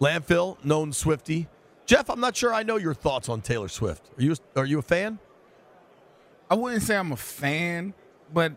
landfill, 0.00 0.62
known 0.64 0.92
Swifty. 0.92 1.48
Jeff, 1.86 2.10
I'm 2.10 2.20
not 2.20 2.36
sure 2.36 2.52
I 2.52 2.62
know 2.62 2.76
your 2.76 2.94
thoughts 2.94 3.28
on 3.28 3.40
Taylor 3.40 3.68
Swift. 3.68 4.10
Are 4.18 4.22
you 4.22 4.36
are 4.56 4.64
you 4.66 4.78
a 4.78 4.82
fan? 4.82 5.18
I 6.50 6.54
wouldn't 6.54 6.82
say 6.82 6.96
I'm 6.96 7.12
a 7.12 7.16
fan, 7.16 7.94
but 8.32 8.52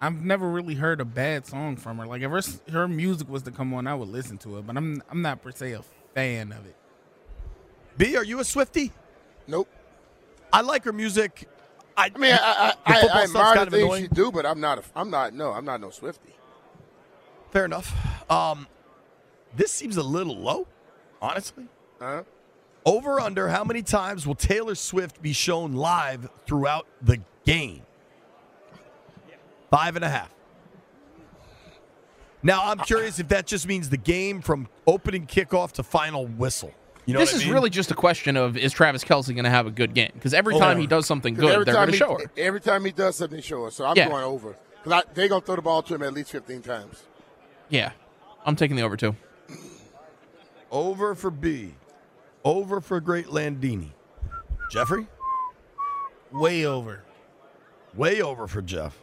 I've 0.00 0.24
never 0.24 0.48
really 0.48 0.74
heard 0.74 1.00
a 1.00 1.04
bad 1.04 1.46
song 1.46 1.76
from 1.76 1.98
her. 1.98 2.06
Like 2.06 2.22
if 2.22 2.30
her, 2.30 2.42
her 2.72 2.88
music 2.88 3.28
was 3.28 3.42
to 3.42 3.50
come 3.50 3.74
on, 3.74 3.86
I 3.86 3.94
would 3.94 4.08
listen 4.08 4.38
to 4.38 4.58
it, 4.58 4.66
but 4.66 4.76
I'm 4.76 5.02
I'm 5.10 5.22
not 5.22 5.42
per 5.42 5.50
se 5.52 5.72
a 5.72 5.82
fan 6.14 6.52
of 6.52 6.64
it. 6.66 6.76
B, 7.98 8.16
are 8.16 8.24
you 8.24 8.40
a 8.40 8.44
Swifty? 8.44 8.92
Nope. 9.46 9.68
I 10.52 10.62
like 10.62 10.84
her 10.84 10.92
music. 10.92 11.48
I, 11.96 12.10
I 12.14 12.18
mean, 12.18 12.32
I 12.32 12.74
I, 12.86 12.94
I, 12.94 13.08
I 13.12 13.22
admire 13.24 13.54
kind 13.54 13.58
the 13.58 13.62
of 13.62 13.72
things 13.72 13.84
annoying. 13.84 14.02
she 14.04 14.08
do, 14.08 14.32
but 14.32 14.46
I'm 14.46 14.60
not. 14.60 14.78
A, 14.78 14.82
I'm 14.96 15.10
not. 15.10 15.34
No, 15.34 15.52
I'm 15.52 15.64
not 15.64 15.80
no 15.80 15.90
Swifty. 15.90 16.34
Fair 17.50 17.64
enough. 17.66 17.94
Um, 18.30 18.66
this 19.54 19.70
seems 19.72 19.96
a 19.96 20.02
little 20.02 20.36
low, 20.36 20.66
honestly. 21.20 21.66
Huh? 22.00 22.22
Over 22.86 23.20
under 23.20 23.48
how 23.48 23.64
many 23.64 23.82
times 23.82 24.26
will 24.26 24.34
Taylor 24.36 24.74
Swift 24.74 25.20
be 25.20 25.32
shown 25.34 25.72
live 25.74 26.30
throughout 26.46 26.86
the 27.02 27.20
game? 27.44 27.82
Five 29.70 29.96
and 29.96 30.04
a 30.04 30.08
half. 30.08 30.30
Now 32.42 32.70
I'm 32.70 32.78
curious 32.78 33.18
if 33.18 33.28
that 33.28 33.46
just 33.46 33.66
means 33.68 33.90
the 33.90 33.96
game 33.96 34.40
from 34.40 34.68
opening 34.86 35.26
kickoff 35.26 35.72
to 35.72 35.82
final 35.82 36.26
whistle. 36.26 36.72
You 37.06 37.14
know 37.14 37.20
this 37.20 37.34
is 37.34 37.44
mean? 37.44 37.52
really 37.54 37.70
just 37.70 37.90
a 37.90 37.94
question 37.94 38.36
of 38.36 38.56
is 38.56 38.72
Travis 38.72 39.04
Kelce 39.04 39.32
going 39.34 39.44
to 39.44 39.50
have 39.50 39.66
a 39.66 39.70
good 39.70 39.94
game? 39.94 40.10
Because 40.14 40.32
every 40.32 40.54
Oh, 40.54 40.58
time 40.58 40.76
yeah. 40.76 40.82
he 40.82 40.86
does 40.86 41.06
something 41.06 41.34
good, 41.34 41.50
every 41.52 41.64
they're 41.64 41.74
time 41.74 41.88
going 41.88 41.98
to 41.98 42.04
he- 42.04 42.10
show 42.10 42.18
her. 42.18 42.30
Every 42.36 42.60
time 42.60 42.84
he 42.84 42.92
does 42.92 43.16
something, 43.16 43.36
they 43.36 43.42
show 43.42 43.64
us. 43.66 43.74
So 43.76 43.84
I'm 43.84 43.96
Yeah. 43.96 44.08
going 44.08 44.24
over 44.24 44.56
because 44.82 45.02
they're 45.14 45.28
gonna 45.28 45.40
throw 45.40 45.56
the 45.56 45.62
ball 45.62 45.82
to 45.82 45.94
him 45.94 46.02
at 46.02 46.12
least 46.14 46.30
15 46.30 46.62
times. 46.62 47.02
Yeah, 47.68 47.92
I'm 48.44 48.56
taking 48.56 48.76
the 48.76 48.82
over 48.82 48.96
too. 48.96 49.16
Over 50.70 51.14
for 51.14 51.30
B. 51.30 51.74
Over 52.44 52.80
for 52.80 53.00
Great 53.00 53.26
Landini. 53.26 53.90
Jeffrey? 54.70 55.06
Way 56.30 56.64
over. 56.64 57.02
Way 57.94 58.22
over 58.22 58.46
for 58.46 58.62
Jeff. 58.62 58.96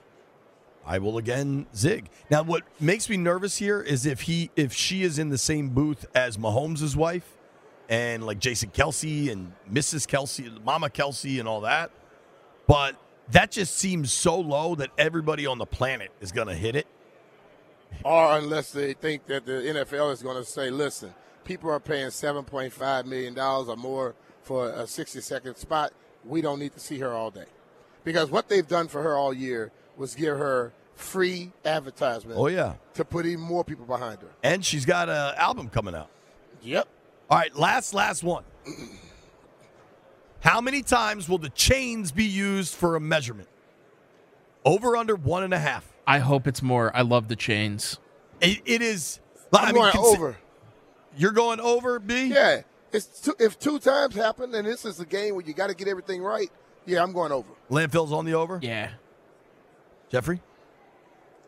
I 0.87 0.99
will 0.99 1.17
again 1.17 1.67
zig. 1.75 2.09
Now, 2.31 2.43
what 2.43 2.63
makes 2.79 3.09
me 3.09 3.17
nervous 3.17 3.57
here 3.57 3.81
is 3.81 4.05
if 4.05 4.21
he, 4.21 4.49
if 4.55 4.71
she 4.73 5.03
is 5.03 5.19
in 5.19 5.29
the 5.29 5.37
same 5.37 5.69
booth 5.69 6.05
as 6.15 6.37
Mahomes' 6.37 6.95
wife, 6.95 7.37
and 7.89 8.25
like 8.25 8.39
Jason 8.39 8.69
Kelce 8.69 9.31
and 9.31 9.53
Mrs. 9.71 10.07
Kelce, 10.07 10.63
Mama 10.63 10.89
Kelce, 10.89 11.39
and 11.39 11.47
all 11.47 11.61
that. 11.61 11.91
But 12.67 12.95
that 13.31 13.51
just 13.51 13.75
seems 13.77 14.11
so 14.11 14.39
low 14.39 14.75
that 14.75 14.89
everybody 14.97 15.45
on 15.45 15.57
the 15.57 15.65
planet 15.65 16.11
is 16.21 16.31
going 16.31 16.47
to 16.47 16.55
hit 16.55 16.75
it. 16.75 16.87
Or 18.03 18.37
unless 18.37 18.71
they 18.71 18.93
think 18.93 19.25
that 19.27 19.45
the 19.45 19.53
NFL 19.53 20.11
is 20.11 20.21
going 20.21 20.37
to 20.37 20.43
say, 20.43 20.69
listen, 20.69 21.13
people 21.45 21.69
are 21.69 21.79
paying 21.79 22.07
$7.5 22.07 23.05
million 23.05 23.39
or 23.39 23.75
more 23.77 24.15
for 24.41 24.69
a 24.69 24.85
60 24.85 25.21
second 25.21 25.55
spot. 25.55 25.93
We 26.25 26.41
don't 26.41 26.59
need 26.59 26.73
to 26.73 26.79
see 26.79 26.99
her 26.99 27.13
all 27.13 27.31
day. 27.31 27.45
Because 28.03 28.29
what 28.29 28.49
they've 28.49 28.67
done 28.67 28.87
for 28.87 29.01
her 29.01 29.17
all 29.17 29.33
year 29.33 29.71
was 29.97 30.15
give 30.15 30.37
her 30.37 30.71
free 30.95 31.51
advertisement 31.65 32.39
Oh 32.39 32.47
yeah, 32.47 32.73
to 32.95 33.05
put 33.05 33.25
even 33.25 33.41
more 33.43 33.63
people 33.63 33.85
behind 33.85 34.21
her. 34.21 34.29
and 34.43 34.63
she's 34.65 34.85
got 34.85 35.09
an 35.09 35.35
album 35.37 35.69
coming 35.69 35.93
out. 35.95 36.09
Yep. 36.61 36.87
All 37.29 37.37
right, 37.37 37.55
last 37.55 37.93
last 37.93 38.23
one. 38.23 38.43
How 40.41 40.61
many 40.61 40.81
times 40.81 41.27
will 41.27 41.37
the 41.39 41.49
chains 41.49 42.11
be 42.11 42.23
used 42.25 42.73
for 42.75 42.95
a 42.95 42.99
measurement? 42.99 43.49
Over 44.65 44.95
under 44.95 45.15
one 45.15 45.43
and 45.43 45.53
a 45.53 45.59
half. 45.59 45.85
I 46.05 46.19
hope 46.19 46.47
it's 46.47 46.61
more. 46.61 46.95
I 46.95 47.01
love 47.01 47.27
the 47.27 47.35
chains. 47.35 47.99
It, 48.39 48.61
it 48.65 48.81
is. 48.81 49.19
I'm 49.53 49.73
going 49.73 49.91
consi- 49.91 50.15
over. 50.15 50.37
You're 51.17 51.31
going 51.31 51.59
over, 51.59 51.99
B? 51.99 52.25
Yeah. 52.27 52.61
It's 52.93 53.21
two, 53.21 53.33
if 53.39 53.59
two 53.59 53.79
times 53.79 54.15
happen, 54.15 54.53
and 54.55 54.65
this 54.65 54.85
is 54.85 54.99
a 54.99 55.05
game 55.05 55.35
where 55.35 55.43
you 55.43 55.53
got 55.53 55.67
to 55.67 55.73
get 55.75 55.87
everything 55.87 56.21
right. 56.21 56.49
Yeah, 56.85 57.03
I'm 57.03 57.11
going 57.11 57.31
over. 57.31 57.49
Landfill's 57.69 58.13
on 58.13 58.25
the 58.25 58.33
over? 58.35 58.59
Yeah. 58.61 58.91
Jeffrey? 60.09 60.41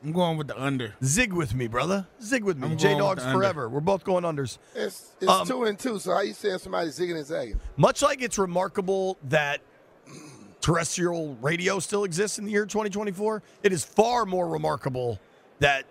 I'm 0.03 0.13
going 0.13 0.37
with 0.37 0.47
the 0.47 0.61
under. 0.61 0.95
Zig 1.03 1.33
with 1.33 1.53
me, 1.53 1.67
brother. 1.67 2.07
Zig 2.21 2.43
with 2.43 2.57
me. 2.57 2.67
I'm 2.67 2.77
J 2.77 2.89
going 2.89 2.95
with 2.97 3.03
Dogs 3.05 3.23
the 3.23 3.29
under. 3.29 3.39
forever. 3.39 3.69
We're 3.69 3.79
both 3.81 4.03
going 4.05 4.23
unders. 4.23 4.57
It's 4.73 5.11
it's 5.19 5.29
Um, 5.29 5.45
two 5.47 5.65
and 5.65 5.77
two. 5.77 5.99
So 5.99 6.13
how 6.13 6.21
you 6.21 6.33
saying 6.33 6.59
somebody 6.59 6.89
zigging 6.89 7.17
and 7.17 7.25
zagging? 7.25 7.59
Much 7.75 8.01
like 8.01 8.21
it's 8.21 8.37
remarkable 8.37 9.17
that 9.25 9.59
terrestrial 10.61 11.35
radio 11.41 11.79
still 11.79 12.03
exists 12.05 12.37
in 12.39 12.45
the 12.45 12.51
year 12.51 12.65
2024, 12.65 13.41
it 13.63 13.73
is 13.73 13.83
far 13.83 14.25
more 14.25 14.47
remarkable 14.47 15.19
that 15.59 15.85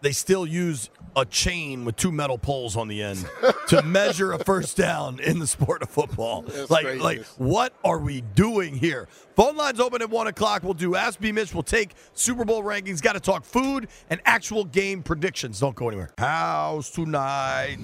they 0.00 0.12
still 0.12 0.46
use 0.46 0.90
a 1.16 1.24
chain 1.24 1.84
with 1.84 1.96
two 1.96 2.12
metal 2.12 2.38
poles 2.38 2.76
on 2.76 2.88
the 2.88 3.02
end 3.02 3.28
to 3.68 3.82
measure 3.84 4.32
a 4.32 4.38
first 4.44 4.76
down 4.76 5.18
in 5.20 5.38
the 5.38 5.46
sport 5.46 5.82
of 5.82 5.90
football. 5.90 6.42
That's 6.42 6.70
like, 6.70 6.84
crazy. 6.84 7.00
like, 7.00 7.24
what 7.38 7.72
are 7.84 7.98
we 7.98 8.20
doing 8.20 8.74
here? 8.74 9.08
Phone 9.34 9.56
lines 9.56 9.80
open 9.80 10.02
at 10.02 10.10
one 10.10 10.26
o'clock. 10.26 10.62
We'll 10.62 10.74
do 10.74 10.94
Ask 10.94 11.20
B 11.20 11.32
Mitch. 11.32 11.52
We'll 11.52 11.62
take 11.62 11.94
Super 12.12 12.44
Bowl 12.44 12.62
rankings. 12.62 13.02
Got 13.02 13.14
to 13.14 13.20
talk 13.20 13.44
food 13.44 13.88
and 14.10 14.20
actual 14.24 14.64
game 14.64 15.02
predictions. 15.02 15.60
Don't 15.60 15.74
go 15.74 15.88
anywhere. 15.88 16.10
House 16.18 16.90
tonight. 16.90 17.78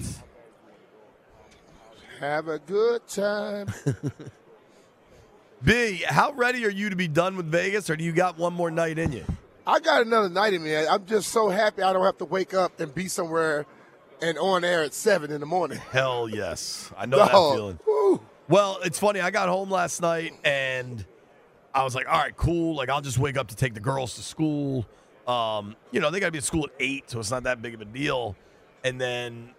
Have 2.19 2.47
a 2.47 2.59
good 2.59 3.05
time. 3.07 3.67
B, 5.63 6.03
how 6.07 6.31
ready 6.33 6.65
are 6.65 6.69
you 6.69 6.89
to 6.89 6.95
be 6.95 7.07
done 7.07 7.35
with 7.35 7.47
Vegas, 7.47 7.89
or 7.89 7.95
do 7.95 8.03
you 8.03 8.11
got 8.11 8.37
one 8.37 8.53
more 8.53 8.69
night 8.69 8.99
in 8.99 9.11
you? 9.11 9.25
I 9.67 9.79
got 9.79 10.01
another 10.05 10.29
night 10.29 10.53
in 10.53 10.63
me. 10.63 10.75
I'm 10.75 11.05
just 11.05 11.29
so 11.29 11.49
happy 11.49 11.81
I 11.81 11.91
don't 11.93 12.05
have 12.05 12.17
to 12.19 12.25
wake 12.25 12.53
up 12.53 12.79
and 12.79 12.93
be 12.93 13.07
somewhere 13.07 13.65
and 14.21 14.37
on 14.37 14.63
air 14.63 14.83
at 14.83 14.93
seven 14.93 15.31
in 15.31 15.39
the 15.39 15.45
morning. 15.45 15.79
Hell 15.91 16.29
yes. 16.29 16.91
I 16.97 17.05
know 17.05 17.17
that 17.25 17.31
Dog. 17.31 17.55
feeling. 17.55 17.79
Woo. 17.85 18.21
Well, 18.47 18.79
it's 18.83 18.99
funny. 18.99 19.21
I 19.21 19.31
got 19.31 19.49
home 19.49 19.71
last 19.71 20.01
night 20.01 20.33
and 20.43 21.03
I 21.73 21.83
was 21.83 21.95
like, 21.95 22.07
all 22.07 22.19
right, 22.19 22.35
cool. 22.37 22.75
Like, 22.75 22.89
I'll 22.89 23.01
just 23.01 23.17
wake 23.17 23.37
up 23.37 23.47
to 23.47 23.55
take 23.55 23.73
the 23.73 23.79
girls 23.79 24.15
to 24.15 24.21
school. 24.21 24.85
Um, 25.27 25.75
you 25.91 25.99
know, 25.99 26.11
they 26.11 26.19
got 26.19 26.27
to 26.27 26.31
be 26.31 26.37
at 26.37 26.43
school 26.43 26.65
at 26.65 26.71
eight, 26.79 27.09
so 27.09 27.19
it's 27.19 27.31
not 27.31 27.43
that 27.43 27.61
big 27.61 27.73
of 27.73 27.81
a 27.81 27.85
deal. 27.85 28.35
And 28.83 29.01
then 29.01 29.49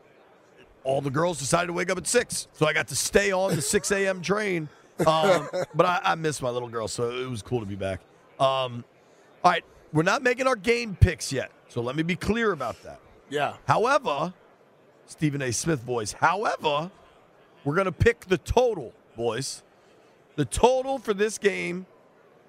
all 0.84 1.00
the 1.00 1.10
girls 1.10 1.38
decided 1.40 1.66
to 1.66 1.72
wake 1.72 1.90
up 1.90 1.98
at 1.98 2.06
six. 2.06 2.46
So 2.52 2.66
I 2.66 2.72
got 2.72 2.86
to 2.88 2.96
stay 2.96 3.32
on 3.32 3.56
the 3.56 3.60
6 3.62 3.90
a.m. 3.90 4.22
train. 4.22 4.68
Um, 5.04 5.48
but 5.74 5.84
I, 5.84 6.00
I 6.04 6.14
miss 6.14 6.40
my 6.40 6.50
little 6.50 6.68
girl, 6.68 6.86
so 6.86 7.10
it 7.10 7.28
was 7.28 7.42
cool 7.42 7.58
to 7.58 7.66
be 7.66 7.74
back. 7.74 8.00
Um, 8.38 8.84
all 9.42 9.50
right, 9.50 9.64
we're 9.96 10.02
not 10.02 10.22
making 10.22 10.46
our 10.46 10.56
game 10.56 10.94
picks 10.94 11.32
yet. 11.32 11.50
So 11.68 11.80
let 11.80 11.96
me 11.96 12.02
be 12.02 12.16
clear 12.16 12.52
about 12.52 12.82
that. 12.82 13.00
Yeah. 13.30 13.54
However, 13.66 14.34
Stephen 15.06 15.40
A. 15.40 15.50
Smith 15.52 15.86
boys, 15.86 16.12
however, 16.12 16.90
we're 17.64 17.74
going 17.74 17.86
to 17.86 17.92
pick 17.92 18.26
the 18.26 18.36
total, 18.36 18.92
boys. 19.16 19.62
The 20.34 20.44
total 20.44 20.98
for 20.98 21.14
this 21.14 21.38
game, 21.38 21.86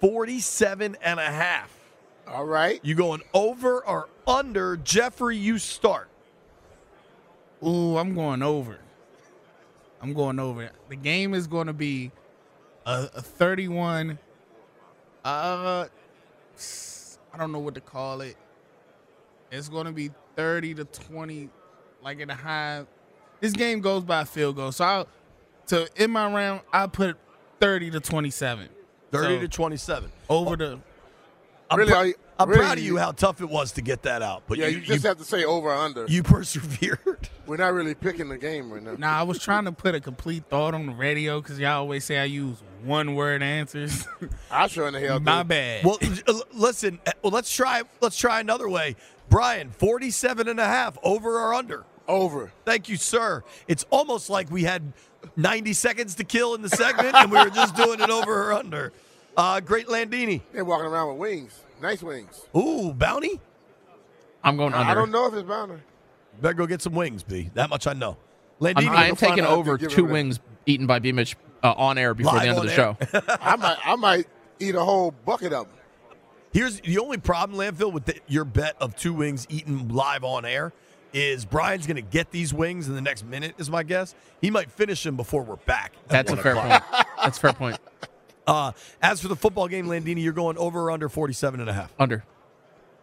47 0.01 0.97
and 1.01 1.19
a 1.21 1.23
half. 1.23 1.73
All 2.27 2.43
right. 2.43 2.81
You 2.83 2.95
going 2.95 3.21
over 3.33 3.79
or 3.85 4.09
under? 4.27 4.75
Jeffrey, 4.75 5.37
you 5.37 5.57
start. 5.57 6.09
Ooh, 7.65 7.97
I'm 7.97 8.13
going 8.13 8.43
over. 8.43 8.77
I'm 10.01 10.13
going 10.13 10.37
over. 10.37 10.69
The 10.89 10.97
game 10.97 11.33
is 11.33 11.47
going 11.47 11.67
to 11.67 11.73
be 11.73 12.11
a, 12.85 13.07
a 13.15 13.21
31. 13.21 14.19
Uh, 15.23 15.85
I 17.33 17.37
don't 17.37 17.51
know 17.51 17.59
what 17.59 17.75
to 17.75 17.81
call 17.81 18.21
it. 18.21 18.35
It's 19.51 19.69
going 19.69 19.85
to 19.85 19.91
be 19.91 20.11
30 20.35 20.75
to 20.75 20.85
20, 20.85 21.49
like 22.03 22.19
in 22.19 22.27
the 22.27 22.33
high. 22.33 22.85
This 23.39 23.53
game 23.53 23.81
goes 23.81 24.03
by 24.03 24.23
field 24.23 24.55
goal, 24.55 24.71
so 24.71 24.83
I'll 24.85 25.07
to 25.67 25.87
in 25.95 26.11
my 26.11 26.31
round 26.31 26.61
I 26.71 26.87
put 26.87 27.17
30 27.59 27.91
to 27.91 27.99
27. 27.99 28.69
30 29.11 29.35
So, 29.35 29.39
to 29.41 29.47
27. 29.47 30.11
over 30.29 30.51
oh, 30.51 30.55
the. 30.55 30.79
I'm, 31.69 31.77
Really, 31.79 31.91
pr- 31.91 31.97
are 31.97 32.05
you- 32.07 32.15
I'm 32.39 32.49
really, 32.49 32.61
proud 32.61 32.77
of 32.77 32.83
you 32.83 32.93
you- 32.93 32.97
how 32.97 33.11
tough 33.11 33.41
it 33.41 33.49
was 33.49 33.71
to 33.73 33.81
get 33.81 34.03
that 34.03 34.21
out. 34.21 34.43
But 34.47 34.57
Yeah, 34.59 34.67
you, 34.67 34.77
you 34.77 34.83
just 34.85 35.03
have 35.05 35.17
to 35.17 35.23
say 35.23 35.43
over 35.43 35.69
or 35.69 35.73
under. 35.75 36.05
you 36.07 36.21
persevered. 36.61 37.29
We're 37.45 37.57
not 37.57 37.73
really 37.73 37.95
picking 37.95 38.29
the 38.29 38.37
game 38.37 38.71
right 38.71 38.81
now. 38.83 38.95
Nah, 38.97 39.19
I 39.19 39.23
was 39.23 39.39
trying 39.39 39.65
to 39.65 39.71
put 39.71 39.95
a 39.95 39.99
complete 39.99 40.45
thought 40.49 40.73
on 40.73 40.85
the 40.85 40.93
radio 40.93 41.41
because 41.41 41.59
y'all 41.59 41.79
always 41.79 42.05
say 42.05 42.19
I 42.19 42.25
use 42.25 42.57
one 42.83 43.15
word 43.15 43.41
answers. 43.41 44.07
I 44.51 44.67
sure 44.67 44.87
in 44.87 44.93
the 44.93 44.99
hell 44.99 45.19
My 45.19 45.41
do. 45.43 45.47
bad. 45.49 45.83
Well, 45.85 45.97
listen, 46.53 46.99
uh, 47.07 47.11
well, 47.23 47.31
let's 47.31 47.53
try 47.53 47.81
let's 48.01 48.17
try 48.17 48.39
another 48.39 48.69
way. 48.69 48.95
Brian, 49.29 49.71
47 49.71 50.47
and 50.47 50.59
a 50.59 50.65
half, 50.65 50.97
over 51.03 51.39
or 51.39 51.53
under? 51.53 51.85
Over. 52.07 52.51
Thank 52.65 52.87
you, 52.87 52.95
sir. 52.95 53.43
It's 53.67 53.85
almost 53.89 54.29
like 54.29 54.49
we 54.49 54.63
had 54.63 54.93
90 55.35 55.73
seconds 55.73 56.15
to 56.15 56.23
kill 56.23 56.53
in 56.55 56.61
the 56.61 56.69
segment 56.69 57.13
and 57.15 57.29
we 57.31 57.37
were 57.37 57.49
just 57.49 57.75
doing 57.75 57.99
it 57.99 58.09
over 58.09 58.49
or 58.49 58.53
under. 58.53 58.93
Uh, 59.37 59.59
great 59.59 59.87
Landini. 59.87 60.41
They're 60.51 60.65
walking 60.65 60.87
around 60.87 61.09
with 61.09 61.17
wings. 61.17 61.61
Nice 61.81 62.01
wings. 62.01 62.47
Ooh, 62.57 62.91
bounty? 62.91 63.39
I'm 64.43 64.57
going 64.57 64.73
under. 64.73 64.89
I 64.91 64.95
don't 64.95 65.11
know 65.11 65.27
if 65.27 65.33
it's 65.35 65.47
Bounty. 65.47 65.75
Better 66.41 66.53
go 66.55 66.65
get 66.65 66.81
some 66.81 66.93
wings, 66.93 67.23
B. 67.23 67.51
That 67.53 67.69
much 67.69 67.85
I 67.85 67.93
know. 67.93 68.17
I'm, 68.61 68.75
Landini, 68.75 68.89
I 68.89 69.07
am 69.07 69.15
taking 69.15 69.45
over 69.45 69.77
they 69.77 69.81
give 69.81 69.91
two 69.91 70.07
it 70.07 70.11
wings 70.11 70.39
eaten 70.65 70.87
by 70.87 70.99
B. 70.99 71.11
Mitch 71.11 71.35
uh, 71.63 71.73
on 71.77 71.97
air 71.97 72.13
before 72.13 72.33
Live 72.33 72.41
the 72.43 72.49
end 72.49 72.57
of 72.57 72.63
the 72.65 72.71
air. 72.71 72.75
show. 72.75 73.37
I 73.41 73.55
might 73.55 73.77
I 73.85 73.95
might 73.95 74.27
eat 74.59 74.75
a 74.75 74.83
whole 74.83 75.11
bucket 75.11 75.53
of 75.53 75.67
them. 75.67 75.75
Here's 76.51 76.81
the 76.81 76.97
only 76.97 77.17
problem, 77.17 77.59
Landfill, 77.59 77.91
with 77.91 78.05
the, 78.05 78.15
your 78.27 78.45
bet 78.45 78.75
of 78.79 78.95
two 78.95 79.13
wings 79.13 79.45
eaten 79.49 79.89
live 79.89 80.23
on 80.23 80.45
air 80.45 80.73
is 81.13 81.45
Brian's 81.45 81.85
going 81.85 81.97
to 81.97 82.01
get 82.01 82.31
these 82.31 82.53
wings 82.53 82.87
in 82.87 82.95
the 82.95 83.01
next 83.01 83.25
minute, 83.25 83.55
is 83.57 83.69
my 83.69 83.83
guess. 83.83 84.15
He 84.41 84.49
might 84.49 84.71
finish 84.71 85.03
them 85.03 85.15
before 85.17 85.43
we're 85.43 85.55
back. 85.57 85.93
That's 86.07 86.31
a 86.31 86.37
fair 86.37 86.53
o'clock. 86.53 86.83
point. 86.89 87.05
That's 87.21 87.37
a 87.37 87.41
fair 87.41 87.53
point. 87.53 87.77
Uh, 88.47 88.71
as 89.01 89.21
for 89.21 89.27
the 89.27 89.35
football 89.35 89.67
game, 89.67 89.87
Landini, 89.87 90.23
you're 90.23 90.33
going 90.33 90.57
over 90.57 90.83
or 90.83 90.91
under 90.91 91.09
47 91.09 91.59
and 91.59 91.69
a 91.69 91.73
half. 91.73 91.93
Under. 91.99 92.23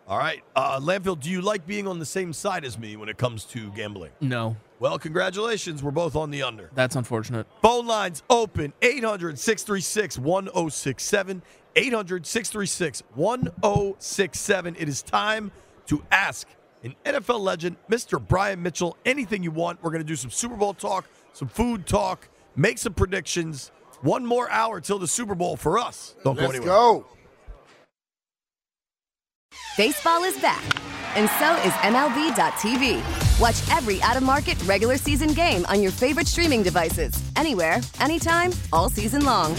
All 0.08 0.18
right. 0.18 0.42
Uh, 0.56 0.80
Landfill, 0.80 1.20
do 1.20 1.30
you 1.30 1.40
like 1.42 1.66
being 1.66 1.86
on 1.86 1.98
the 1.98 2.06
same 2.06 2.32
side 2.32 2.64
as 2.64 2.78
me 2.78 2.96
when 2.96 3.08
it 3.08 3.16
comes 3.18 3.44
to 3.46 3.70
gambling? 3.72 4.10
No, 4.20 4.56
Well, 4.80 4.98
congratulations. 4.98 5.82
We're 5.82 5.92
both 5.92 6.16
on 6.16 6.30
the 6.30 6.42
under. 6.42 6.70
that's 6.74 6.96
unfortunate. 6.96 7.46
Phone 7.62 7.86
lines 7.86 8.22
open 8.28 8.72
800 8.82 9.38
636 9.38 10.18
1067. 10.18 11.42
800 11.76 12.26
636 12.26 13.02
1067. 13.14 14.76
It 14.78 14.88
is 14.88 15.02
time 15.02 15.50
to 15.86 16.02
ask 16.10 16.46
an 16.82 16.94
NFL 17.04 17.40
legend, 17.40 17.76
Mr. 17.90 18.24
Brian 18.24 18.62
Mitchell, 18.62 18.96
anything 19.06 19.42
you 19.42 19.50
want. 19.50 19.82
We're 19.82 19.90
going 19.90 20.02
to 20.02 20.06
do 20.06 20.16
some 20.16 20.30
Super 20.30 20.56
Bowl 20.56 20.74
talk, 20.74 21.06
some 21.32 21.48
food 21.48 21.86
talk, 21.86 22.28
make 22.56 22.76
some 22.78 22.92
predictions. 22.94 23.70
One 24.04 24.26
more 24.26 24.50
hour 24.50 24.82
till 24.82 24.98
the 24.98 25.08
Super 25.08 25.34
Bowl 25.34 25.56
for 25.56 25.78
us. 25.78 26.14
Don't 26.24 26.34
go 26.36 26.42
Let's 26.42 26.56
anywhere. 26.56 26.68
go. 26.68 27.06
Baseball 29.78 30.24
is 30.24 30.38
back, 30.40 30.62
and 31.16 31.26
so 31.38 31.54
is 31.66 31.72
MLB.tv. 31.80 33.00
Watch 33.40 33.56
every 33.74 34.02
out 34.02 34.18
of 34.18 34.22
market 34.22 34.62
regular 34.66 34.98
season 34.98 35.30
game 35.30 35.64
on 35.70 35.80
your 35.80 35.90
favorite 35.90 36.26
streaming 36.26 36.62
devices, 36.62 37.14
anywhere, 37.36 37.80
anytime, 37.98 38.52
all 38.74 38.90
season 38.90 39.24
long. 39.24 39.54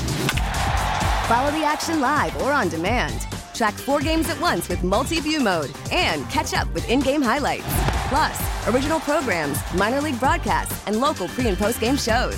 Follow 1.25 1.49
the 1.49 1.63
action 1.65 1.99
live 1.99 2.39
or 2.43 2.51
on 2.51 2.69
demand. 2.69 3.23
Track 3.55 3.73
four 3.73 3.99
games 3.99 4.29
at 4.29 4.39
once 4.39 4.69
with 4.69 4.83
multi 4.83 5.19
view 5.21 5.39
mode 5.39 5.71
and 5.91 6.23
catch 6.29 6.53
up 6.53 6.71
with 6.75 6.87
in 6.87 6.99
game 6.99 7.23
highlights. 7.23 7.65
Plus, 8.09 8.67
original 8.67 8.99
programs, 8.99 9.57
minor 9.73 10.01
league 10.01 10.19
broadcasts, 10.19 10.83
and 10.85 11.01
local 11.01 11.27
pre 11.29 11.47
and 11.47 11.57
post 11.57 11.79
game 11.79 11.97
shows. 11.97 12.37